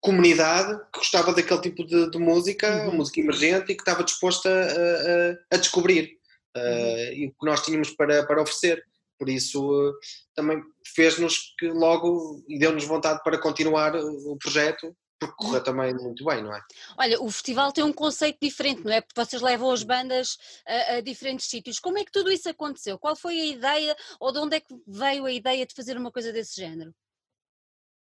comunidade 0.00 0.76
que 0.92 0.98
gostava 0.98 1.32
daquele 1.32 1.60
tipo 1.60 1.86
de, 1.86 2.10
de 2.10 2.18
música, 2.18 2.88
uhum. 2.88 2.96
música 2.96 3.20
emergente 3.20 3.70
e 3.70 3.76
que 3.76 3.82
estava 3.82 4.02
disposta 4.02 4.50
a, 4.50 5.52
a, 5.52 5.56
a 5.56 5.56
descobrir 5.56 6.18
uh, 6.56 6.60
uhum. 6.60 7.12
e 7.12 7.26
o 7.28 7.30
que 7.30 7.46
nós 7.46 7.64
tínhamos 7.64 7.90
para, 7.90 8.26
para 8.26 8.42
oferecer. 8.42 8.84
Por 9.16 9.28
isso 9.28 9.62
uh, 9.62 9.94
também 10.34 10.60
fez-nos 10.84 11.54
que 11.56 11.68
logo 11.68 12.44
e 12.48 12.58
deu-nos 12.58 12.84
vontade 12.84 13.22
para 13.22 13.38
continuar 13.38 13.94
o 13.94 14.36
projeto 14.36 14.92
porque 15.22 15.36
correu 15.36 15.62
também 15.62 15.94
muito 15.94 16.24
bem, 16.24 16.42
não 16.42 16.54
é? 16.54 16.60
Olha, 16.98 17.22
o 17.22 17.30
festival 17.30 17.70
tem 17.70 17.84
um 17.84 17.92
conceito 17.92 18.38
diferente, 18.42 18.84
não 18.84 18.92
é? 18.92 19.00
Porque 19.00 19.20
vocês 19.20 19.40
levam 19.40 19.70
as 19.70 19.84
bandas 19.84 20.36
a, 20.66 20.94
a, 20.94 21.00
diferentes 21.00 21.46
sítios. 21.46 21.78
Como 21.78 21.96
é 21.96 22.04
que 22.04 22.10
tudo 22.10 22.32
isso 22.32 22.48
aconteceu? 22.48 22.98
Qual 22.98 23.14
foi 23.14 23.40
a 23.40 23.44
ideia 23.44 23.96
ou 24.18 24.32
de 24.32 24.38
onde 24.40 24.56
é 24.56 24.60
que 24.60 24.74
veio 24.86 25.24
a 25.24 25.32
ideia 25.32 25.64
de 25.64 25.74
fazer 25.74 25.96
uma 25.96 26.10
coisa 26.10 26.32
desse 26.32 26.56
género? 26.56 26.92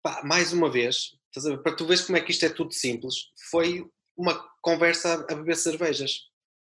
Pá, 0.04 0.22
mais 0.24 0.52
uma 0.52 0.70
vez, 0.70 1.16
para 1.64 1.76
tu 1.76 1.86
veres 1.86 2.04
como 2.04 2.18
é 2.18 2.22
que 2.22 2.32
isto 2.32 2.46
é 2.46 2.50
tudo 2.50 2.74
simples, 2.74 3.32
foi 3.50 3.90
uma 4.18 4.38
conversa 4.62 5.26
a 5.30 5.36
beber 5.36 5.56
cervejas. 5.56 6.20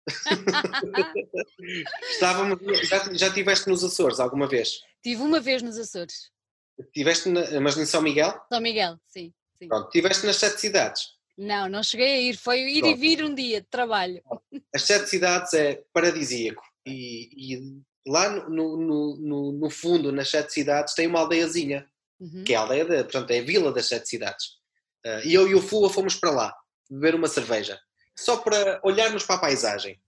Estávamos, 2.10 2.58
já, 2.88 3.12
já 3.12 3.32
tiveste 3.32 3.68
nos 3.68 3.84
Açores 3.84 4.20
alguma 4.20 4.48
vez? 4.48 4.80
Tive 5.02 5.20
uma 5.20 5.40
vez 5.40 5.62
nos 5.62 5.76
Açores. 5.76 6.30
Tiveste, 6.94 7.28
na, 7.28 7.60
mas 7.60 7.76
em 7.76 7.84
São 7.84 8.00
Miguel? 8.00 8.40
São 8.48 8.60
Miguel, 8.60 8.98
sim. 9.08 9.34
Sim. 9.58 9.68
Pronto, 9.68 9.90
tiveste 9.90 10.26
nas 10.26 10.36
sete 10.36 10.60
cidades? 10.60 11.18
Não, 11.36 11.68
não 11.68 11.82
cheguei 11.82 12.14
a 12.14 12.20
ir, 12.22 12.36
foi 12.36 12.60
ir 12.60 12.80
Pronto. 12.80 12.96
e 12.96 13.00
vir 13.00 13.24
um 13.24 13.34
dia 13.34 13.60
de 13.60 13.66
trabalho. 13.68 14.22
As 14.74 14.82
sete 14.82 15.08
cidades 15.08 15.54
é 15.54 15.82
paradisíaco 15.92 16.62
e, 16.84 17.54
e 17.54 17.82
lá 18.08 18.30
no, 18.30 18.76
no, 18.76 19.16
no, 19.16 19.52
no, 19.52 19.70
fundo, 19.70 20.10
nas 20.10 20.30
sete 20.30 20.52
cidades, 20.52 20.94
tem 20.94 21.06
uma 21.06 21.20
aldeiazinha 21.20 21.86
uhum. 22.18 22.42
que 22.44 22.54
é 22.54 22.56
a 22.56 22.60
aldeia, 22.60 22.84
de, 22.84 23.02
portanto, 23.04 23.30
é 23.30 23.38
a 23.38 23.44
vila 23.44 23.72
das 23.72 23.86
sete 23.86 24.08
cidades. 24.08 24.46
Uh, 25.06 25.20
e 25.24 25.34
eu 25.34 25.46
e 25.46 25.54
o 25.54 25.62
Fua 25.62 25.88
fomos 25.90 26.16
para 26.16 26.30
lá, 26.30 26.56
beber 26.90 27.14
uma 27.14 27.28
cerveja, 27.28 27.78
só 28.16 28.38
para 28.38 28.80
olharmos 28.82 29.24
para 29.24 29.36
a 29.36 29.40
paisagem. 29.40 30.00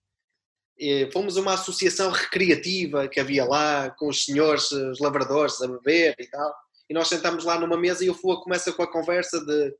E 0.79 1.11
fomos 1.13 1.37
uma 1.37 1.55
associação 1.55 2.11
recreativa 2.11 3.07
que 3.07 3.21
havia 3.21 3.45
lá, 3.45 3.91
com 3.91 4.09
os 4.09 4.25
senhores, 4.25 4.73
os 4.73 4.99
lavradores 4.99 5.61
a 5.61 5.69
beber 5.69 6.17
e 6.19 6.27
tal. 6.27 6.55
E 6.91 6.95
nós 6.95 7.09
sentámos 7.09 7.45
lá 7.45 7.59
numa 7.59 7.79
mesa 7.79 8.05
e 8.05 8.11
o 8.11 8.15
Fua 8.15 8.43
começa 8.43 8.73
com 8.73 8.83
a 8.83 8.91
conversa 8.91 9.41
de 9.45 9.75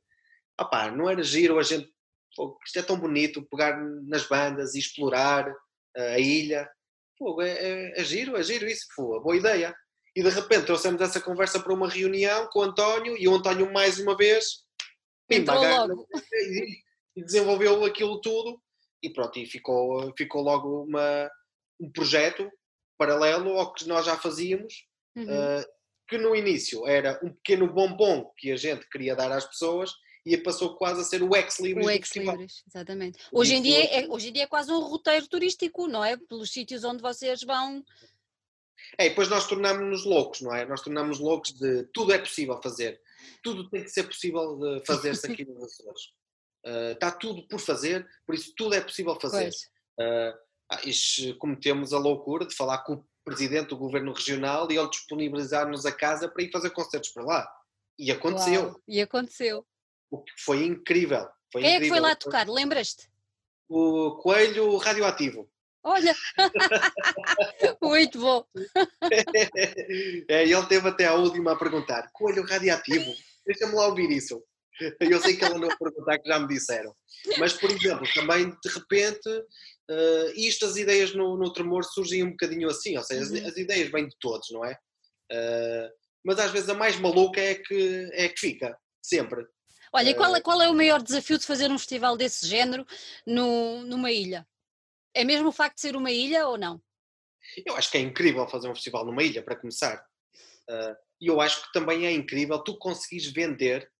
opá, 0.59 0.89
não 0.89 1.09
era 1.09 1.21
giro 1.21 1.59
a 1.59 1.63
gente, 1.63 1.91
isto 2.65 2.79
é 2.79 2.81
tão 2.81 2.97
bonito, 2.97 3.45
pegar 3.49 3.77
nas 4.07 4.27
bandas 4.27 4.73
e 4.73 4.79
explorar 4.79 5.49
uh, 5.49 6.13
a 6.13 6.19
ilha. 6.19 6.69
Pô, 7.17 7.41
é, 7.41 7.51
é, 7.51 8.01
é, 8.01 8.03
giro, 8.03 8.37
é 8.37 8.43
giro 8.43 8.67
isso, 8.67 8.87
Fua, 8.95 9.21
boa 9.21 9.35
ideia 9.35 9.75
e 10.15 10.21
de 10.21 10.29
repente 10.29 10.65
trouxemos 10.65 11.01
essa 11.01 11.21
conversa 11.21 11.59
para 11.59 11.73
uma 11.73 11.89
reunião 11.89 12.47
com 12.51 12.59
o 12.59 12.63
António 12.63 13.17
e 13.17 13.27
o 13.27 13.35
António 13.35 13.71
mais 13.71 13.99
uma 13.99 14.15
vez 14.15 14.63
pimba, 15.27 15.53
logo. 15.53 16.07
E, 16.33 16.81
e, 17.15 17.23
desenvolveu 17.23 17.83
aquilo 17.85 18.19
tudo 18.19 18.61
e 19.01 19.09
pronto, 19.09 19.39
e 19.39 19.45
ficou, 19.45 20.13
ficou 20.15 20.41
logo 20.41 20.83
uma, 20.83 21.29
um 21.79 21.91
projeto 21.91 22.49
paralelo 22.97 23.57
ao 23.57 23.73
que 23.73 23.87
nós 23.87 24.05
já 24.05 24.15
fazíamos, 24.15 24.85
uhum. 25.15 25.23
uh, 25.23 25.65
que 26.11 26.17
no 26.17 26.35
início 26.35 26.85
era 26.85 27.17
um 27.23 27.31
pequeno 27.31 27.71
bombom 27.71 28.29
que 28.37 28.51
a 28.51 28.57
gente 28.57 28.85
queria 28.89 29.15
dar 29.15 29.31
às 29.31 29.45
pessoas 29.45 29.93
e 30.25 30.37
passou 30.37 30.75
quase 30.75 30.99
a 30.99 31.03
ser 31.05 31.23
o 31.23 31.33
ex-libris. 31.33 31.85
O 31.85 31.89
ex-libris, 31.89 32.63
exatamente. 32.67 33.17
Hoje 33.31 33.55
em, 33.55 33.61
dia 33.61 33.85
é, 33.85 34.09
hoje 34.09 34.27
em 34.27 34.33
dia 34.33 34.43
é 34.43 34.47
quase 34.47 34.69
um 34.73 34.81
roteiro 34.81 35.25
turístico, 35.29 35.87
não 35.87 36.03
é? 36.03 36.17
Pelos 36.17 36.51
sítios 36.51 36.83
onde 36.83 37.01
vocês 37.01 37.43
vão 37.43 37.81
é, 38.97 39.05
e 39.05 39.09
depois 39.09 39.29
nós 39.29 39.47
tornamos-nos 39.47 40.03
loucos, 40.03 40.41
não 40.41 40.53
é? 40.53 40.65
Nós 40.65 40.81
tornamos 40.81 41.17
loucos 41.17 41.53
de 41.53 41.83
tudo 41.93 42.11
é 42.11 42.17
possível 42.17 42.59
fazer. 42.61 42.99
Tudo 43.41 43.69
tem 43.69 43.83
que 43.83 43.89
ser 43.89 44.03
possível 44.03 44.59
fazer-se 44.85 45.31
aqui 45.31 45.45
nos 45.47 45.63
Açores. 45.63 46.03
Uh, 46.65 46.91
está 46.91 47.09
tudo 47.09 47.47
por 47.47 47.59
fazer, 47.59 48.05
por 48.25 48.35
isso 48.35 48.53
tudo 48.57 48.75
é 48.75 48.81
possível 48.81 49.17
fazer. 49.17 49.49
Uh, 49.97 51.37
cometemos 51.39 51.93
a 51.93 51.99
loucura 51.99 52.45
de 52.45 52.53
falar 52.53 52.79
com 52.79 52.93
o 52.95 53.05
presidente 53.23 53.69
do 53.69 53.77
governo 53.77 54.13
regional 54.13 54.71
e 54.71 54.77
ele 54.77 54.89
disponibilizar-nos 54.89 55.85
a 55.85 55.91
casa 55.91 56.27
para 56.29 56.43
ir 56.43 56.51
fazer 56.51 56.71
concertos 56.71 57.11
para 57.11 57.23
lá. 57.23 57.51
E 57.97 58.11
aconteceu. 58.11 58.63
Uau, 58.63 58.81
e 58.87 59.01
aconteceu. 59.01 59.65
O 60.09 60.23
que 60.23 60.33
foi 60.43 60.65
incrível. 60.65 61.27
Foi 61.51 61.61
Quem 61.61 61.75
incrível. 61.75 61.75
é 61.75 61.79
que 61.79 61.89
foi 61.89 61.99
lá 61.99 62.15
tocar? 62.15 62.49
Lembras-te? 62.49 63.09
O 63.69 64.17
Coelho 64.17 64.77
Radioativo. 64.77 65.49
Olha, 65.83 66.15
muito 67.81 68.19
bom. 68.19 68.45
É, 70.29 70.43
ele 70.43 70.65
teve 70.67 70.87
até 70.87 71.07
a 71.07 71.15
última 71.15 71.53
a 71.53 71.55
perguntar: 71.55 72.07
coelho 72.13 72.45
radiativo, 72.45 73.11
deixa-me 73.45 73.73
lá 73.73 73.87
ouvir 73.87 74.11
isso. 74.11 74.43
Eu 74.99 75.19
sei 75.19 75.35
que 75.35 75.43
ele 75.43 75.55
andou 75.55 75.71
a 75.71 75.77
perguntar, 75.77 76.19
que 76.19 76.27
já 76.27 76.39
me 76.39 76.47
disseram. 76.47 76.95
Mas, 77.37 77.53
por 77.53 77.69
exemplo, 77.71 78.07
também 78.13 78.49
de 78.49 78.69
repente, 78.71 79.29
uh, 79.91 80.31
isto, 80.35 80.65
as 80.65 80.77
ideias 80.77 81.13
no, 81.13 81.37
no 81.37 81.51
tremor 81.51 81.83
surgem 81.83 82.23
um 82.23 82.31
bocadinho 82.31 82.69
assim, 82.69 82.97
ou 82.97 83.03
seja, 83.03 83.21
uhum. 83.21 83.39
as, 83.39 83.51
as, 83.51 83.57
ideias 83.57 83.91
vêm 83.91 84.07
de 84.07 84.15
todos, 84.19 84.49
não 84.51 84.63
é? 84.63 84.73
Uh, 85.31 85.89
mas 86.23 86.39
às 86.39 86.51
vezes 86.51 86.69
a 86.69 86.73
mais 86.73 86.97
maluca 86.99 87.41
é 87.41 87.55
que, 87.55 88.09
é 88.13 88.29
que 88.29 88.39
fica, 88.39 88.77
sempre. 89.01 89.45
Olha, 89.93 90.15
qual, 90.15 90.35
é, 90.35 90.41
qual 90.41 90.61
é 90.61 90.69
o 90.69 90.73
maior 90.73 91.01
desafio 91.01 91.37
de 91.37 91.45
fazer 91.45 91.69
um 91.69 91.77
festival 91.77 92.15
desse 92.15 92.47
género 92.47 92.85
no, 93.27 93.83
numa 93.83 94.11
ilha? 94.11 94.47
É 95.13 95.25
mesmo 95.25 95.49
o 95.49 95.51
facto 95.51 95.75
de 95.75 95.81
ser 95.81 95.95
uma 95.97 96.11
ilha 96.11 96.47
ou 96.47 96.57
não? 96.57 96.81
Eu 97.65 97.75
acho 97.75 97.91
que 97.91 97.97
é 97.97 98.01
incrível 98.01 98.47
fazer 98.47 98.69
um 98.69 98.75
festival 98.75 99.05
numa 99.05 99.21
ilha, 99.21 99.43
para 99.43 99.57
começar. 99.57 100.01
E 101.19 101.27
eu 101.27 101.41
acho 101.41 101.63
que 101.63 101.73
também 101.73 102.05
é 102.05 102.11
incrível 102.13 102.63
tu 102.63 102.77
conseguires 102.77 103.29
vender 103.33 103.91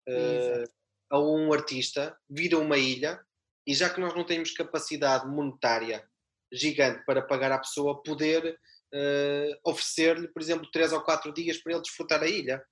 a 1.10 1.20
um 1.20 1.52
artista, 1.52 2.18
vir 2.30 2.54
a 2.54 2.60
uma 2.60 2.78
ilha, 2.78 3.20
e 3.66 3.74
já 3.74 3.90
que 3.90 4.00
nós 4.00 4.14
não 4.16 4.24
temos 4.24 4.52
capacidade 4.52 5.28
monetária 5.28 6.08
gigante 6.52 7.04
para 7.06 7.22
pagar 7.22 7.52
à 7.52 7.60
pessoa, 7.60 8.02
poder 8.02 8.58
uh, 8.94 9.70
oferecer-lhe, 9.70 10.28
por 10.28 10.42
exemplo, 10.42 10.70
três 10.72 10.92
ou 10.92 11.02
quatro 11.02 11.34
dias 11.34 11.58
para 11.58 11.74
ele 11.74 11.82
desfrutar 11.82 12.22
a 12.22 12.28
ilha. 12.28 12.64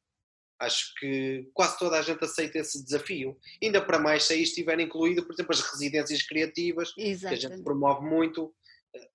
Acho 0.60 0.94
que 1.00 1.50
quase 1.54 1.80
toda 1.80 1.98
a 1.98 2.02
gente 2.02 2.24
aceita 2.24 2.60
esse 2.60 2.84
desafio. 2.84 3.38
Ainda 3.64 3.82
para 3.82 3.98
mais 3.98 4.24
se 4.24 4.34
aí 4.34 4.44
estiver 4.44 4.78
incluído, 4.80 5.26
por 5.26 5.34
exemplo, 5.34 5.54
as 5.54 5.62
residências 5.62 6.22
criativas, 6.24 6.94
Exatamente. 6.98 7.40
que 7.40 7.46
a 7.46 7.50
gente 7.50 7.64
promove 7.64 8.06
muito. 8.06 8.54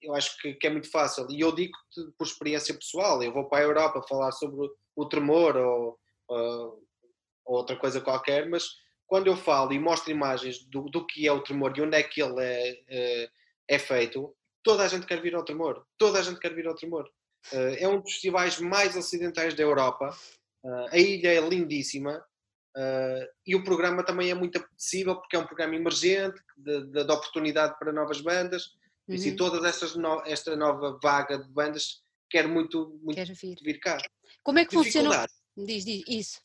Eu 0.00 0.14
acho 0.14 0.40
que, 0.40 0.54
que 0.54 0.66
é 0.66 0.70
muito 0.70 0.90
fácil. 0.90 1.26
E 1.30 1.40
eu 1.40 1.54
digo 1.54 1.76
por 2.16 2.26
experiência 2.26 2.74
pessoal: 2.74 3.22
eu 3.22 3.32
vou 3.32 3.46
para 3.46 3.62
a 3.62 3.66
Europa 3.66 4.06
falar 4.08 4.32
sobre 4.32 4.66
o 4.96 5.06
tremor 5.06 5.56
ou, 5.56 5.98
ou, 6.28 6.82
outra 7.44 7.76
coisa 7.76 8.00
qualquer, 8.00 8.48
mas 8.48 8.64
quando 9.06 9.26
eu 9.26 9.36
falo 9.36 9.72
e 9.72 9.78
mostro 9.78 10.10
imagens 10.10 10.64
do, 10.64 10.82
do 10.82 11.06
que 11.06 11.26
é 11.26 11.32
o 11.32 11.42
tremor 11.42 11.72
e 11.76 11.82
onde 11.82 11.96
é 11.96 12.02
que 12.02 12.22
ele 12.22 12.42
é, 12.42 13.28
é, 13.68 13.78
feito, 13.78 14.34
toda 14.62 14.82
a 14.82 14.88
gente 14.88 15.06
quer 15.06 15.20
vir 15.20 15.34
ao 15.34 15.44
tremor. 15.44 15.84
Toda 15.98 16.18
a 16.18 16.22
gente 16.22 16.40
quer 16.40 16.54
vir 16.54 16.66
ao 16.66 16.74
tremor. 16.74 17.08
Eh, 17.52 17.84
é 17.84 17.88
um 17.88 18.00
dos 18.00 18.12
festivais 18.12 18.58
mais 18.58 18.96
ocidentais 18.96 19.54
da 19.54 19.62
Europa 19.62 20.16
a 20.90 20.98
ilha 20.98 21.28
é 21.28 21.40
lindíssima. 21.40 22.24
E 23.46 23.54
o 23.54 23.62
programa 23.62 24.04
também 24.04 24.30
é 24.30 24.34
muito 24.34 24.58
apetecível 24.58 25.16
porque 25.16 25.36
é 25.36 25.38
um 25.38 25.46
programa 25.46 25.76
emergente, 25.76 26.40
de, 26.56 26.86
de, 26.86 27.04
de 27.04 27.12
oportunidade 27.12 27.78
para 27.78 27.92
novas 27.92 28.20
bandas. 28.20 28.64
Uhum. 29.06 29.14
E 29.14 29.18
se 29.18 29.36
estas 29.66 29.94
no, 29.94 30.22
esta 30.24 30.56
nova 30.56 30.98
vaga 31.02 31.38
de 31.38 31.48
bandas 31.50 32.02
quer 32.30 32.48
muito, 32.48 32.98
muito 33.02 33.16
quer 33.16 33.32
vir. 33.34 33.58
vir 33.62 33.78
cá. 33.78 33.98
Como 34.42 34.58
é 34.58 34.64
que 34.64 34.74
funciona? 34.74 35.26
Diz, 35.56 35.84
diz 35.84 36.02
isso. 36.08 36.40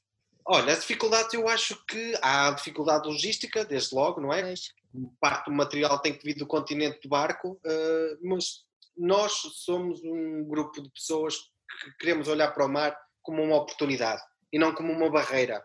Olha, 0.45 0.73
as 0.73 0.81
dificuldades 0.81 1.33
eu 1.33 1.47
acho 1.47 1.75
que 1.85 2.17
há 2.21 2.51
dificuldade 2.51 3.07
logística, 3.07 3.63
desde 3.63 3.93
logo, 3.93 4.19
não 4.19 4.33
é? 4.33 4.41
Pois. 4.41 4.73
Parte 5.19 5.45
do 5.45 5.51
material 5.51 5.99
tem 5.99 6.13
que 6.13 6.23
vir 6.23 6.35
do 6.35 6.47
continente 6.47 6.99
do 7.03 7.09
barco, 7.09 7.59
uh, 7.63 8.17
mas 8.27 8.63
nós 8.97 9.33
somos 9.33 10.01
um 10.03 10.43
grupo 10.45 10.81
de 10.81 10.89
pessoas 10.89 11.35
que 11.37 11.91
queremos 11.99 12.27
olhar 12.27 12.51
para 12.51 12.65
o 12.65 12.69
mar 12.69 12.97
como 13.21 13.43
uma 13.43 13.57
oportunidade 13.57 14.21
e 14.51 14.57
não 14.57 14.73
como 14.73 14.91
uma 14.91 15.09
barreira. 15.09 15.63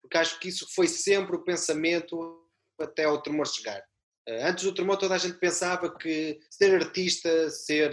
Porque 0.00 0.16
acho 0.16 0.40
que 0.40 0.48
isso 0.48 0.66
foi 0.74 0.88
sempre 0.88 1.36
o 1.36 1.44
pensamento 1.44 2.40
até 2.80 3.04
ao 3.04 3.20
tremor 3.20 3.46
chegar. 3.46 3.80
Uh, 4.26 4.46
antes 4.46 4.64
do 4.64 4.74
tremor 4.74 4.96
toda 4.96 5.14
a 5.14 5.18
gente 5.18 5.36
pensava 5.38 5.94
que 5.94 6.40
ser 6.48 6.74
artista, 6.74 7.50
ser 7.50 7.92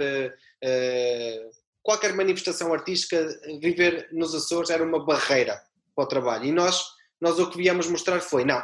uh, 0.64 1.50
qualquer 1.84 2.14
manifestação 2.14 2.74
artística, 2.74 3.28
viver 3.60 4.08
nos 4.14 4.34
Açores 4.34 4.70
era 4.70 4.84
uma 4.84 5.04
barreira 5.04 5.62
para 6.00 6.06
o 6.06 6.08
trabalho. 6.08 6.46
E 6.46 6.52
nós, 6.52 6.82
nós 7.20 7.38
o 7.40 7.50
que 7.50 7.58
viemos 7.58 7.88
mostrar 7.88 8.22
foi: 8.22 8.46
não, 8.46 8.64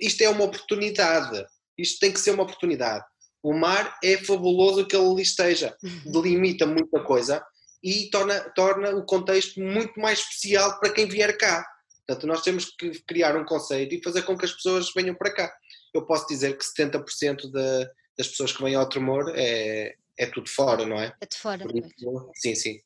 isto 0.00 0.22
é 0.22 0.28
uma 0.28 0.44
oportunidade, 0.44 1.44
isto 1.76 1.98
tem 1.98 2.12
que 2.12 2.20
ser 2.20 2.30
uma 2.30 2.44
oportunidade. 2.44 3.04
O 3.42 3.52
mar 3.52 3.98
é 4.04 4.16
fabuloso 4.18 4.86
que 4.86 4.94
ele 4.94 5.06
ali 5.06 5.22
esteja, 5.22 5.76
delimita 6.06 6.64
muita 6.64 7.02
coisa 7.02 7.44
e 7.82 8.08
torna, 8.10 8.40
torna 8.54 8.90
o 8.90 9.04
contexto 9.04 9.60
muito 9.60 9.98
mais 9.98 10.20
especial 10.20 10.78
para 10.78 10.92
quem 10.92 11.08
vier 11.08 11.36
cá. 11.36 11.66
Portanto, 12.06 12.26
nós 12.28 12.42
temos 12.42 12.66
que 12.66 13.02
criar 13.02 13.36
um 13.36 13.44
conceito 13.44 13.94
e 13.94 14.02
fazer 14.02 14.22
com 14.22 14.38
que 14.38 14.44
as 14.44 14.52
pessoas 14.52 14.92
venham 14.94 15.14
para 15.14 15.34
cá. 15.34 15.52
Eu 15.92 16.06
posso 16.06 16.26
dizer 16.28 16.56
que 16.56 16.64
70% 16.64 17.50
de, 17.50 17.90
das 18.16 18.28
pessoas 18.28 18.52
que 18.52 18.62
vêm 18.62 18.76
ao 18.76 18.88
Tremor 18.88 19.32
é, 19.34 19.94
é 20.16 20.26
tudo 20.26 20.48
fora, 20.48 20.86
não 20.86 21.00
é? 21.00 21.12
É 21.20 21.26
de 21.26 21.36
fora. 21.36 21.64
Isso, 21.74 22.30
sim, 22.36 22.54
sim. 22.54 22.76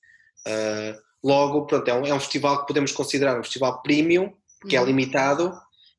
Uh, 0.46 0.98
logo, 1.26 1.66
pronto, 1.66 1.88
é 1.88 1.94
um, 1.94 2.06
é 2.06 2.14
um 2.14 2.20
festival 2.20 2.60
que 2.60 2.68
podemos 2.68 2.92
considerar 2.92 3.38
um 3.38 3.42
festival 3.42 3.82
premium, 3.82 4.32
que 4.68 4.76
é 4.76 4.78
uhum. 4.78 4.86
é 4.86 4.88
limitado. 4.88 5.52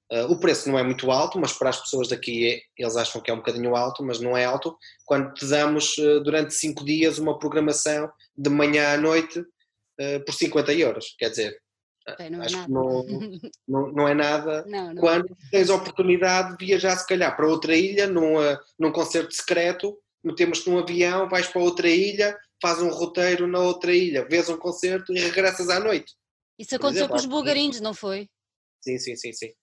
Uh, 0.10 0.32
o 0.32 0.40
preço 0.40 0.70
não 0.70 0.80
é 0.80 0.84
muito 0.84 1.12
alto, 1.12 1.38
mas 1.38 1.52
para 1.52 1.70
as 1.70 1.82
pessoas 1.82 2.08
daqui 2.08 2.50
é, 2.50 2.62
eles 2.82 2.96
acham 2.96 3.20
que 3.20 3.30
é 3.30 3.34
um 3.34 3.38
bocadinho 3.38 3.76
alto, 3.76 4.02
mas 4.06 4.22
não 4.22 4.38
é 4.38 4.46
alto. 4.46 4.78
Quando 5.06 5.34
te 5.34 5.46
damos 5.46 5.98
uh, 5.98 6.22
durante 6.22 6.54
5 6.54 6.86
dias 6.86 7.18
uma 7.18 7.38
programação 7.38 8.10
de 8.38 8.50
manhã 8.50 8.94
à 8.94 8.98
noite 8.98 9.44
por 10.28 10.32
50 10.32 10.74
euros, 10.74 11.16
quer 11.18 11.32
dizer, 11.32 11.58
não 12.30 12.44
é 12.44 12.46
acho 12.46 12.56
é 12.56 12.64
que 12.66 12.72
não, 12.72 13.04
não, 13.68 13.92
não, 13.92 14.08
é 14.08 14.14
nada. 14.14 14.64
Não, 14.68 14.94
não 14.94 15.02
quando 15.02 15.26
é. 15.26 15.50
tens 15.50 15.72
a 15.72 15.76
oportunidade 15.76 16.56
de 16.56 16.66
viajar, 16.68 16.96
se 16.96 17.08
calhar, 17.08 17.36
para 17.36 17.48
outra 17.48 17.76
ilha, 17.76 18.06
num, 18.06 18.36
num 18.78 18.92
concerto 18.92 19.34
secreto, 19.34 19.98
metemos-te 20.24 20.70
num 20.70 20.78
avião, 20.78 21.28
vais 21.28 21.48
para 21.48 21.64
outra 21.64 21.90
ilha, 21.90 22.38
faz 22.62 22.82
um 22.82 22.90
roteiro 22.90 23.48
na 23.48 23.60
outra 23.60 23.94
ilha, 23.94 24.28
vês 24.28 24.50
um 24.50 24.58
concerto 24.58 25.14
e 25.14 25.20
regressas 25.20 25.70
à 25.70 25.80
noite. 25.80 26.16
Isso 26.58 26.76
aconteceu 26.76 27.06
exemplo, 27.06 27.16
com 27.16 27.20
os 27.22 27.26
bulgarinhos, 27.26 27.80
não 27.80 27.94
foi? 27.94 28.30
Sim, 28.82 28.98
sim, 28.98 29.16
sim, 29.16 29.34
sim. 29.34 29.54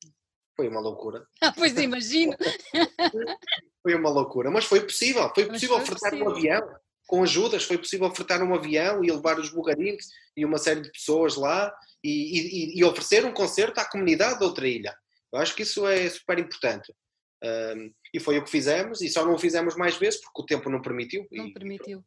Foi 0.57 0.69
uma 0.69 0.81
loucura. 0.81 1.27
Ah, 1.41 1.53
pois 1.53 1.77
imagino. 1.77 2.37
foi 3.83 3.95
uma 3.95 4.11
loucura, 4.11 4.51
mas 4.51 4.65
foi 4.65 4.81
possível. 4.81 5.31
Foi 5.35 5.47
possível 5.47 5.77
foi 5.79 5.87
fretar 5.87 6.11
possível. 6.11 6.31
um 6.31 6.37
avião. 6.37 6.75
Com 7.07 7.23
ajudas, 7.23 7.65
foi 7.65 7.77
possível 7.77 8.15
fretar 8.15 8.43
um 8.43 8.55
avião 8.55 9.05
e 9.05 9.11
levar 9.11 9.39
os 9.39 9.51
bulgarinhos 9.51 10.07
e 10.37 10.45
uma 10.45 10.57
série 10.57 10.81
de 10.81 10.91
pessoas 10.91 11.37
lá 11.37 11.75
e, 12.03 12.73
e, 12.73 12.79
e 12.79 12.85
oferecer 12.85 13.27
um 13.27 13.33
concerto 13.33 13.79
à 13.79 13.85
comunidade 13.85 14.39
de 14.39 14.45
outra 14.45 14.67
ilha. 14.67 14.97
Eu 15.33 15.41
acho 15.41 15.55
que 15.55 15.65
isso 15.65 15.87
é 15.87 16.09
super 16.09 16.39
importante. 16.39 16.95
Um, 17.43 17.93
e 18.13 18.21
foi 18.21 18.39
o 18.39 18.45
que 18.45 18.51
fizemos, 18.51 19.03
e 19.03 19.09
só 19.09 19.25
não 19.25 19.35
o 19.35 19.39
fizemos 19.39 19.77
mais 19.77 19.97
vezes 19.97 20.21
porque 20.21 20.43
o 20.43 20.47
tempo 20.47 20.71
não 20.71 20.81
permitiu. 20.81 21.27
Não 21.31 21.47
e... 21.47 21.53
permitiu. 21.53 22.03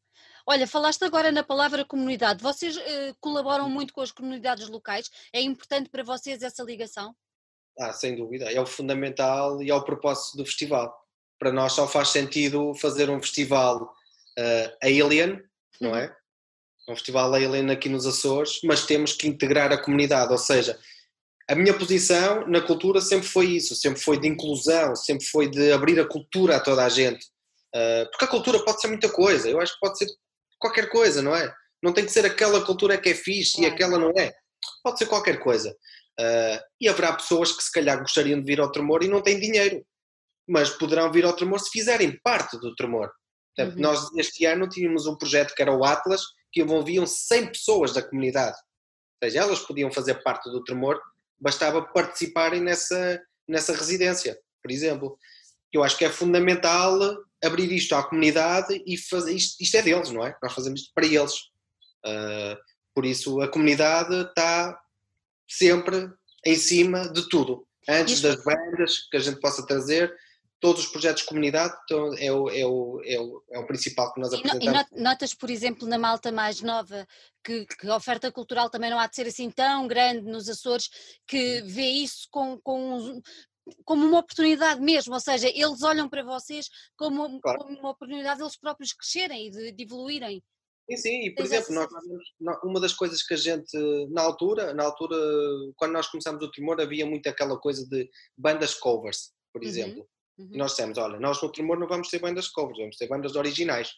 Olha, 0.49 0.65
falaste 0.65 1.03
agora 1.03 1.29
na 1.29 1.43
palavra 1.43 1.83
comunidade. 1.83 2.41
Vocês 2.41 2.77
uh, 2.77 2.81
colaboram 3.19 3.69
muito 3.69 3.93
com 3.93 3.99
as 3.99 4.13
comunidades 4.13 4.69
locais? 4.69 5.11
É 5.33 5.41
importante 5.41 5.89
para 5.89 6.03
vocês 6.03 6.41
essa 6.41 6.63
ligação? 6.63 7.13
Ah, 7.77 7.91
sem 7.91 8.15
dúvida. 8.15 8.49
É 8.49 8.61
o 8.61 8.65
fundamental 8.65 9.61
e 9.61 9.69
é 9.69 9.75
o 9.75 9.83
propósito 9.83 10.37
do 10.37 10.45
festival. 10.45 10.97
Para 11.37 11.51
nós 11.51 11.73
só 11.73 11.85
faz 11.85 12.09
sentido 12.09 12.73
fazer 12.75 13.09
um 13.09 13.21
festival 13.21 13.93
uh, 14.39 14.77
alien, 14.81 15.43
não 15.81 15.93
é? 15.93 16.15
Um 16.87 16.95
festival 16.95 17.33
alien 17.33 17.69
aqui 17.69 17.89
nos 17.89 18.07
Açores, 18.07 18.61
mas 18.63 18.85
temos 18.85 19.11
que 19.11 19.27
integrar 19.27 19.73
a 19.73 19.77
comunidade, 19.77 20.31
ou 20.31 20.37
seja, 20.37 20.79
a 21.49 21.55
minha 21.55 21.77
posição 21.77 22.47
na 22.47 22.61
cultura 22.61 23.01
sempre 23.01 23.27
foi 23.27 23.47
isso, 23.47 23.75
sempre 23.75 23.99
foi 23.99 24.17
de 24.17 24.29
inclusão, 24.29 24.95
sempre 24.95 25.25
foi 25.25 25.49
de 25.51 25.73
abrir 25.73 25.99
a 25.99 26.07
cultura 26.07 26.55
a 26.55 26.59
toda 26.61 26.85
a 26.85 26.89
gente. 26.89 27.25
Uh, 27.75 28.09
porque 28.11 28.23
a 28.23 28.29
cultura 28.29 28.63
pode 28.63 28.79
ser 28.79 28.87
muita 28.87 29.09
coisa, 29.09 29.49
eu 29.49 29.59
acho 29.59 29.73
que 29.73 29.79
pode 29.81 29.97
ser 29.97 30.07
qualquer 30.59 30.89
coisa, 30.89 31.21
não 31.21 31.35
é? 31.35 31.53
Não 31.81 31.93
tem 31.93 32.05
que 32.05 32.11
ser 32.11 32.25
aquela 32.25 32.65
cultura 32.65 32.97
que 32.97 33.09
é 33.09 33.15
fixe 33.15 33.61
e 33.61 33.65
aquela 33.65 33.97
não 33.97 34.11
é. 34.17 34.33
Pode 34.83 34.99
ser 34.99 35.05
qualquer 35.05 35.39
coisa. 35.39 35.75
Uh, 36.19 36.59
e 36.81 36.89
haverá 36.89 37.13
pessoas 37.13 37.51
que 37.51 37.63
se 37.63 37.71
calhar 37.71 37.99
gostariam 37.99 38.39
de 38.39 38.45
vir 38.45 38.59
ao 38.59 38.71
tremor 38.71 39.03
e 39.03 39.07
não 39.07 39.21
têm 39.21 39.39
dinheiro, 39.39 39.85
mas 40.47 40.69
poderão 40.71 41.11
vir 41.11 41.25
ao 41.25 41.35
tremor 41.35 41.59
se 41.59 41.69
fizerem 41.69 42.19
parte 42.23 42.57
do 42.57 42.73
tremor. 42.75 43.11
Portanto, 43.55 43.75
uhum. 43.75 43.81
nós 43.81 44.09
este 44.15 44.45
ano 44.45 44.67
tínhamos 44.67 45.05
um 45.05 45.15
projeto 45.15 45.53
que 45.53 45.61
era 45.61 45.75
o 45.75 45.83
Atlas, 45.83 46.21
que 46.51 46.61
envolviam 46.61 47.05
100 47.05 47.47
pessoas 47.51 47.93
da 47.93 48.01
comunidade. 48.01 48.57
Ou 49.21 49.29
seja, 49.29 49.41
elas 49.41 49.59
podiam 49.59 49.91
fazer 49.91 50.23
parte 50.23 50.49
do 50.49 50.63
tremor 50.63 50.99
bastava 51.39 51.81
participarem 51.81 52.61
nessa, 52.61 53.21
nessa 53.47 53.73
residência, 53.73 54.37
por 54.61 54.71
exemplo. 54.71 55.17
Eu 55.77 55.83
acho 55.83 55.97
que 55.97 56.05
é 56.05 56.09
fundamental 56.09 56.99
abrir 57.43 57.71
isto 57.71 57.93
à 57.95 58.03
comunidade 58.03 58.81
e 58.85 58.97
fazer 58.97 59.33
isto, 59.33 59.61
isto 59.61 59.77
é 59.77 59.81
deles, 59.81 60.11
não 60.11 60.25
é? 60.25 60.35
Nós 60.41 60.53
fazemos 60.53 60.81
isto 60.81 60.93
para 60.93 61.05
eles. 61.05 61.33
Uh, 62.05 62.57
por 62.93 63.05
isso 63.05 63.39
a 63.41 63.47
comunidade 63.47 64.15
está 64.21 64.77
sempre 65.47 66.09
em 66.45 66.55
cima 66.55 67.07
de 67.09 67.29
tudo. 67.29 67.67
Antes 67.87 68.21
das 68.21 68.43
bandas 68.43 69.07
que 69.09 69.17
a 69.17 69.19
gente 69.19 69.39
possa 69.39 69.65
trazer, 69.65 70.13
todos 70.59 70.85
os 70.85 70.91
projetos 70.91 71.21
de 71.21 71.27
comunidade 71.27 71.73
então, 71.85 72.13
é, 72.17 72.31
o, 72.31 72.49
é, 72.49 72.65
o, 72.65 73.01
é, 73.05 73.19
o, 73.19 73.43
é 73.51 73.59
o 73.59 73.67
principal 73.67 74.11
que 74.13 74.19
nós 74.19 74.33
apresentamos. 74.33 74.85
E 74.91 75.01
notas, 75.01 75.33
por 75.33 75.49
exemplo, 75.49 75.87
na 75.87 75.97
malta 75.97 76.31
mais 76.31 76.61
nova, 76.61 77.07
que, 77.43 77.65
que, 77.65 77.87
a 77.87 77.95
oferta 77.95 78.31
cultural 78.31 78.69
também 78.69 78.89
não 78.89 78.99
há 78.99 79.07
de 79.07 79.15
ser 79.15 79.27
assim 79.27 79.49
tão 79.51 79.87
grande 79.87 80.21
nos 80.21 80.49
Açores, 80.49 80.89
que 81.27 81.61
vê 81.61 81.85
isso 81.85 82.27
com, 82.31 82.59
com 82.59 83.21
como 83.83 84.05
uma 84.05 84.19
oportunidade 84.19 84.81
mesmo, 84.81 85.13
ou 85.13 85.19
seja, 85.19 85.47
eles 85.49 85.83
olham 85.83 86.09
para 86.09 86.23
vocês 86.23 86.69
como, 86.95 87.39
claro. 87.41 87.59
como 87.59 87.77
uma 87.77 87.89
oportunidade 87.91 88.39
deles 88.39 88.57
próprios 88.57 88.93
crescerem 88.93 89.47
e 89.47 89.51
de, 89.51 89.71
de 89.71 89.83
evoluírem. 89.83 90.43
Sim, 90.89 90.97
sim, 90.97 91.21
e 91.25 91.35
por 91.35 91.43
exemplo, 91.43 91.73
nós, 91.73 91.89
uma 92.63 92.79
das 92.79 92.93
coisas 92.93 93.21
que 93.21 93.33
a 93.33 93.37
gente, 93.37 93.77
na 94.09 94.21
altura, 94.21 94.73
na 94.73 94.85
altura, 94.85 95.17
quando 95.75 95.91
nós 95.91 96.07
começamos 96.07 96.41
o 96.41 96.49
Timor, 96.49 96.79
havia 96.79 97.05
muito 97.05 97.27
aquela 97.27 97.59
coisa 97.59 97.85
de 97.89 98.09
bandas 98.37 98.73
covers, 98.73 99.33
por 99.51 99.61
uhum. 99.61 99.67
exemplo. 99.67 100.07
Uhum. 100.37 100.49
E 100.53 100.57
nós 100.57 100.71
dissemos, 100.71 100.97
olha, 100.97 101.19
nós 101.19 101.41
no 101.41 101.51
Tremor 101.51 101.77
não 101.77 101.87
vamos 101.87 102.09
ter 102.09 102.19
bandas 102.19 102.47
covers, 102.47 102.79
vamos 102.79 102.95
ter 102.95 103.07
bandas 103.07 103.35
originais. 103.35 103.91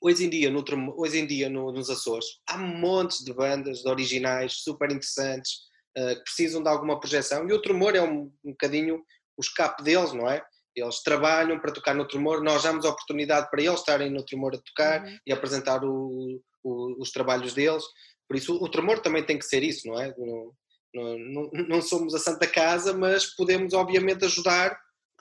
Hoje 0.00 0.24
em 0.24 0.30
dia, 0.30 0.50
no, 0.50 0.64
hoje 0.96 1.18
em 1.18 1.26
dia 1.26 1.50
no, 1.50 1.72
nos 1.72 1.90
Açores, 1.90 2.26
há 2.46 2.56
montes 2.56 3.24
de 3.24 3.34
bandas 3.34 3.82
de 3.82 3.88
originais 3.88 4.62
super 4.62 4.90
interessantes 4.90 5.68
que 5.94 6.22
precisam 6.22 6.62
de 6.62 6.68
alguma 6.68 6.98
projeção 7.00 7.48
e 7.48 7.52
o 7.52 7.60
Tremor 7.60 7.96
é 7.96 8.02
um, 8.02 8.32
um 8.44 8.50
bocadinho 8.50 9.02
o 9.36 9.40
escape 9.40 9.82
deles, 9.82 10.12
não 10.12 10.28
é? 10.28 10.44
Eles 10.74 11.02
trabalham 11.02 11.58
para 11.58 11.72
tocar 11.72 11.94
no 11.94 12.06
Tremor, 12.06 12.42
nós 12.42 12.62
damos 12.62 12.84
a 12.84 12.90
oportunidade 12.90 13.48
para 13.50 13.62
eles 13.62 13.80
estarem 13.80 14.10
no 14.10 14.24
Tremor 14.24 14.54
a 14.54 14.58
tocar 14.58 15.04
uhum. 15.04 15.18
e 15.26 15.32
apresentar 15.32 15.84
o, 15.84 16.40
o, 16.62 17.00
os 17.00 17.10
trabalhos 17.10 17.54
deles. 17.54 17.84
Por 18.28 18.36
isso, 18.36 18.54
o 18.54 18.68
Tremor 18.68 19.00
também 19.00 19.24
tem 19.24 19.38
que 19.38 19.44
ser 19.44 19.62
isso, 19.62 19.88
não 19.88 20.00
é? 20.00 20.14
Não, 20.18 21.18
não, 21.18 21.50
não 21.68 21.82
somos 21.82 22.14
a 22.14 22.18
Santa 22.18 22.46
Casa, 22.46 22.96
mas 22.96 23.34
podemos, 23.34 23.72
obviamente, 23.72 24.24
ajudar 24.24 24.72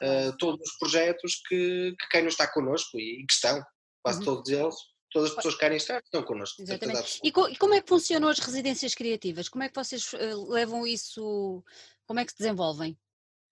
uh, 0.01 0.35
todos 0.37 0.59
os 0.67 0.77
projetos 0.77 1.41
que, 1.47 1.95
que 1.99 2.09
queiram 2.09 2.27
estar 2.27 2.47
connosco 2.47 2.99
e, 2.99 3.21
e 3.21 3.25
que 3.25 3.33
estão, 3.33 3.63
quase 4.03 4.19
uhum. 4.19 4.25
todos 4.25 4.49
eles, 4.49 4.75
todas 5.11 5.29
as 5.29 5.35
pessoas 5.35 5.53
que 5.55 5.59
querem 5.59 5.77
estar 5.77 5.99
estão 5.99 6.23
connosco. 6.23 6.61
Exatamente. 6.61 7.19
E, 7.23 7.31
co 7.31 7.47
e, 7.47 7.55
como 7.55 7.73
é 7.73 7.81
que 7.81 7.89
funcionam 7.89 8.29
as 8.29 8.39
residências 8.39 8.93
criativas? 8.93 9.49
Como 9.49 9.63
é 9.63 9.69
que 9.69 9.75
vocês 9.75 10.13
uh, 10.13 10.51
levam 10.51 10.85
isso, 10.85 11.63
como 12.05 12.19
é 12.19 12.25
que 12.25 12.31
se 12.31 12.39
desenvolvem? 12.39 12.97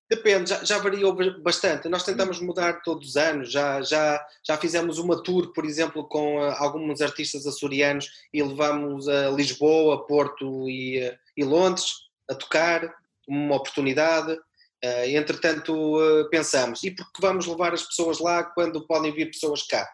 Depende, 0.10 0.52
já, 0.52 0.64
já, 0.64 0.78
variou 0.78 1.16
bastante. 1.42 1.90
Nós 1.90 2.04
tentamos 2.04 2.40
uhum. 2.40 2.48
mudar 2.48 2.84
todos 2.84 3.10
os 3.10 3.18
anos. 3.18 3.52
Já, 3.52 3.82
já, 3.82 4.24
já 4.46 4.56
fizemos 4.58 5.00
uma 5.00 5.24
tour, 5.24 5.52
por 5.52 5.66
exemplo, 5.66 6.08
com 6.08 6.38
uh, 6.38 6.54
alguns 6.58 7.02
artistas 7.02 7.48
açorianos 7.48 8.08
e 8.32 8.44
levamos 8.44 9.08
a 9.08 9.30
Lisboa, 9.32 10.06
Porto 10.06 10.70
e, 10.70 11.08
uh, 11.08 11.18
e 11.36 11.44
Londres 11.44 11.86
a 12.30 12.36
tocar, 12.36 12.94
uma 13.28 13.56
oportunidade. 13.56 14.38
Entretanto, 15.08 15.98
pensamos, 16.30 16.84
e 16.84 16.92
por 16.92 17.12
que 17.12 17.20
vamos 17.20 17.48
levar 17.48 17.74
as 17.74 17.82
pessoas 17.82 18.20
lá 18.20 18.44
quando 18.44 18.86
podem 18.86 19.12
vir 19.12 19.32
pessoas 19.32 19.64
cá? 19.64 19.88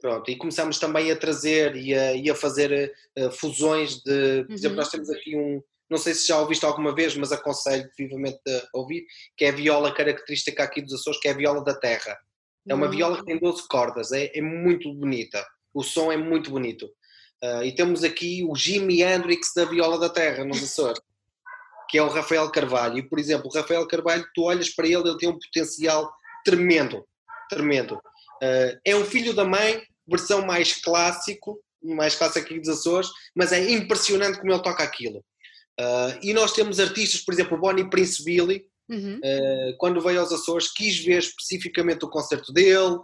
Pronto, 0.00 0.30
e 0.30 0.36
começamos 0.36 0.78
também 0.78 1.10
a 1.10 1.16
trazer 1.16 1.74
e 1.76 1.92
a, 1.92 2.14
e 2.14 2.30
a 2.30 2.34
fazer 2.34 2.92
uh, 3.18 3.30
fusões 3.32 3.96
de, 3.96 4.44
por 4.44 4.50
uhum. 4.50 4.54
exemplo, 4.54 4.76
nós 4.76 4.90
temos 4.90 5.10
aqui 5.10 5.36
um, 5.36 5.60
não 5.90 5.98
sei 5.98 6.14
se 6.14 6.28
já 6.28 6.38
ouviste 6.38 6.64
alguma 6.64 6.94
vez, 6.94 7.16
mas 7.16 7.32
aconselho 7.32 7.90
vivamente 7.98 8.40
a 8.46 8.78
ouvir, 8.78 9.04
que 9.36 9.44
é 9.44 9.48
a 9.48 9.52
viola 9.52 9.92
característica 9.92 10.62
aqui 10.62 10.82
dos 10.82 10.94
Açores, 10.94 11.18
que 11.20 11.28
é 11.28 11.32
a 11.32 11.36
viola 11.36 11.64
da 11.64 11.74
terra. 11.74 12.16
É 12.68 12.74
uma 12.74 12.88
viola 12.88 13.16
que 13.16 13.24
tem 13.24 13.38
12 13.38 13.66
cordas, 13.66 14.12
é, 14.12 14.30
é 14.34 14.42
muito 14.42 14.92
bonita, 14.92 15.44
o 15.72 15.82
som 15.82 16.12
é 16.12 16.16
muito 16.18 16.50
bonito. 16.50 16.84
Uh, 17.42 17.62
e 17.64 17.74
temos 17.74 18.04
aqui 18.04 18.44
o 18.44 18.54
Jimi 18.54 19.02
Hendrix 19.02 19.52
da 19.56 19.64
viola 19.64 19.98
da 19.98 20.10
terra, 20.10 20.44
nos 20.44 20.62
Açores, 20.62 21.00
que 21.88 21.96
é 21.96 22.02
o 22.02 22.08
Rafael 22.08 22.50
Carvalho. 22.50 22.98
E, 22.98 23.02
por 23.02 23.18
exemplo, 23.18 23.48
o 23.48 23.54
Rafael 23.54 23.86
Carvalho, 23.86 24.26
tu 24.34 24.42
olhas 24.42 24.68
para 24.68 24.86
ele, 24.86 25.08
ele 25.08 25.16
tem 25.16 25.28
um 25.28 25.38
potencial 25.38 26.12
tremendo, 26.44 27.06
tremendo. 27.48 27.98
Uh, 28.42 28.78
é 28.84 28.96
um 28.96 29.04
filho 29.04 29.34
da 29.34 29.44
mãe, 29.44 29.82
versão 30.06 30.44
mais 30.44 30.74
clássico, 30.74 31.60
mais 31.82 32.14
clássico 32.14 32.46
aqui 32.46 32.58
dos 32.58 32.68
Açores, 32.68 33.08
mas 33.34 33.52
é 33.52 33.70
impressionante 33.70 34.38
como 34.38 34.52
ele 34.52 34.62
toca 34.62 34.82
aquilo. 34.82 35.18
Uh, 35.80 36.18
e 36.22 36.32
nós 36.32 36.52
temos 36.52 36.80
artistas, 36.80 37.20
por 37.20 37.32
exemplo, 37.32 37.56
o 37.56 37.60
Bonnie 37.60 37.88
Prince 37.88 38.24
Billy, 38.24 38.64
uhum. 38.88 39.16
uh, 39.18 39.76
quando 39.78 40.00
veio 40.00 40.20
aos 40.20 40.32
Açores, 40.32 40.72
quis 40.72 40.98
ver 41.04 41.18
especificamente 41.18 42.04
o 42.04 42.10
concerto 42.10 42.52
dele. 42.52 42.98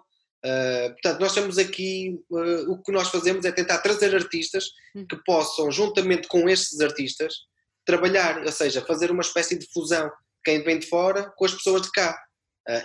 Portanto, 1.01 1.21
nós 1.21 1.33
temos 1.33 1.57
aqui, 1.57 2.21
o 2.69 2.77
que 2.83 2.93
nós 2.93 3.09
fazemos 3.09 3.47
é 3.47 3.51
tentar 3.51 3.79
trazer 3.79 4.15
artistas 4.15 4.67
uhum. 4.95 5.07
que 5.07 5.17
possam, 5.25 5.73
juntamente 5.73 6.29
com 6.29 6.47
estes 6.51 6.83
artistas, 6.83 7.35
trabalhar, 7.83 8.43
ou 8.45 8.53
seja, 8.53 8.85
fazer 8.85 9.11
uma 9.11 9.23
espécie 9.23 9.59
de 9.59 9.67
fusão 9.73 10.11
quem 10.45 10.63
vem 10.63 10.79
de 10.79 10.87
fora 10.87 11.33
com 11.37 11.45
as 11.47 11.55
pessoas 11.55 11.83
de 11.83 11.91
cá. 11.91 12.17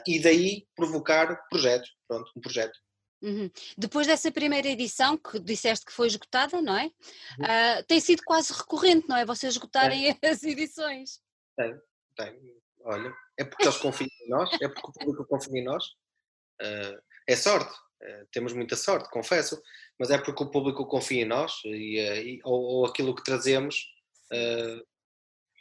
E 0.07 0.19
daí 0.21 0.67
provocar 0.75 1.47
projetos, 1.49 1.89
pronto, 2.07 2.31
um 2.35 2.41
projeto. 2.41 2.77
Uhum. 3.21 3.51
Depois 3.77 4.07
dessa 4.07 4.31
primeira 4.31 4.67
edição, 4.67 5.17
que 5.17 5.39
disseste 5.39 5.85
que 5.85 5.91
foi 5.91 6.07
esgotada, 6.07 6.61
não 6.61 6.77
é? 6.77 6.85
Uhum. 6.85 7.45
Uh, 7.45 7.83
tem 7.85 7.99
sido 7.99 8.23
quase 8.23 8.53
recorrente, 8.53 9.07
não 9.07 9.17
é? 9.17 9.25
Vocês 9.25 9.53
esgotarem 9.53 10.09
é. 10.09 10.17
as 10.27 10.43
edições. 10.43 11.21
Tem, 11.57 11.77
tem. 12.15 12.59
Olha, 12.83 13.13
é 13.37 13.43
porque 13.43 13.65
eles 13.65 13.77
confiam 13.77 14.09
em 14.21 14.29
nós, 14.29 14.49
é 14.61 14.67
porque 14.69 14.87
o 14.87 14.93
público 14.93 15.25
confia 15.25 15.59
em 15.59 15.63
nós. 15.63 15.83
Uh, 16.61 17.01
é 17.27 17.35
sorte, 17.35 17.71
uh, 17.71 18.27
temos 18.31 18.53
muita 18.53 18.75
sorte, 18.75 19.09
confesso, 19.09 19.61
mas 19.99 20.09
é 20.09 20.17
porque 20.17 20.43
o 20.43 20.49
público 20.49 20.85
confia 20.87 21.23
em 21.23 21.27
nós 21.27 21.61
e, 21.65 21.99
e 21.99 22.39
ou, 22.43 22.61
ou, 22.61 22.85
aquilo 22.85 23.15
que 23.15 23.23
trazemos. 23.23 23.85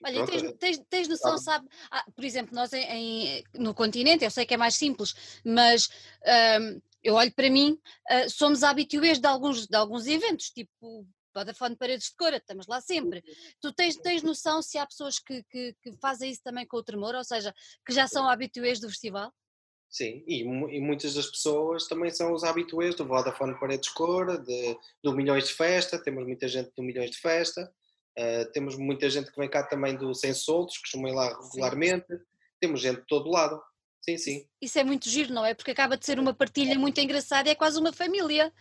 Olha, 0.05 0.27
tens, 0.27 0.53
tens, 0.59 0.79
tens, 0.89 1.09
noção, 1.09 1.39
sabe? 1.39 1.69
Ah, 1.91 2.05
por 2.15 2.25
exemplo, 2.25 2.55
nós 2.55 2.73
em, 2.73 2.85
em, 2.85 3.45
no 3.55 3.75
continente, 3.75 4.25
eu 4.25 4.31
sei 4.31 4.47
que 4.47 4.55
é 4.55 4.57
mais 4.57 4.75
simples, 4.75 5.41
mas 5.45 5.89
um, 6.61 6.81
eu 7.03 7.15
olho 7.15 7.33
para 7.33 7.51
mim, 7.51 7.79
uh, 8.11 8.31
somos 8.31 8.63
habituês 8.63 9.19
de 9.19 9.27
alguns, 9.27 9.67
de 9.67 9.77
alguns 9.77 10.07
eventos, 10.07 10.51
tipo 10.51 11.07
Vodafone 11.35 11.77
Paredes 11.77 12.09
de 12.09 12.17
Cora, 12.17 12.37
estamos 12.37 12.67
lá 12.67 12.81
sempre. 12.81 13.23
Tu 13.61 13.73
tens, 13.73 13.97
tens 13.97 14.23
noção 14.23 14.61
se 14.61 14.79
há 14.79 14.87
pessoas 14.87 15.19
que, 15.19 15.43
que, 15.45 15.75
que, 15.83 15.93
fazem 16.01 16.31
isso 16.31 16.43
também 16.43 16.67
com 16.67 16.77
o 16.77 16.83
tremor, 16.83 17.15
ou 17.15 17.25
seja, 17.25 17.55
que 17.87 17.93
já 17.93 18.09
são 18.09 18.29
habituês 18.29 18.81
do 18.81 18.89
festival? 18.89 19.33
Sim, 19.91 20.23
e, 20.27 20.43
e 20.43 20.81
muitas 20.81 21.15
das 21.15 21.31
pessoas 21.31 21.87
também 21.87 22.11
são 22.11 22.33
os 22.33 22.45
habituês 22.45 22.95
do 22.95 23.07
Vodafone 23.07 23.59
Paredes 23.59 23.89
de 23.89 23.95
Cora, 23.95 24.37
de, 24.39 24.79
do 25.03 25.15
Milhões 25.15 25.49
de 25.49 25.55
Festa, 25.55 26.03
temos 26.03 26.27
muita 26.27 26.47
gente 26.47 26.71
do 26.77 26.83
Milhões 26.83 27.11
de 27.11 27.19
Festa, 27.19 27.73
uh, 28.19 28.53
temos 28.53 28.77
muita 28.77 29.09
gente 29.09 29.31
que 29.31 29.39
vem 29.39 29.49
cá 29.49 29.63
também 29.63 29.97
do 29.97 30.15
Sem 30.15 30.35
Soltos, 30.35 30.77
que 30.77 30.83
costuma 30.83 31.09
ir 31.09 31.15
lá 31.15 31.29
regularmente, 31.41 32.07
sim. 32.09 32.19
temos 32.61 32.81
gente 32.81 33.01
de 33.01 33.07
todo 33.07 33.31
lado. 33.31 33.61
Sim, 34.03 34.19
sim. 34.19 34.47
Isso 34.61 34.79
é 34.79 34.85
muito 34.85 35.09
giro, 35.09 35.33
não 35.33 35.45
é? 35.45 35.55
Porque 35.55 35.71
acaba 35.71 35.97
de 35.97 36.05
ser 36.05 36.19
uma 36.19 36.33
partilha 36.33 36.79
muito 36.79 37.01
engraçada 37.01 37.49
e 37.49 37.53
é 37.53 37.55
quase 37.55 37.79
uma 37.79 37.93
família. 37.93 38.53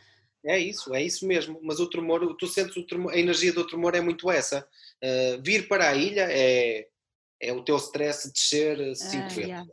É 0.45 0.59
isso, 0.59 0.93
é 0.93 1.01
isso 1.01 1.25
mesmo. 1.25 1.59
Mas 1.63 1.79
o 1.79 1.89
tremor, 1.89 2.35
tu 2.37 2.47
sentes 2.47 2.75
o 2.77 2.85
tremor, 2.85 3.13
a 3.13 3.17
energia 3.17 3.53
do 3.53 3.65
tremor 3.65 3.95
é 3.95 4.01
muito 4.01 4.29
essa. 4.29 4.67
Uh, 5.03 5.41
vir 5.41 5.67
para 5.67 5.89
a 5.89 5.95
ilha 5.95 6.27
é, 6.29 6.87
é 7.41 7.53
o 7.53 7.63
teu 7.63 7.77
stress 7.77 8.31
descer 8.31 8.95
cinco 8.95 9.25
ah, 9.25 9.29
vezes. 9.29 9.37
Yeah. 9.37 9.67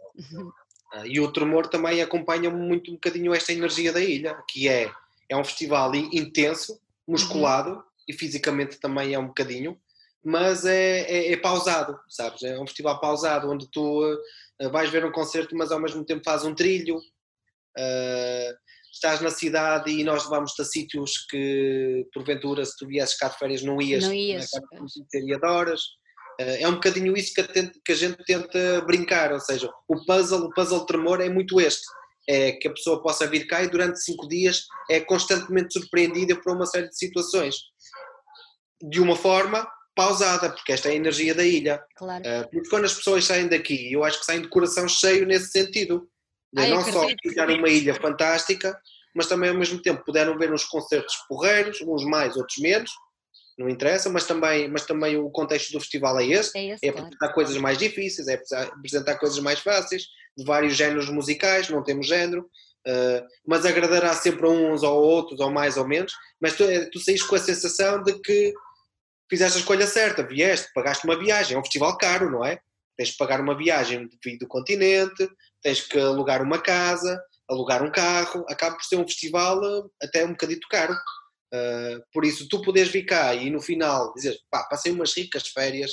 Uh, 0.95 1.07
e 1.07 1.21
o 1.21 1.33
tremor 1.33 1.69
também 1.69 2.01
acompanha 2.01 2.51
muito 2.51 2.91
um 2.91 2.95
bocadinho 2.95 3.35
esta 3.35 3.53
energia 3.53 3.93
da 3.93 4.01
ilha, 4.01 4.41
que 4.49 4.69
é, 4.69 4.91
é 5.29 5.37
um 5.37 5.45
festival 5.45 5.95
intenso, 5.95 6.81
musculado 7.07 7.71
uhum. 7.71 7.83
E 8.09 8.13
fisicamente 8.13 8.79
também 8.79 9.15
é 9.15 9.19
um 9.19 9.27
bocadinho, 9.27 9.79
mas 10.25 10.65
é, 10.65 11.01
é, 11.01 11.33
é, 11.33 11.37
pausado, 11.37 11.99
sabes? 12.09 12.43
É 12.43 12.59
um 12.59 12.67
festival 12.67 12.99
pausado 13.01 13.51
onde 13.51 13.71
tu 13.71 14.03
uh, 14.03 14.71
vais 14.71 14.91
ver 14.91 15.05
um 15.05 15.13
concerto, 15.13 15.55
mas 15.55 15.71
ao 15.71 15.81
mesmo 15.81 16.05
tempo 16.05 16.23
faz 16.25 16.45
um 16.45 16.55
trilho. 16.55 16.97
Uh, 16.97 18.55
estás 18.93 19.21
na 19.21 19.31
cidade 19.31 19.91
e 19.91 20.05
nós 20.05 20.25
levamos-te 20.25 20.63
a 20.63 20.65
sítios 20.65 21.27
que, 21.29 22.07
porventura, 22.13 22.65
se 22.65 22.77
tu 22.79 22.87
viesses 22.87 23.17
cá 23.17 23.29
de 23.29 23.39
férias, 23.39 23.63
não 23.63 23.83
ias, 23.83 24.05
não 24.05 24.15
ias. 24.15 24.49
Né? 24.53 25.21
e 25.27 25.35
adoras. 25.35 25.81
Uh, 26.41 26.57
é 26.61 26.69
um 26.69 26.75
bocadinho 26.75 27.17
isso 27.17 27.35
que 27.35 27.41
a, 27.43 27.47
que 27.47 27.93
a, 27.93 27.95
gente 27.95 28.25
tenta 28.25 28.81
brincar, 28.87 29.33
ou 29.33 29.41
seja, 29.41 29.71
o 29.87 30.05
puzzle, 30.07 30.47
o 30.47 30.55
puzzle 30.55 30.87
tremor 30.87 31.21
é 31.21 31.29
muito 31.29 31.61
este. 31.61 31.85
É 32.29 32.53
que 32.53 32.69
a 32.69 32.73
pessoa 32.73 33.03
possa 33.03 33.27
vir 33.27 33.47
cá 33.47 33.63
e 33.63 33.69
durante 33.69 34.03
cinco 34.03 34.27
dias 34.27 34.67
é 34.91 35.01
constantemente 35.01 35.75
surpreendida 35.75 36.35
por 36.37 36.55
uma 36.55 36.67
série 36.67 36.89
de 36.89 36.97
situações. 36.97 37.57
De 38.83 39.01
uma 39.01 39.15
forma 39.15 39.67
pausada, 39.95 40.51
porque 40.51 40.73
esta 40.73 40.89
é 40.89 40.93
a 40.93 40.97
energia 40.97 41.35
da 41.35 41.45
ilha. 41.45 41.83
Claro. 41.97 42.25
Uh, 42.25 42.51
porque 42.51 42.69
quando 42.69 42.85
as 42.85 42.95
pessoas 42.95 43.25
saem 43.25 43.49
daqui, 43.49 43.93
eu 43.93 44.03
acho 44.05 44.19
que 44.19 44.27
saem 44.27 44.43
de 44.43 44.49
coração 44.49 44.89
cheio 44.89 45.27
nesse 45.27 45.51
sentido. 45.51 46.09
Ai, 46.57 46.71
não 46.71 46.85
só 46.85 47.07
ficar 47.23 47.49
numa 47.49 47.69
ilha 47.69 47.95
fantástica, 47.95 48.79
mas 49.15 49.27
também 49.27 49.51
ao 49.51 49.57
mesmo 49.57 49.81
tempo 49.81 50.05
puderam 50.05 50.37
ver 50.39 50.53
uns 50.53 50.65
concertos 50.65 51.17
porreiros, 51.29 51.81
uns 51.81 52.05
mais, 52.05 52.37
outros 52.37 52.59
menos, 52.59 52.91
não 53.57 53.69
interessa, 53.69 54.11
mas 54.11 54.27
também, 54.27 54.69
mas 54.69 54.85
também 54.85 55.17
o 55.17 55.31
contexto 55.31 55.73
do 55.73 55.81
festival 55.81 56.19
é 56.19 56.27
esse, 56.27 56.57
é, 56.59 56.71
esse, 56.71 56.87
é 56.87 56.89
apresentar 56.89 57.19
claro. 57.19 57.35
coisas 57.35 57.57
mais 57.57 57.79
difíceis, 57.79 58.27
é 58.27 58.41
apresentar 58.73 59.17
coisas 59.17 59.39
mais 59.39 59.61
fáceis, 59.61 60.07
de 60.37 60.45
vários 60.45 60.75
géneros 60.75 61.09
musicais, 61.09 61.69
não 61.69 61.83
temos 61.83 62.07
género, 62.07 62.43
uh, 62.87 63.27
mas 63.47 63.65
agradará 63.65 64.15
sempre 64.15 64.47
a 64.47 64.51
uns 64.51 64.83
ou 64.83 65.03
outros, 65.03 65.41
ou 65.41 65.51
mais 65.51 65.77
ou 65.77 65.87
menos, 65.87 66.13
mas 66.41 66.55
tu, 66.55 66.65
tu 66.91 66.99
saís 66.99 67.23
com 67.23 67.37
a 67.37 67.39
sensação 67.39 68.03
de 68.03 68.21
que 68.21 68.53
fizeste 69.31 69.59
a 69.59 69.61
escolha 69.61 69.87
certa, 69.87 70.23
vieste, 70.23 70.71
pagaste 70.75 71.05
uma 71.07 71.19
viagem, 71.19 71.57
é 71.57 71.59
um 71.59 71.65
festival 71.65 71.97
caro, 71.99 72.31
não 72.31 72.45
é? 72.45 72.59
Tens 72.97 73.09
de 73.09 73.17
pagar 73.17 73.41
uma 73.41 73.57
viagem 73.57 74.09
do 74.39 74.47
continente, 74.47 75.29
tens 75.63 75.81
que 75.81 75.99
alugar 75.99 76.43
uma 76.43 76.61
casa, 76.61 77.21
alugar 77.49 77.83
um 77.83 77.91
carro, 77.91 78.45
acaba 78.49 78.77
por 78.77 78.85
ser 78.85 78.97
um 78.97 79.07
festival 79.07 79.63
eh, 79.65 79.83
até 80.03 80.25
um 80.25 80.31
bocadito 80.31 80.67
caro. 80.69 80.95
Uh, 81.53 82.03
por 82.13 82.25
isso, 82.25 82.49
tu 82.49 82.63
podes 82.63 82.89
vir 82.89 83.05
cá 83.05 83.35
e 83.35 83.51
no 83.51 83.61
final 83.61 84.13
dizer, 84.15 84.37
pá, 84.51 84.65
passei 84.65 84.91
umas 84.93 85.15
ricas 85.17 85.49
férias, 85.49 85.93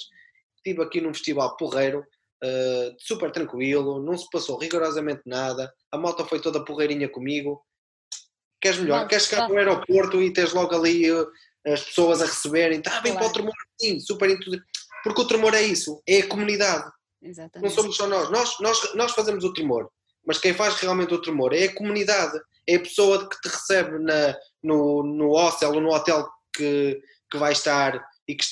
estive 0.58 0.82
aqui 0.82 1.00
num 1.02 1.14
festival 1.14 1.56
porreiro, 1.56 2.04
uh, 2.44 2.96
super 2.98 3.32
tranquilo, 3.32 4.02
não 4.04 4.18
se 4.18 4.30
passou 4.30 4.58
rigorosamente 4.58 5.22
nada, 5.26 5.72
a 5.92 5.98
moto 5.98 6.26
foi 6.26 6.40
toda 6.40 6.64
porreirinha 6.64 7.10
comigo. 7.10 7.64
Queres 8.62 8.80
melhor? 8.80 9.08
Queres 9.08 9.26
chegar 9.26 9.50
no 9.50 9.58
aeroporto 9.58 10.22
e 10.22 10.32
tens 10.32 10.54
logo 10.54 10.76
ali 10.76 11.12
uh, 11.12 11.28
as 11.66 11.84
pessoas 11.84 12.22
a 12.22 12.26
receberem, 12.26 12.80
está 12.80 13.02
bem 13.02 13.14
claro. 13.14 13.20
para 13.20 13.30
o 13.30 13.34
tremor, 13.34 13.56
sim, 13.80 14.00
super 14.00 14.30
entusiasmado. 14.30 14.70
Porque 15.04 15.22
o 15.22 15.28
tremor 15.28 15.54
é 15.54 15.62
isso, 15.62 16.02
é 16.08 16.20
a 16.20 16.28
comunidade. 16.28 16.92
Exatamente. 17.22 17.70
Não 17.70 17.76
somos 17.76 17.96
só 17.96 18.08
nós. 18.08 18.30
nós. 18.30 18.60
Nós 18.60 18.94
nós 18.96 19.12
fazemos 19.12 19.44
o 19.44 19.54
tremor, 19.54 19.90
mas 20.26 20.38
quem 20.38 20.54
faz 20.54 20.76
realmente 20.76 21.14
o 21.14 21.22
tremor 21.22 21.54
é 21.54 21.66
a 21.66 21.76
comunidade, 21.76 22.40
é 22.68 22.76
a 22.76 22.80
pessoa 22.80 23.28
que 23.28 23.40
te 23.42 23.48
recebe 23.48 24.00
na, 24.00 24.38
no, 24.62 25.04
no 25.04 25.32
hostel 25.32 25.74
ou 25.74 25.82
no 25.82 25.94
hotel 25.94 26.28
que, 26.56 27.02
que 27.30 27.38
vai 27.38 27.52
estar 27.52 28.04
e 28.28 28.36
que 28.36 28.46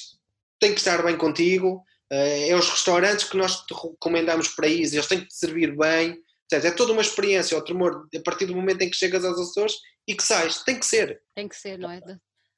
tem 0.59 0.73
que 0.73 0.79
estar 0.79 1.03
bem 1.03 1.17
contigo. 1.17 1.83
Eh, 2.11 2.49
é 2.49 2.55
os 2.55 2.69
restaurantes 2.69 3.25
que 3.25 3.37
nós 3.37 3.61
te 3.65 3.73
recomendamos 3.73 4.49
para 4.49 4.67
isso, 4.67 4.95
eles 4.95 5.07
têm 5.07 5.21
que 5.21 5.27
te 5.27 5.35
servir 5.35 5.75
bem. 5.75 6.17
É 6.51 6.71
toda 6.71 6.93
uma 6.93 7.01
experiência, 7.01 7.55
o 7.57 7.63
tremor, 7.63 8.07
a 8.15 8.21
partir 8.21 8.47
do 8.47 8.55
momento 8.55 8.81
em 8.81 8.89
que 8.89 8.97
chegas 8.97 9.23
aos 9.23 9.39
Açores 9.39 9.75
e 10.07 10.15
que 10.15 10.23
sais, 10.23 10.63
tem 10.63 10.79
que 10.79 10.85
ser. 10.85 11.21
Tem 11.35 11.47
que 11.47 11.55
ser, 11.55 11.77
não 11.77 11.91
é? 11.91 12.01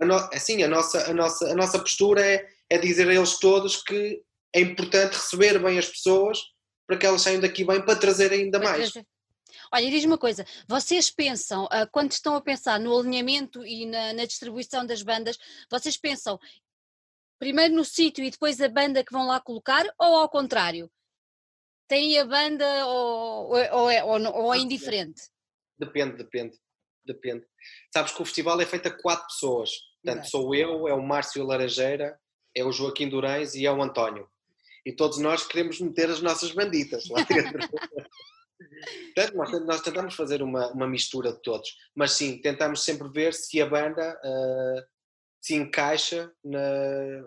a 0.02 0.06
no, 0.06 0.16
assim, 0.34 0.64
a 0.64 0.68
nossa, 0.68 1.10
a 1.10 1.14
nossa, 1.14 1.52
a 1.52 1.56
nossa 1.56 1.80
postura 1.80 2.26
é, 2.26 2.48
é 2.70 2.78
dizer 2.78 3.08
a 3.08 3.14
eles 3.14 3.38
todos 3.38 3.84
que 3.84 4.22
é 4.54 4.60
importante 4.60 5.14
receber 5.14 5.60
bem 5.60 5.78
as 5.78 5.88
pessoas 5.88 6.40
para 6.88 6.98
que 6.98 7.06
elas 7.06 7.22
saiam 7.22 7.40
daqui 7.40 7.64
bem 7.64 7.82
para 7.82 7.96
trazer 7.96 8.32
ainda 8.34 8.60
para 8.60 8.70
mais. 8.70 8.92
Trazer. 8.92 9.08
Olha, 9.74 9.90
diz 9.90 10.04
uma 10.04 10.18
coisa, 10.18 10.46
vocês 10.68 11.10
pensam, 11.10 11.66
uh, 11.66 11.88
quando 11.92 12.12
estão 12.12 12.36
a 12.36 12.42
pensar 12.42 12.80
no 12.80 12.98
alinhamento 12.98 13.66
e 13.66 13.86
na, 13.86 14.14
na 14.14 14.26
distribuição 14.26 14.86
das 14.86 15.02
bandas, 15.04 15.38
vocês 15.70 15.96
pensam 15.98 16.40
primeiro 17.42 17.74
no 17.74 17.84
sítio 17.84 18.24
e 18.24 18.30
depois 18.30 18.62
a 18.62 18.70
banda 18.70 19.04
que 19.04 19.12
vão 19.12 19.26
lá 19.26 19.42
colocar 19.42 19.84
ou 19.98 20.16
ao 20.18 20.30
contrário? 20.30 20.88
Tem 21.88 22.20
a 22.20 22.24
banda 22.24 22.86
ou, 22.86 23.50
ou, 23.50 23.90
é, 23.90 24.04
ou, 24.04 24.22
ou 24.44 24.54
é 24.54 24.60
indiferente? 24.60 25.24
Depende, 25.76 26.18
depende, 26.18 26.56
depende. 27.04 27.44
Sabes 27.92 28.14
que 28.14 28.22
o 28.22 28.26
festival 28.26 28.62
é 28.62 28.66
feito 28.68 28.88
a 28.90 29.02
quatro 29.02 29.26
pessoas. 29.26 29.72
Portanto, 30.04 30.30
sou 30.30 30.54
eu, 30.54 30.88
é 30.88 30.94
o 30.94 31.02
Márcio 31.02 31.44
Laranjeira, 31.44 32.16
é 32.56 32.64
o 32.64 32.72
Joaquim 32.72 33.10
Durães 33.10 33.56
e 33.56 33.66
é 33.66 33.72
o 33.72 33.82
António. 33.82 34.30
E 34.86 34.94
todos 34.94 35.18
nós 35.18 35.46
queremos 35.46 35.82
meter 35.82 36.12
as 36.12 36.22
nossas 36.22 36.52
banditas 36.52 37.10
lá 37.10 37.24
dentro. 37.24 37.60
Portanto, 39.16 39.36
nós, 39.36 39.66
nós, 39.66 39.82
tentamos 39.82 40.14
fazer 40.14 40.44
uma, 40.44 40.72
uma, 40.72 40.88
mistura 40.88 41.34
de 41.34 41.42
todos, 41.42 41.76
mas 41.96 42.12
sim, 42.12 42.40
tentamos 42.40 42.84
sempre 42.84 43.10
ver 43.10 43.34
se 43.34 43.60
a 43.60 43.66
banda 43.66 44.16
uh, 44.24 44.91
se 45.42 45.56
encaixa 45.56 46.32
na, 46.44 46.60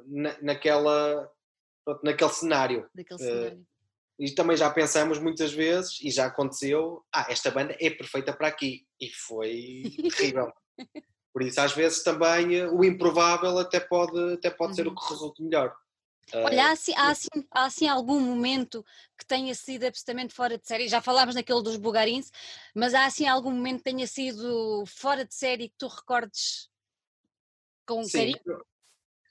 na, 0.07 0.37
naquela, 0.41 1.31
pronto, 1.85 2.01
naquele 2.05 2.31
cenário. 2.31 2.89
Daquele 2.95 3.19
cenário. 3.19 3.67
E 4.19 4.31
também 4.31 4.57
já 4.57 4.71
pensamos 4.71 5.19
muitas 5.19 5.53
vezes, 5.53 6.01
e 6.01 6.11
já 6.11 6.27
aconteceu, 6.27 7.05
ah, 7.13 7.27
esta 7.29 7.51
banda 7.51 7.77
é 7.81 7.91
perfeita 7.91 8.33
para 8.33 8.47
aqui. 8.47 8.87
E 9.01 9.11
foi 9.11 9.97
terrível. 10.17 10.53
Por 11.35 11.43
isso, 11.43 11.61
às 11.61 11.73
vezes 11.73 12.05
também 12.05 12.55
eh, 12.55 12.69
o 12.69 12.85
improvável 12.85 13.59
até 13.59 13.81
pode, 13.81 14.35
até 14.35 14.51
pode 14.51 14.77
ser 14.77 14.87
o 14.87 14.91
Uhum. 14.91 14.95
que 14.95 15.11
resulte 15.11 15.43
melhor. 15.43 15.75
Olha, 16.33 16.67
há 16.69 16.71
assim, 16.71 16.95
há, 16.97 17.11
assim, 17.11 17.29
há 17.51 17.65
assim 17.65 17.89
algum 17.89 18.21
momento 18.21 18.85
que 19.19 19.27
tenha 19.27 19.53
sido 19.55 19.85
absolutamente 19.85 20.33
fora 20.33 20.57
de 20.57 20.67
série? 20.67 20.89
Já 20.89 21.01
falámos 21.03 21.35
naquele 21.35 21.63
dos 21.63 21.77
bugarins, 21.77 22.31
mas 22.75 22.95
há 22.95 23.05
assim 23.05 23.27
algum 23.27 23.51
momento 23.51 23.79
que 23.79 23.91
tenha 23.91 24.07
sido 24.07 24.85
fora 24.87 25.25
de 25.25 25.35
série 25.35 25.69
que 25.69 25.77
tu 25.77 25.89
recordes 25.89 26.71
com 27.87 28.03
sim, 28.05 28.33
carinho? 28.33 28.65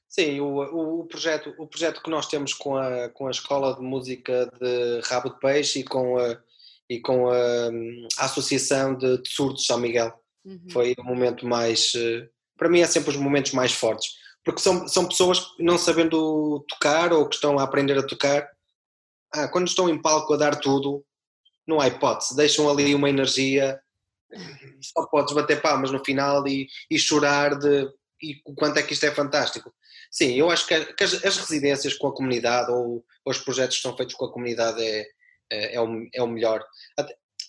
sim 0.08 0.40
o, 0.40 1.00
o, 1.02 1.06
projeto, 1.06 1.54
o 1.58 1.68
projeto 1.68 2.02
que 2.02 2.10
nós 2.10 2.28
temos 2.28 2.54
com 2.54 2.76
a, 2.78 3.10
com 3.10 3.28
a 3.28 3.32
Escola 3.32 3.76
de 3.76 3.82
Música 3.82 4.50
de 4.60 5.02
Rabo 5.06 5.30
de 5.30 5.40
Peixe 5.40 5.80
e 5.80 5.84
com 5.84 6.18
a, 6.18 6.42
e 6.90 7.00
com 7.00 7.30
a, 7.30 7.70
a 8.20 8.26
Associação 8.26 8.96
de, 8.96 9.22
de 9.22 9.30
Surdos 9.30 9.66
São 9.66 9.78
Miguel. 9.78 10.14
Uhum. 10.46 10.70
foi 10.72 10.94
o 10.98 11.04
momento 11.04 11.46
mais. 11.48 11.94
eh, 11.96 12.28
Para 12.58 12.70
mim, 12.70 12.82
é 12.82 12.86
sempre 12.86 13.12
os 13.12 13.16
momentos 13.16 13.54
mais 13.54 13.72
fortes. 13.72 14.16
Porque 14.44 14.60
são, 14.60 14.88
são 14.88 15.08
pessoas 15.08 15.40
que 15.40 15.64
não 15.64 15.78
sabendo 15.78 16.66
tocar 16.68 17.14
ou 17.14 17.28
que 17.28 17.36
estão 17.36 17.58
a 17.58 17.64
aprender 17.64 17.98
a 17.98 18.06
tocar, 18.06 18.50
ah, 19.32 19.48
quando 19.48 19.68
estão 19.68 19.90
em 19.90 20.02
palco 20.02 20.34
a 20.34 20.38
dar 20.38 20.60
tudo, 20.60 21.04
não 21.66 21.80
há 21.80 21.88
hipótese. 21.88 22.36
Deixam 22.36 22.70
ali 22.70 22.94
uma 22.94 23.10
energia, 23.10 23.80
só 24.82 25.06
podes 25.06 25.34
bater 25.34 25.62
palmas 25.62 25.92
no 25.92 26.04
final 26.04 26.46
e, 26.48 26.68
e 26.90 27.00
chorar 27.00 27.58
de 27.58 27.88
e 28.24 28.42
o 28.46 28.56
quanto 28.56 28.78
é 28.78 28.84
que 28.84 28.94
isto 28.94 29.06
é 29.06 29.12
fantástico. 29.12 29.74
Sim, 30.10 30.34
eu 30.34 30.50
acho 30.50 30.66
que, 30.66 30.74
as, 30.74 31.26
as 31.26 31.38
residências 31.38 31.94
com 31.96 32.08
a 32.08 32.16
comunidade 32.16 32.72
ou, 32.72 33.06
ou 33.26 33.32
os 33.32 33.38
projetos 33.38 33.78
que 33.78 33.84
são 33.84 33.96
feitos 33.98 34.16
com 34.16 34.26
a 34.26 34.32
comunidade 34.32 34.82
é, 34.82 35.06
é, 35.52 35.76
é 35.76 35.82
o, 35.82 36.08
é 36.14 36.24
o 36.24 36.28
melhor. 36.28 36.64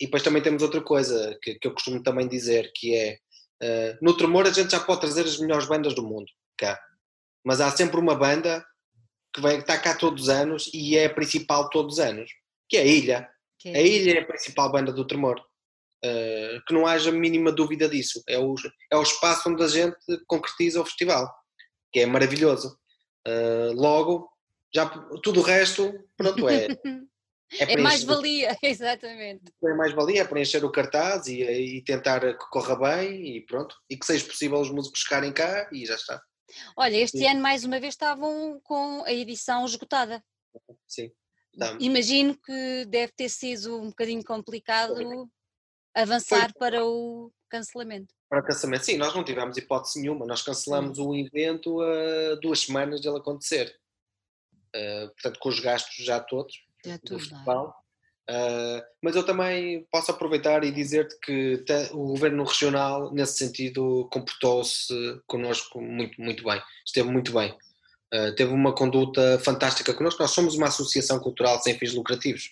E 0.00 0.06
depois 0.06 0.22
também 0.22 0.42
temos 0.42 0.62
outra 0.62 0.80
coisa 0.80 1.38
que, 1.40 1.54
que 1.54 1.68
eu 1.68 1.72
costumo 1.72 2.02
também 2.02 2.26
dizer, 2.26 2.72
que 2.74 2.94
é 2.94 3.18
eh, 3.62 3.96
no 4.02 4.16
Tremor 4.16 4.46
a 4.46 4.50
gente 4.50 4.72
já 4.72 4.80
pode 4.80 5.00
trazer 5.00 5.22
as 5.22 5.38
melhores 5.38 5.66
bandas 5.66 5.94
do 5.94 6.02
mundo 6.02 6.26
cá, 6.56 6.78
mas 7.44 7.60
há 7.60 7.70
sempre 7.70 7.98
uma 7.98 8.14
banda 8.14 8.64
que, 9.32 9.40
vem, 9.40 9.56
que 9.56 9.62
está 9.62 9.78
cá 9.78 9.94
todos 9.94 10.24
os 10.24 10.28
anos 10.28 10.70
e 10.72 10.96
é 10.96 11.06
a 11.06 11.14
principal 11.14 11.68
todos 11.70 11.94
os 11.94 11.98
anos, 12.00 12.30
que 12.68 12.76
é 12.76 12.80
a 12.80 12.84
Ilha. 12.84 13.28
Que 13.58 13.70
A 13.70 13.80
Ilha 13.80 14.18
é 14.18 14.22
a 14.22 14.26
principal 14.26 14.70
banda 14.70 14.92
do 14.92 15.06
Tremor. 15.06 15.40
Eh, 16.06 16.60
que 16.66 16.74
não 16.74 16.86
haja 16.86 17.10
mínima 17.10 17.50
dúvida 17.50 17.88
disso. 17.88 18.22
É 18.28 18.38
o, 18.38 18.54
é 18.92 18.96
o 18.96 19.02
espaço 19.02 19.48
onde 19.48 19.62
a 19.64 19.68
gente 19.68 19.96
concretiza 20.26 20.78
o 20.78 20.84
festival, 20.84 21.34
que 21.90 22.00
é 22.00 22.06
maravilhoso. 22.06 22.78
Eh, 23.26 23.70
logo, 23.74 24.28
já 24.74 24.86
tudo 25.22 25.40
o 25.40 25.42
resto, 25.42 25.92
pronto, 26.16 26.46
é. 26.48 26.68
É 27.52 27.66
preencher- 27.66 27.82
mais 27.82 28.02
valia, 28.02 28.56
exatamente. 28.62 29.44
é 29.62 29.74
mais 29.74 29.92
valia 29.92 30.22
é 30.22 30.24
preencher 30.24 30.64
o 30.64 30.72
cartaz 30.72 31.26
e, 31.28 31.40
e 31.42 31.84
tentar 31.84 32.20
que 32.20 32.50
corra 32.50 32.74
bem 32.74 33.36
e 33.36 33.46
pronto. 33.46 33.76
E 33.88 33.96
que 33.96 34.04
seja 34.04 34.26
possível 34.26 34.58
os 34.58 34.70
músicos 34.70 35.02
chegarem 35.02 35.32
cá 35.32 35.68
e 35.72 35.86
já 35.86 35.94
está. 35.94 36.20
Olha, 36.76 36.96
este 36.96 37.18
Sim. 37.18 37.28
ano 37.28 37.40
mais 37.40 37.62
uma 37.62 37.78
vez 37.78 37.94
estavam 37.94 38.60
com 38.64 39.04
a 39.04 39.12
edição 39.12 39.64
esgotada. 39.66 40.24
Sim. 40.88 41.12
Tá. 41.56 41.76
Imagino 41.78 42.36
que 42.36 42.84
deve 42.86 43.12
ter 43.12 43.28
sido 43.28 43.80
um 43.80 43.88
bocadinho 43.90 44.24
complicado 44.24 45.30
avançar 45.94 46.52
para 46.58 46.84
o 46.84 47.30
cancelamento. 47.48 48.12
Para 48.28 48.40
o 48.40 48.44
cancelamento. 48.44 48.84
Sim, 48.84 48.96
nós 48.96 49.14
não 49.14 49.24
tivemos 49.24 49.56
hipótese 49.56 50.00
nenhuma. 50.00 50.26
Nós 50.26 50.42
cancelamos 50.42 50.98
o 50.98 51.14
evento 51.14 51.80
a 51.80 52.34
duas 52.42 52.60
semanas 52.60 53.00
dele 53.00 53.18
acontecer. 53.18 53.78
Uh, 54.74 55.08
portanto, 55.10 55.38
com 55.38 55.48
os 55.48 55.60
gastos 55.60 56.04
já 56.04 56.18
todos 56.18 56.54
Já 56.84 56.96
do 56.96 57.18
festival. 57.18 57.84
Uh, 58.28 58.82
mas 59.02 59.14
eu 59.14 59.24
também 59.24 59.86
posso 59.92 60.10
aproveitar 60.10 60.64
e 60.64 60.72
dizer-te 60.72 61.16
que 61.20 61.62
o 61.92 62.08
governo 62.08 62.42
regional, 62.42 63.12
nesse 63.12 63.36
sentido, 63.36 64.08
comportou-se 64.10 64.92
connosco 65.26 65.80
muito, 65.80 66.20
muito 66.20 66.42
bem. 66.42 66.60
Esteve 66.84 67.08
muito 67.10 67.32
bem. 67.32 67.56
Uh, 68.12 68.34
teve 68.34 68.52
uma 68.52 68.74
conduta 68.74 69.38
fantástica 69.40 69.94
connosco. 69.94 70.22
Nós 70.22 70.32
somos 70.32 70.56
uma 70.56 70.68
associação 70.68 71.20
cultural 71.20 71.60
sem 71.62 71.78
fins 71.78 71.94
lucrativos. 71.94 72.50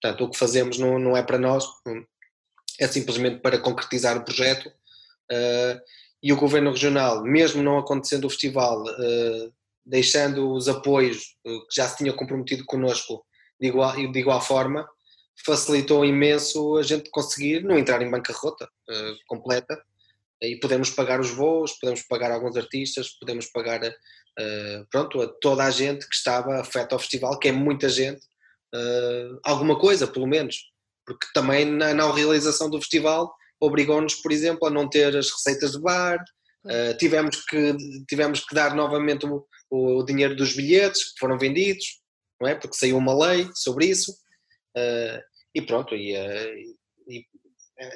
Portanto, 0.00 0.24
o 0.24 0.30
que 0.30 0.38
fazemos 0.38 0.78
não, 0.78 0.98
não 0.98 1.16
é 1.16 1.22
para 1.22 1.38
nós, 1.38 1.64
é 2.80 2.88
simplesmente 2.88 3.40
para 3.40 3.58
concretizar 3.58 4.16
o 4.16 4.24
projeto. 4.24 4.68
Uh, 5.30 5.80
e 6.22 6.32
o 6.32 6.36
governo 6.36 6.70
regional, 6.70 7.22
mesmo 7.22 7.62
não 7.62 7.78
acontecendo 7.78 8.26
o 8.26 8.30
festival, 8.30 8.82
uh, 8.82 9.52
deixando 9.84 10.52
os 10.52 10.68
apoios 10.68 11.36
uh, 11.46 11.66
que 11.68 11.76
já 11.76 11.86
se 11.86 11.98
tinha 11.98 12.12
comprometido 12.12 12.64
connosco 12.64 13.24
de 13.60 13.68
igual, 13.68 13.94
de 13.94 14.18
igual 14.18 14.40
forma, 14.40 14.88
facilitou 15.44 16.04
imenso 16.04 16.76
a 16.76 16.82
gente 16.82 17.10
conseguir 17.10 17.62
não 17.62 17.78
entrar 17.78 18.02
em 18.02 18.10
bancarrota 18.10 18.68
completa. 19.26 19.80
E 20.42 20.56
podemos 20.56 20.90
pagar 20.90 21.20
os 21.20 21.30
voos, 21.30 21.72
podemos 21.72 22.02
pagar 22.02 22.32
alguns 22.32 22.56
artistas, 22.56 23.10
podemos 23.10 23.46
pagar 23.46 23.82
uh, 23.84 24.86
pronto, 24.90 25.20
a 25.20 25.28
toda 25.40 25.64
a 25.64 25.70
gente 25.70 26.08
que 26.08 26.14
estava 26.14 26.60
afeta 26.60 26.94
ao 26.94 26.98
festival, 26.98 27.38
que 27.38 27.48
é 27.48 27.52
muita 27.52 27.88
gente, 27.88 28.20
uh, 28.74 29.40
alguma 29.44 29.78
coisa 29.78 30.06
pelo 30.06 30.26
menos, 30.26 30.69
porque 31.10 31.26
também 31.34 31.64
na 31.64 31.92
não 31.92 32.12
realização 32.12 32.70
do 32.70 32.78
festival 32.78 33.34
obrigou-nos, 33.60 34.14
por 34.14 34.32
exemplo, 34.32 34.66
a 34.66 34.70
não 34.70 34.88
ter 34.88 35.16
as 35.16 35.30
receitas 35.30 35.72
de 35.72 35.80
bar, 35.80 36.22
uh, 36.64 36.96
tivemos, 36.96 37.44
que, 37.44 37.76
tivemos 38.08 38.40
que 38.44 38.54
dar 38.54 38.74
novamente 38.74 39.26
o, 39.26 39.46
o 39.70 40.02
dinheiro 40.02 40.34
dos 40.36 40.54
bilhetes 40.54 41.12
que 41.12 41.18
foram 41.18 41.38
vendidos, 41.38 42.00
não 42.40 42.48
é? 42.48 42.54
Porque 42.54 42.76
saiu 42.76 42.96
uma 42.96 43.26
lei 43.26 43.48
sobre 43.54 43.86
isso. 43.86 44.12
Uh, 44.76 45.20
e 45.54 45.60
pronto, 45.60 45.94
e, 45.94 46.16
uh, 46.16 46.76
e, 47.06 47.26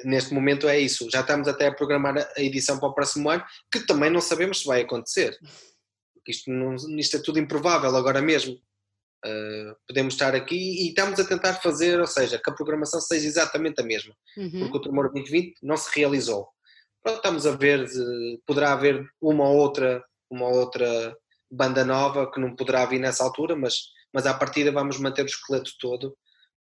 neste 0.03 0.33
momento 0.33 0.67
é 0.67 0.79
isso. 0.79 1.09
Já 1.09 1.21
estamos 1.21 1.47
até 1.47 1.67
a 1.67 1.73
programar 1.73 2.17
a 2.17 2.41
edição 2.41 2.79
para 2.79 2.89
o 2.89 2.93
próximo 2.93 3.29
ano, 3.29 3.43
que 3.71 3.79
também 3.87 4.09
não 4.09 4.21
sabemos 4.21 4.59
se 4.59 4.67
vai 4.67 4.81
acontecer. 4.81 5.35
Isto, 6.27 6.51
não, 6.51 6.75
isto 6.99 7.17
é 7.17 7.21
tudo 7.21 7.39
improvável 7.39 7.95
agora 7.95 8.21
mesmo. 8.21 8.59
Uh, 9.25 9.75
podemos 9.87 10.13
estar 10.13 10.35
aqui 10.35 10.55
e 10.55 10.89
estamos 10.89 11.19
a 11.19 11.25
tentar 11.25 11.55
fazer, 11.55 11.99
ou 11.99 12.05
seja, 12.05 12.39
que 12.39 12.49
a 12.49 12.53
programação 12.53 13.01
seja 13.01 13.27
exatamente 13.27 13.81
a 13.81 13.83
mesma. 13.83 14.15
Uhum. 14.37 14.59
Porque 14.59 14.77
o 14.77 14.81
Tremor 14.81 15.11
2020 15.11 15.55
não 15.63 15.75
se 15.75 15.89
realizou. 15.97 16.47
Pronto, 17.01 17.17
estamos 17.17 17.47
a 17.47 17.55
ver, 17.55 17.87
poderá 18.45 18.73
haver 18.73 19.03
uma 19.19 19.49
outra, 19.49 20.03
uma 20.29 20.47
outra 20.47 21.15
banda 21.49 21.83
nova 21.83 22.29
que 22.31 22.39
não 22.39 22.55
poderá 22.55 22.85
vir 22.85 22.99
nessa 22.99 23.23
altura, 23.23 23.55
mas, 23.55 23.75
mas 24.13 24.27
à 24.27 24.33
partida 24.33 24.71
vamos 24.71 24.99
manter 24.99 25.23
o 25.23 25.25
esqueleto 25.25 25.71
todo 25.79 26.15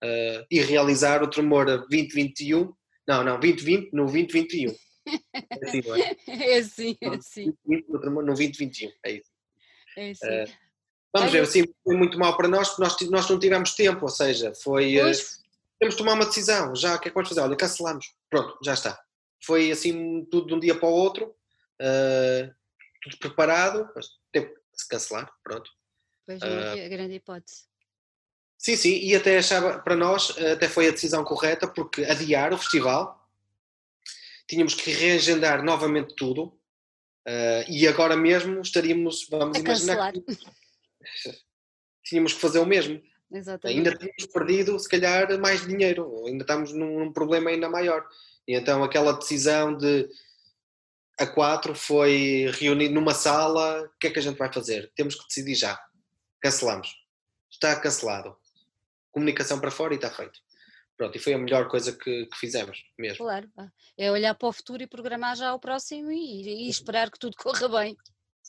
uh, 0.04 0.46
e 0.50 0.62
realizar 0.62 1.24
o 1.24 1.30
Tremor 1.30 1.66
2021, 1.66 2.74
não, 3.08 3.24
não, 3.24 3.40
2020 3.40 3.92
no 3.94 4.06
2021. 4.06 4.76
É 5.08 5.08
assim, 5.66 5.82
não 5.88 5.96
é? 5.96 6.16
É 6.28 6.58
assim, 6.58 6.98
é 7.02 7.08
assim. 7.08 7.54
2020 7.66 7.88
no, 7.90 8.22
no 8.22 8.34
2021, 8.34 8.92
é 9.04 9.12
isso. 9.14 9.32
É 9.98 10.12
assim. 10.12 10.52
Uh, 10.52 10.71
vamos 11.14 11.30
Olha- 11.32 11.42
ver, 11.42 11.48
assim, 11.48 11.64
foi 11.84 11.96
muito 11.96 12.18
mal 12.18 12.36
para 12.38 12.48
nós, 12.48 12.70
porque 12.70 12.84
nós, 12.84 13.02
nós 13.10 13.30
não 13.30 13.40
tivemos 13.40 13.74
tempo, 13.76 14.04
ou 14.04 14.10
seja, 14.10 14.54
foi... 14.56 14.98
uh, 14.98 15.04
Pois, 15.04 15.42
temos 15.80 15.96
de 15.96 15.98
tomar 15.98 16.14
uma 16.14 16.26
decisão, 16.26 16.76
já, 16.76 16.96
o 16.96 17.00
que 17.00 17.08
é 17.08 17.12
que 17.12 17.16
vamos 17.16 17.30
fazer? 17.30 17.42
Olha, 17.42 17.56
cancelamos, 17.56 18.14
pronto, 18.30 18.58
já 18.64 18.74
está. 18.74 19.02
Foi 19.44 19.72
assim, 19.72 20.24
tudo 20.26 20.48
de 20.48 20.54
um 20.54 20.60
dia 20.60 20.76
para 20.80 20.88
o 20.88 20.92
outro, 20.92 21.26
uh, 21.82 22.54
tudo 23.02 23.18
preparado, 23.18 23.90
mas 23.96 24.06
teve 24.32 24.48
que 24.48 24.56
se 24.74 24.88
cancelar, 24.88 25.32
pronto. 25.44 25.70
pois 26.26 26.42
Ah. 26.44 26.72
havia 26.72 26.88
grande 26.88 27.16
hipótese. 27.16 27.64
Sim, 28.60 28.76
sim, 28.76 29.00
e 29.00 29.16
até 29.16 29.40
achava, 29.40 29.80
para 29.80 29.96
nós, 29.96 30.38
até 30.38 30.70
foi 30.70 30.88
a 30.88 30.92
decisão 30.92 31.24
correta, 31.24 31.68
porque 31.68 32.04
adiar 32.06 32.54
o 32.54 32.58
festival, 32.60 33.20
tínhamos 34.48 34.76
que 34.76 34.92
reagendar 34.92 35.64
novamente 35.64 36.14
tudo, 36.16 36.44
uh, 37.28 37.64
e 37.68 37.88
agora 37.88 38.16
mesmo 38.16 38.62
estaríamos, 38.62 39.28
vamos 39.32 39.58
A 39.58 39.60
imaginar, 39.62 39.96
cancelar. 39.96 40.14
que 40.14 40.38
tínhamos 42.04 42.34
que 42.34 42.42
fazer 42.42 42.60
o 42.60 42.66
mesmo. 42.66 43.02
Exatamente. 43.32 43.78
ainda 43.78 43.96
tínhamos 43.96 44.26
perdido, 44.26 44.78
se 44.78 44.90
calhar, 44.90 45.40
mais 45.40 45.66
dinheiro, 45.66 46.26
ainda 46.28 46.44
estamos 46.44 46.74
num, 46.74 47.14
problema 47.14 47.50
ainda 47.50 47.70
maior. 47.70 48.06
E 48.48 48.56
então 48.56 48.84
aquela 48.84 49.14
decisão 49.14 49.78
de 49.78 50.10
a 51.18 51.26
quatro 51.26 51.74
foi 51.76 52.52
reunir 52.60 52.90
numa 52.90 53.14
sala, 53.14 53.84
o 53.84 54.00
que 54.00 54.08
é 54.08 54.10
que 54.10 54.20
a 54.20 54.22
gente 54.22 54.38
vai 54.38 54.52
fazer? 54.52 54.92
Temos 54.96 55.16
que 55.16 55.28
decidir 55.28 55.56
já. 55.56 55.80
Cancelamos. 56.42 56.96
Está 57.50 57.80
cancelado. 57.80 58.36
Comunicação 59.12 59.60
para 59.60 59.72
fora 59.72 59.94
e 59.94 59.98
está 59.98 60.10
feito. 60.10 60.40
Pronto, 60.98 61.16
e 61.16 61.20
foi 61.20 61.34
a 61.34 61.38
melhor 61.38 61.68
coisa 61.68 61.92
que, 61.92 62.26
que 62.26 62.38
fizemos 62.38 62.84
mesmo. 62.98 63.26
Claro, 63.26 63.50
é 63.98 64.12
olhar 64.12 64.36
para 64.36 64.48
o 64.48 64.54
futuro 64.54 64.84
e 64.84 64.88
programar 64.88 65.36
já 65.36 65.54
o 65.54 65.60
próximo 65.60 66.12
e, 66.12 66.68
e 66.68 66.70
esperar 66.70 67.10
que 67.10 67.20
tudo 67.20 67.36
corra 67.38 67.68
bem. 67.68 67.98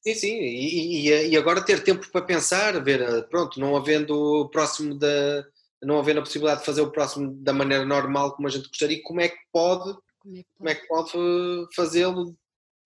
Sim, 0.03 0.15
sim, 0.15 0.35
e, 0.41 1.09
e- 1.11 1.29
e 1.31 1.37
agora 1.37 1.65
ter 1.65 1.83
tempo 1.85 2.11
para 2.11 2.23
pensar, 2.27 2.83
ver, 2.83 3.01
eh, 3.01 3.23
pronto, 3.23 3.61
não 3.61 3.77
havendo 3.77 4.13
o 4.15 4.49
próximo 4.49 4.99
da. 4.99 5.47
não 5.81 5.99
havendo 5.99 6.19
a 6.19 6.23
possibilidade 6.23 6.61
de 6.61 6.67
fazer 6.67 6.81
o 6.81 6.91
próximo 6.91 7.33
da 7.37 7.53
maneira 7.53 7.85
normal 7.85 8.35
como 8.35 8.49
a 8.49 8.51
gente 8.51 8.69
gostaria, 8.69 9.01
como 9.03 9.21
é 9.21 9.29
que 9.29 9.39
pode, 9.53 9.97
Como 10.19 10.69
é 10.69 10.75
que 10.75 10.83
é 10.85 10.87
pode? 10.89 11.11
eh, 11.17 11.67
fazê-lo, 11.75 12.37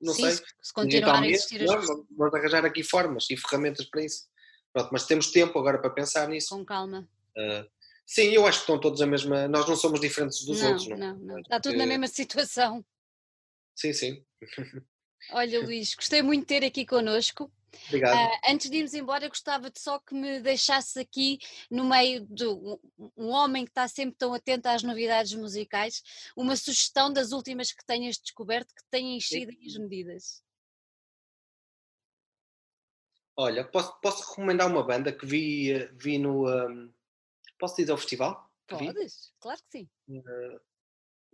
não 0.00 0.12
Sim, 0.12 0.22
sei, 0.22 0.32
se, 0.32 0.72
continuar 0.74 1.22
a 1.22 1.26
existir 1.28 1.62
as 1.62 1.74
pessoas. 1.74 2.04
vamos 2.10 2.34
arranjar 2.34 2.64
aqui 2.66 2.82
formas 2.82 3.26
e 3.30 3.36
ferramentas 3.36 3.86
para 3.86 4.04
isso. 4.04 4.26
Pronto, 4.72 4.90
mas 4.92 5.06
temos 5.06 5.30
tempo 5.30 5.58
agora 5.58 5.78
para 5.78 5.88
pensar 5.90 6.28
nisso. 6.28 6.50
Com 6.50 6.64
calma. 6.66 7.08
Uh, 7.34 7.66
sim, 8.06 8.28
eu 8.32 8.46
acho 8.46 8.58
que 8.58 8.64
estão 8.64 8.78
todos 8.78 9.00
a 9.00 9.06
mesma. 9.06 9.48
Nós 9.48 9.66
não 9.66 9.74
somos 9.74 10.00
diferentes 10.00 10.44
dos 10.44 10.60
não, 10.60 10.68
outros, 10.68 10.88
não? 10.88 10.96
Não, 10.98 11.16
não. 11.16 11.38
Está 11.40 11.58
tudo 11.60 11.78
na 11.78 11.86
mesma 11.86 12.08
situação. 12.08 12.84
Sim, 13.74 13.92
sim. 13.94 14.24
Olha, 15.32 15.60
Luís, 15.60 15.94
gostei 15.94 16.22
muito 16.22 16.42
de 16.42 16.46
ter 16.46 16.64
aqui 16.64 16.86
connosco. 16.86 17.50
Obrigado. 17.88 18.14
Uh, 18.14 18.52
antes 18.52 18.70
de 18.70 18.78
irmos 18.78 18.94
embora, 18.94 19.28
gostava 19.28 19.70
de 19.70 19.80
só 19.80 19.98
que 19.98 20.14
me 20.14 20.40
deixasse 20.40 20.98
aqui, 20.98 21.38
no 21.70 21.84
meio 21.84 22.26
de 22.26 22.46
um, 22.46 23.28
homem 23.28 23.64
que 23.64 23.70
está 23.70 23.86
sempre 23.86 24.16
tão 24.16 24.32
atento 24.32 24.68
às 24.68 24.82
novidades 24.82 25.34
musicais, 25.34 26.02
uma 26.36 26.56
sugestão 26.56 27.12
das 27.12 27.32
últimas 27.32 27.72
que 27.72 27.84
tenhas 27.84 28.18
descoberto 28.18 28.74
que 28.74 28.82
têm 28.90 29.16
enchido 29.16 29.52
as 29.66 29.76
medidas. 29.76 30.42
Olha, 33.36 33.64
posso, 33.64 34.00
posso 34.00 34.30
recomendar 34.30 34.66
uma 34.66 34.82
banda 34.82 35.12
que 35.12 35.26
vi, 35.26 35.74
vi 35.92 36.18
no. 36.18 36.48
Um, 36.48 36.92
posso 37.58 37.76
dizer 37.76 37.92
ao 37.92 37.98
festival? 37.98 38.50
Podes, 38.66 39.32
claro 39.38 39.60
que 39.64 39.78
sim. 39.78 39.90
Uh, 40.08 40.60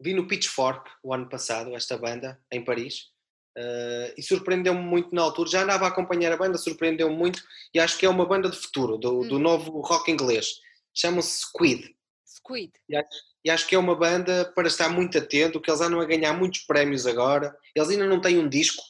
vi 0.01 0.13
no 0.13 0.27
Pitchfork 0.27 0.91
o 1.03 1.15
ano 1.15 1.29
passado, 1.29 1.75
esta 1.77 1.97
banda, 1.97 2.43
em 2.51 2.65
Paris. 2.65 3.12
Uh, 3.57 4.15
e 4.17 4.23
surpreendeu-me 4.23 4.81
muito 4.81 5.15
na 5.15 5.23
altura. 5.23 5.51
Já 5.51 5.63
andava 5.63 5.85
a 5.85 5.89
acompanhar 5.89 6.33
a 6.33 6.37
banda, 6.37 6.57
surpreendeu-me 6.57 7.15
muito 7.15 7.43
e 7.75 7.79
acho 7.79 7.99
que 7.99 8.07
é 8.07 8.09
uma 8.09 8.25
banda 8.25 8.49
de 8.49 8.57
futuro, 8.57 8.97
do, 8.97 9.21
hum. 9.21 9.29
do 9.29 9.39
novo 9.39 9.81
rock 9.81 10.11
inglês. 10.11 10.55
Chama-se 10.95 11.41
Squid. 11.41 11.95
Squid. 12.27 12.73
E 12.89 12.97
acho, 12.97 13.09
e 13.45 13.51
acho, 13.51 13.67
que 13.67 13.75
é 13.75 13.79
uma 13.79 13.95
banda 13.95 14.51
para 14.55 14.69
estar 14.69 14.89
muito 14.89 15.19
atento, 15.19 15.61
que 15.61 15.71
eles 15.71 15.81
andam 15.81 16.01
a 16.01 16.05
ganhar 16.05 16.33
muitos 16.33 16.61
prémios 16.61 17.07
agora. 17.07 17.55
Eles 17.75 17.91
ainda 17.91 18.07
não 18.07 18.21
têm 18.21 18.39
um 18.39 18.49
disco, 18.49 18.83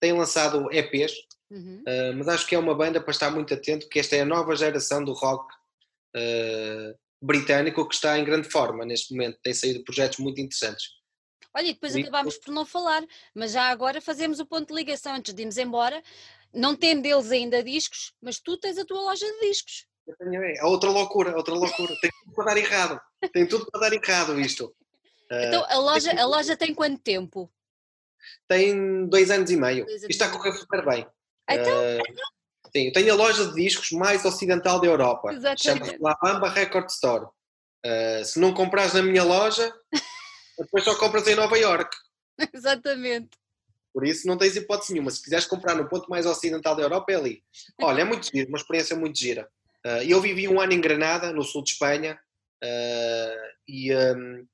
têm 0.00 0.12
lançado 0.12 0.72
EPs, 0.72 1.12
uhum. 1.50 1.82
uh, 1.86 2.16
mas 2.16 2.28
acho 2.28 2.46
que 2.46 2.54
é 2.54 2.58
uma 2.58 2.74
banda 2.74 3.00
para 3.00 3.10
estar 3.10 3.30
muito 3.30 3.52
atento, 3.52 3.88
que 3.88 3.98
esta 3.98 4.16
é 4.16 4.20
a 4.20 4.26
nova 4.26 4.54
geração 4.56 5.04
do 5.04 5.12
rock 5.12 5.52
uh, 6.16 6.98
britânico 7.20 7.86
que 7.88 7.94
está 7.94 8.18
em 8.18 8.24
grande 8.24 8.48
forma 8.48 8.84
neste 8.84 9.12
momento. 9.12 9.38
Tem 9.42 9.52
saído 9.52 9.84
projetos 9.84 10.18
muito 10.18 10.40
interessantes. 10.40 10.97
Olha, 11.54 11.66
e 11.66 11.72
depois 11.72 11.96
acabámos 11.96 12.36
por 12.38 12.52
não 12.52 12.64
falar, 12.64 13.04
mas 13.34 13.52
já 13.52 13.68
agora 13.68 14.00
fazemos 14.00 14.38
o 14.38 14.46
ponto 14.46 14.68
de 14.68 14.74
ligação 14.74 15.14
antes 15.14 15.32
de 15.34 15.42
irmos 15.42 15.58
embora. 15.58 16.02
Não 16.52 16.74
tem 16.74 17.00
deles 17.00 17.30
ainda 17.30 17.62
discos, 17.62 18.12
mas 18.20 18.38
tu 18.38 18.56
tens 18.56 18.78
a 18.78 18.84
tua 18.84 19.00
loja 19.00 19.26
de 19.26 19.48
discos. 19.48 19.86
É 20.56 20.64
outra 20.64 20.90
loucura, 20.90 21.36
outra 21.36 21.54
loucura. 21.54 21.94
Tem 22.00 22.10
tudo 22.10 22.34
para 22.34 22.44
dar 22.46 22.56
errado. 22.56 23.00
Tem 23.32 23.46
tudo 23.46 23.66
para 23.70 23.80
dar 23.80 23.92
errado 23.92 24.40
isto. 24.40 24.74
Então 25.30 25.62
a 25.68 25.76
loja, 25.76 26.18
a 26.18 26.24
loja 26.24 26.56
tem 26.56 26.74
quanto 26.74 27.02
tempo? 27.02 27.52
Tem 28.48 29.06
dois 29.06 29.30
anos 29.30 29.50
e 29.50 29.58
meio. 29.58 29.86
Isto 29.86 30.08
está 30.08 30.24
a 30.24 30.30
correr 30.30 30.52
super 30.54 30.82
bem. 30.86 31.06
Então, 31.50 31.78
uh, 31.78 32.70
sim, 32.74 32.86
eu 32.86 32.92
tenho 32.94 33.12
a 33.12 33.16
loja 33.16 33.46
de 33.48 33.54
discos 33.54 33.90
mais 33.90 34.24
ocidental 34.24 34.80
da 34.80 34.86
Europa. 34.86 35.30
Chama-se 35.58 35.98
La 36.00 36.16
Bamba 36.22 36.48
Record 36.48 36.88
Store. 36.88 37.26
Uh, 37.84 38.24
se 38.24 38.40
não 38.40 38.54
comprares 38.54 38.94
na 38.94 39.02
minha 39.02 39.22
loja, 39.22 39.70
depois 40.58 40.84
só 40.84 40.96
compras 40.96 41.26
em 41.26 41.34
Nova 41.34 41.56
York. 41.56 41.96
Exatamente. 42.52 43.30
Por 43.92 44.06
isso 44.06 44.26
não 44.26 44.36
tens 44.36 44.54
hipótese 44.56 44.92
nenhuma. 44.92 45.10
Se 45.10 45.22
quiseres 45.22 45.46
comprar 45.46 45.74
no 45.74 45.88
ponto 45.88 46.08
mais 46.08 46.26
ocidental 46.26 46.76
da 46.76 46.82
Europa, 46.82 47.12
é 47.12 47.16
ali. 47.16 47.42
Olha, 47.80 48.02
é 48.02 48.04
muito 48.04 48.30
giro, 48.30 48.48
uma 48.48 48.58
experiência 48.58 48.96
muito 48.96 49.18
gira. 49.18 49.48
Uh, 49.86 50.02
eu 50.06 50.20
vivi 50.20 50.46
um 50.46 50.60
ano 50.60 50.72
em 50.72 50.80
Granada, 50.80 51.32
no 51.32 51.42
sul 51.42 51.64
de 51.64 51.70
Espanha, 51.70 52.18
uh, 52.62 53.52
e, 53.66 53.94
um, 53.94 54.46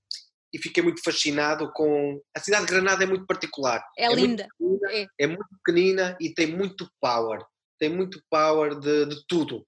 e, 0.53 0.59
fiquei 0.59 0.83
muito 0.83 1.03
fascinado 1.03 1.71
com. 1.73 2.21
A 2.35 2.41
cidade 2.41 2.67
de 2.67 2.73
Granada 2.73 3.05
é 3.05 3.07
muito 3.07 3.27
particular. 3.27 3.85
É, 3.99 4.05
é 4.05 4.15
linda. 4.15 4.47
Muito 4.59 4.81
pequenina, 4.81 5.09
é. 5.19 5.25
é. 5.25 5.27
muito 5.27 5.49
pequenina 5.63 6.17
e 6.21 6.33
tem 6.33 6.47
muito 6.47 6.89
power. 7.01 7.45
Tem 7.79 7.89
muito 7.89 8.23
power 8.31 8.79
de, 8.79 9.07
de 9.07 9.27
tudo. 9.27 9.67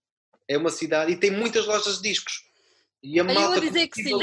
É 0.49 0.57
uma 0.57 0.70
cidade 0.70 1.12
e 1.12 1.16
tem 1.16 1.30
muitas 1.30 1.66
lojas 1.66 1.97
de 1.97 2.09
discos. 2.09 2.34
E 3.03 3.18
a 3.18 3.24
malta. 3.24 3.41
Eu 3.41 3.51
vou 3.51 3.61
dizer 3.61 3.89
que 3.89 4.03
sim. 4.03 4.18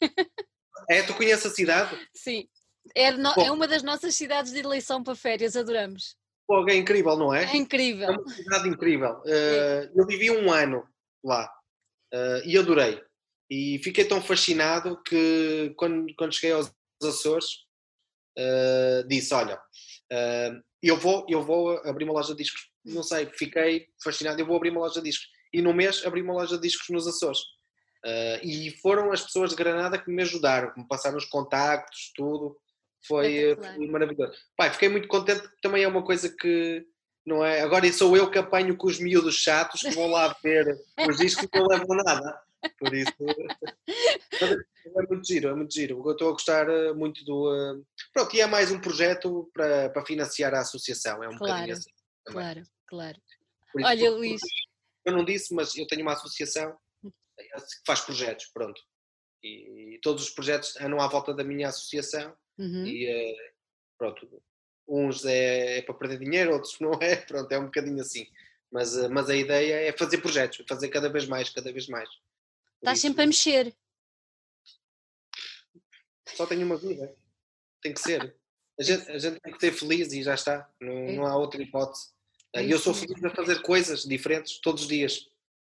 É, 0.88 1.02
tu 1.02 1.14
conheces 1.14 1.46
a 1.46 1.50
cidade? 1.50 2.08
Sim. 2.14 2.48
É, 2.94 3.10
no, 3.12 3.30
é, 3.30 3.50
uma 3.50 3.68
das 3.68 3.82
nossas 3.82 4.14
cidades 4.14 4.52
de 4.52 4.58
eleição 4.58 5.02
para 5.02 5.14
férias, 5.14 5.56
adoramos. 5.56 6.16
Pô, 6.46 6.68
é 6.68 6.74
incrível, 6.74 7.16
não 7.16 7.32
é? 7.32 7.44
É 7.44 7.56
incrível. 7.56 8.08
É 8.08 8.10
uma 8.10 8.28
cidade 8.28 8.68
incrível. 8.68 9.20
Uh, 9.20 9.92
eu 9.94 10.06
vivi 10.06 10.30
um 10.30 10.50
ano 10.52 10.84
lá 11.22 11.48
uh, 12.12 12.42
e 12.44 12.58
adorei. 12.58 13.00
E 13.48 13.80
fiquei 13.84 14.04
tão 14.04 14.20
fascinado 14.20 15.00
que 15.04 15.72
quando, 15.76 16.12
quando 16.16 16.34
cheguei 16.34 16.52
aos 16.52 16.72
Açores 17.02 17.46
uh, 18.36 19.06
disse: 19.06 19.32
Olha, 19.32 19.60
eu, 20.82 20.96
vou, 20.96 21.24
eu 21.28 21.42
vou 21.42 21.78
abrir 21.84 22.04
uma 22.04 22.14
loja 22.14 22.34
de 22.34 22.42
discos. 22.42 22.68
Não 22.84 23.04
sei, 23.04 23.26
fiquei 23.26 23.86
fascinado. 24.02 24.40
Eu 24.40 24.46
vou 24.46 24.56
abrir 24.56 24.70
uma 24.70 24.80
loja 24.80 25.00
de 25.00 25.08
discos. 25.08 25.28
E 25.52 25.62
no 25.62 25.72
mês 25.72 26.04
abri 26.04 26.20
uma 26.22 26.34
loja 26.34 26.56
de 26.56 26.62
discos 26.62 26.88
nos 26.88 27.06
Açores. 27.06 27.40
Uh, 28.04 28.40
e 28.42 28.70
foram 28.82 29.12
as 29.12 29.22
pessoas 29.22 29.50
de 29.50 29.56
Granada 29.56 29.98
que 29.98 30.10
me 30.10 30.22
ajudaram, 30.22 30.72
que 30.72 30.80
me 30.80 30.88
passaram 30.88 31.18
os 31.18 31.26
contactos, 31.26 32.12
tudo. 32.14 32.56
Foi, 33.06 33.56
foi 33.56 33.86
maravilhoso. 33.86 34.32
Pai, 34.56 34.70
fiquei 34.70 34.88
muito 34.88 35.08
contente 35.08 35.42
porque 35.42 35.60
também 35.62 35.82
é 35.82 35.88
uma 35.88 36.02
coisa 36.02 36.28
que 36.28 36.84
não 37.26 37.44
é. 37.44 37.60
Agora 37.60 37.90
sou 37.92 38.16
eu 38.16 38.30
que 38.30 38.38
apanho 38.38 38.76
com 38.76 38.86
os 38.86 38.98
miúdos 38.98 39.36
chatos 39.36 39.82
que 39.82 39.90
vão 39.90 40.08
lá 40.08 40.34
ver 40.42 40.78
os 41.08 41.16
discos 41.16 41.44
e 41.44 41.58
não 41.58 41.66
levam 41.66 41.96
nada. 41.96 42.40
Por 42.78 42.94
isso 42.94 43.12
é 44.86 45.02
muito 45.08 45.26
giro, 45.26 45.48
é 45.48 45.54
muito 45.54 45.72
giro. 45.72 46.02
Eu 46.04 46.12
estou 46.12 46.28
a 46.28 46.32
gostar 46.32 46.68
eh, 46.68 46.92
muito 46.92 47.24
do. 47.24 47.82
Pronto, 48.12 48.36
e 48.36 48.40
é 48.40 48.46
mais 48.46 48.70
um 48.70 48.78
projeto 48.78 49.50
para, 49.54 49.88
para 49.88 50.04
financiar 50.04 50.52
a 50.54 50.60
associação. 50.60 51.22
É 51.24 51.28
um 51.28 51.38
claro, 51.38 51.54
bocadinho 51.54 51.72
assim. 51.72 51.90
Também. 52.24 52.42
Claro, 52.42 52.62
claro. 52.86 53.18
Isso, 53.76 53.86
Olha, 53.86 54.10
Luís. 54.10 54.40
Eu 55.04 55.14
não 55.14 55.24
disse, 55.24 55.54
mas 55.54 55.74
eu 55.74 55.86
tenho 55.86 56.02
uma 56.02 56.12
associação 56.12 56.76
que 57.42 57.82
faz 57.86 58.00
projetos, 58.00 58.46
pronto. 58.52 58.80
E, 59.42 59.94
e, 59.94 60.00
todos 60.00 60.24
os 60.24 60.30
projetos 60.30 60.76
andam 60.80 61.00
à 61.00 61.08
volta 61.08 61.32
da 61.32 61.42
minha 61.42 61.68
associação 61.68 62.36
uhum. 62.58 62.86
e 62.86 63.08
uh, 63.08 63.36
pronto, 63.98 64.42
uns 64.86 65.24
é, 65.24 65.78
é, 65.78 65.82
para 65.82 65.94
perder 65.94 66.18
dinheiro, 66.18 66.52
outros 66.52 66.78
não 66.78 66.92
é, 66.94 67.16
pronto, 67.24 67.50
é 67.50 67.58
um 67.58 67.66
bocadinho 67.66 68.00
assim. 68.00 68.26
Mas, 68.70 68.96
uh, 68.96 69.10
mas 69.10 69.30
a 69.30 69.36
ideia 69.36 69.88
é 69.88 69.96
fazer 69.96 70.18
projetos, 70.18 70.64
fazer 70.68 70.88
cada 70.88 71.08
vez 71.08 71.26
mais, 71.26 71.48
cada 71.50 71.72
vez 71.72 71.86
mais. 71.86 72.08
Estás 72.76 73.00
sempre 73.00 73.22
a 73.22 73.26
mexer. 73.26 73.74
Só 76.34 76.46
tenho 76.46 76.64
uma 76.64 76.76
vida, 76.76 77.14
tem 77.82 77.92
que 77.92 78.00
ser. 78.00 78.34
A 78.78 78.82
gente, 78.82 79.10
a 79.10 79.18
gente 79.18 79.40
tem 79.40 79.52
que 79.52 79.60
ser 79.60 79.72
feliz 79.72 80.12
e 80.12 80.22
já 80.22 80.34
está, 80.34 80.70
não, 80.80 80.92
é. 80.92 81.12
não 81.12 81.26
há 81.26 81.36
outra 81.36 81.62
hipótese. 81.62 82.08
É 82.54 82.64
eu 82.64 82.78
sou 82.78 82.94
feliz 82.94 83.22
a 83.24 83.30
fazer 83.30 83.62
coisas 83.62 84.02
diferentes 84.04 84.58
todos 84.58 84.82
os 84.82 84.88
dias. 84.88 85.30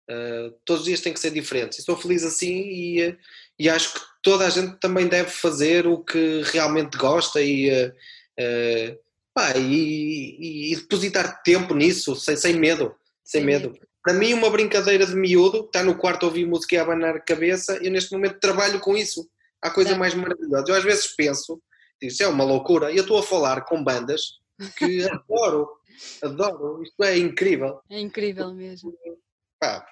Uh, 0.08 0.54
todos 0.64 0.82
os 0.82 0.86
dias 0.86 1.00
tem 1.00 1.12
que 1.12 1.20
ser 1.20 1.30
diferentes. 1.30 1.78
Estou 1.78 1.96
feliz 1.96 2.24
assim 2.24 2.62
e, 2.68 3.18
e 3.58 3.68
acho 3.68 3.94
que 3.94 4.00
toda 4.22 4.46
a 4.46 4.50
gente 4.50 4.76
também 4.78 5.08
deve 5.08 5.30
fazer 5.30 5.86
o 5.86 5.98
que 5.98 6.42
realmente 6.44 6.96
gosta 6.96 7.40
e, 7.42 7.70
uh, 7.88 8.98
pá, 9.34 9.56
e, 9.56 10.72
e, 10.72 10.76
depositar 10.76 11.42
tempo 11.42 11.74
nisso, 11.74 12.14
sem, 12.14 12.36
sem 12.36 12.54
medo. 12.54 12.94
Sem 13.24 13.40
Sim. 13.40 13.46
medo. 13.46 13.78
Para 14.02 14.14
mim, 14.14 14.32
uma 14.34 14.48
brincadeira 14.48 15.04
de 15.04 15.16
miúdo, 15.16 15.64
está 15.64 15.82
no 15.82 15.96
quarto 15.96 16.24
a 16.24 16.28
ouvir 16.28 16.46
música 16.46 16.76
e 16.76 16.78
a 16.78 16.82
abanar 16.82 17.16
a 17.16 17.20
cabeça, 17.20 17.76
eu 17.82 17.90
neste 17.90 18.12
momento 18.12 18.38
trabalho 18.38 18.78
com 18.78 18.96
isso. 18.96 19.28
Há 19.60 19.68
coisa 19.70 19.96
mais 19.96 20.14
maravilhosa. 20.14 20.64
Eu 20.68 20.76
às 20.76 20.84
vezes 20.84 21.08
penso, 21.16 21.60
isso 22.00 22.22
é 22.22 22.28
uma 22.28 22.44
loucura, 22.44 22.92
e 22.92 22.96
eu 22.96 23.02
estou 23.02 23.18
a 23.18 23.22
falar 23.24 23.62
com 23.62 23.82
bandas 23.82 24.22
que 24.78 25.02
adoro, 25.10 25.68
adoro, 26.22 26.82
isto 26.84 27.02
é 27.02 27.18
incrível. 27.18 27.80
É 27.90 27.98
incrível 27.98 28.54
mesmo. 28.54 28.94
Pá, 29.58 29.84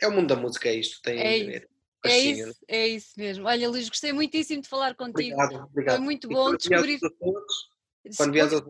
é 0.00 0.08
o 0.08 0.12
mundo 0.12 0.28
da 0.28 0.36
música, 0.36 0.68
é 0.68 0.74
isto. 0.74 1.00
Tem, 1.02 1.18
é 1.18 1.36
isso. 1.36 1.74
É 2.04 2.18
isso, 2.18 2.58
é 2.68 2.88
isso 2.88 3.12
mesmo. 3.16 3.46
Olha, 3.46 3.68
Luís, 3.68 3.88
gostei 3.88 4.12
muitíssimo 4.12 4.60
de 4.60 4.68
falar 4.68 4.94
contigo. 4.94 5.34
Obrigado, 5.40 5.64
obrigado. 5.64 5.96
Foi 5.96 6.04
muito 6.04 6.28
bom 6.28 6.54
descobrir. 6.54 7.00
Quando 8.18 8.32
vieres 8.32 8.52
aos 8.52 8.62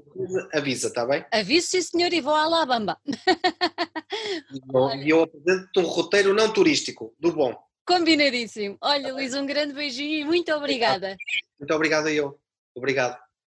avisa, 0.53 0.87
está 0.87 1.05
bem? 1.05 1.27
Aviso, 1.33 1.67
sim, 1.67 1.83
senhor, 1.83 2.13
e 2.13 2.21
vou 2.21 2.35
à 2.35 2.47
Labamba. 2.47 3.01
E 5.05 5.11
eu 5.11 5.23
apresento 5.25 5.81
um 5.81 5.83
roteiro 5.83 6.33
não 6.33 6.53
turístico, 6.53 7.13
do 7.19 7.33
bom. 7.33 7.59
Combinadíssimo. 7.85 8.79
Olha, 8.81 9.13
Luís, 9.13 9.35
um 9.35 9.45
grande 9.45 9.75
beijinho 9.75 10.21
e 10.21 10.25
muito 10.25 10.53
obrigada. 10.53 11.17
Muito 11.59 11.75
obrigado 11.75 12.07
a 12.07 12.13
eu. 12.13 12.39
Obrigado. 12.77 13.19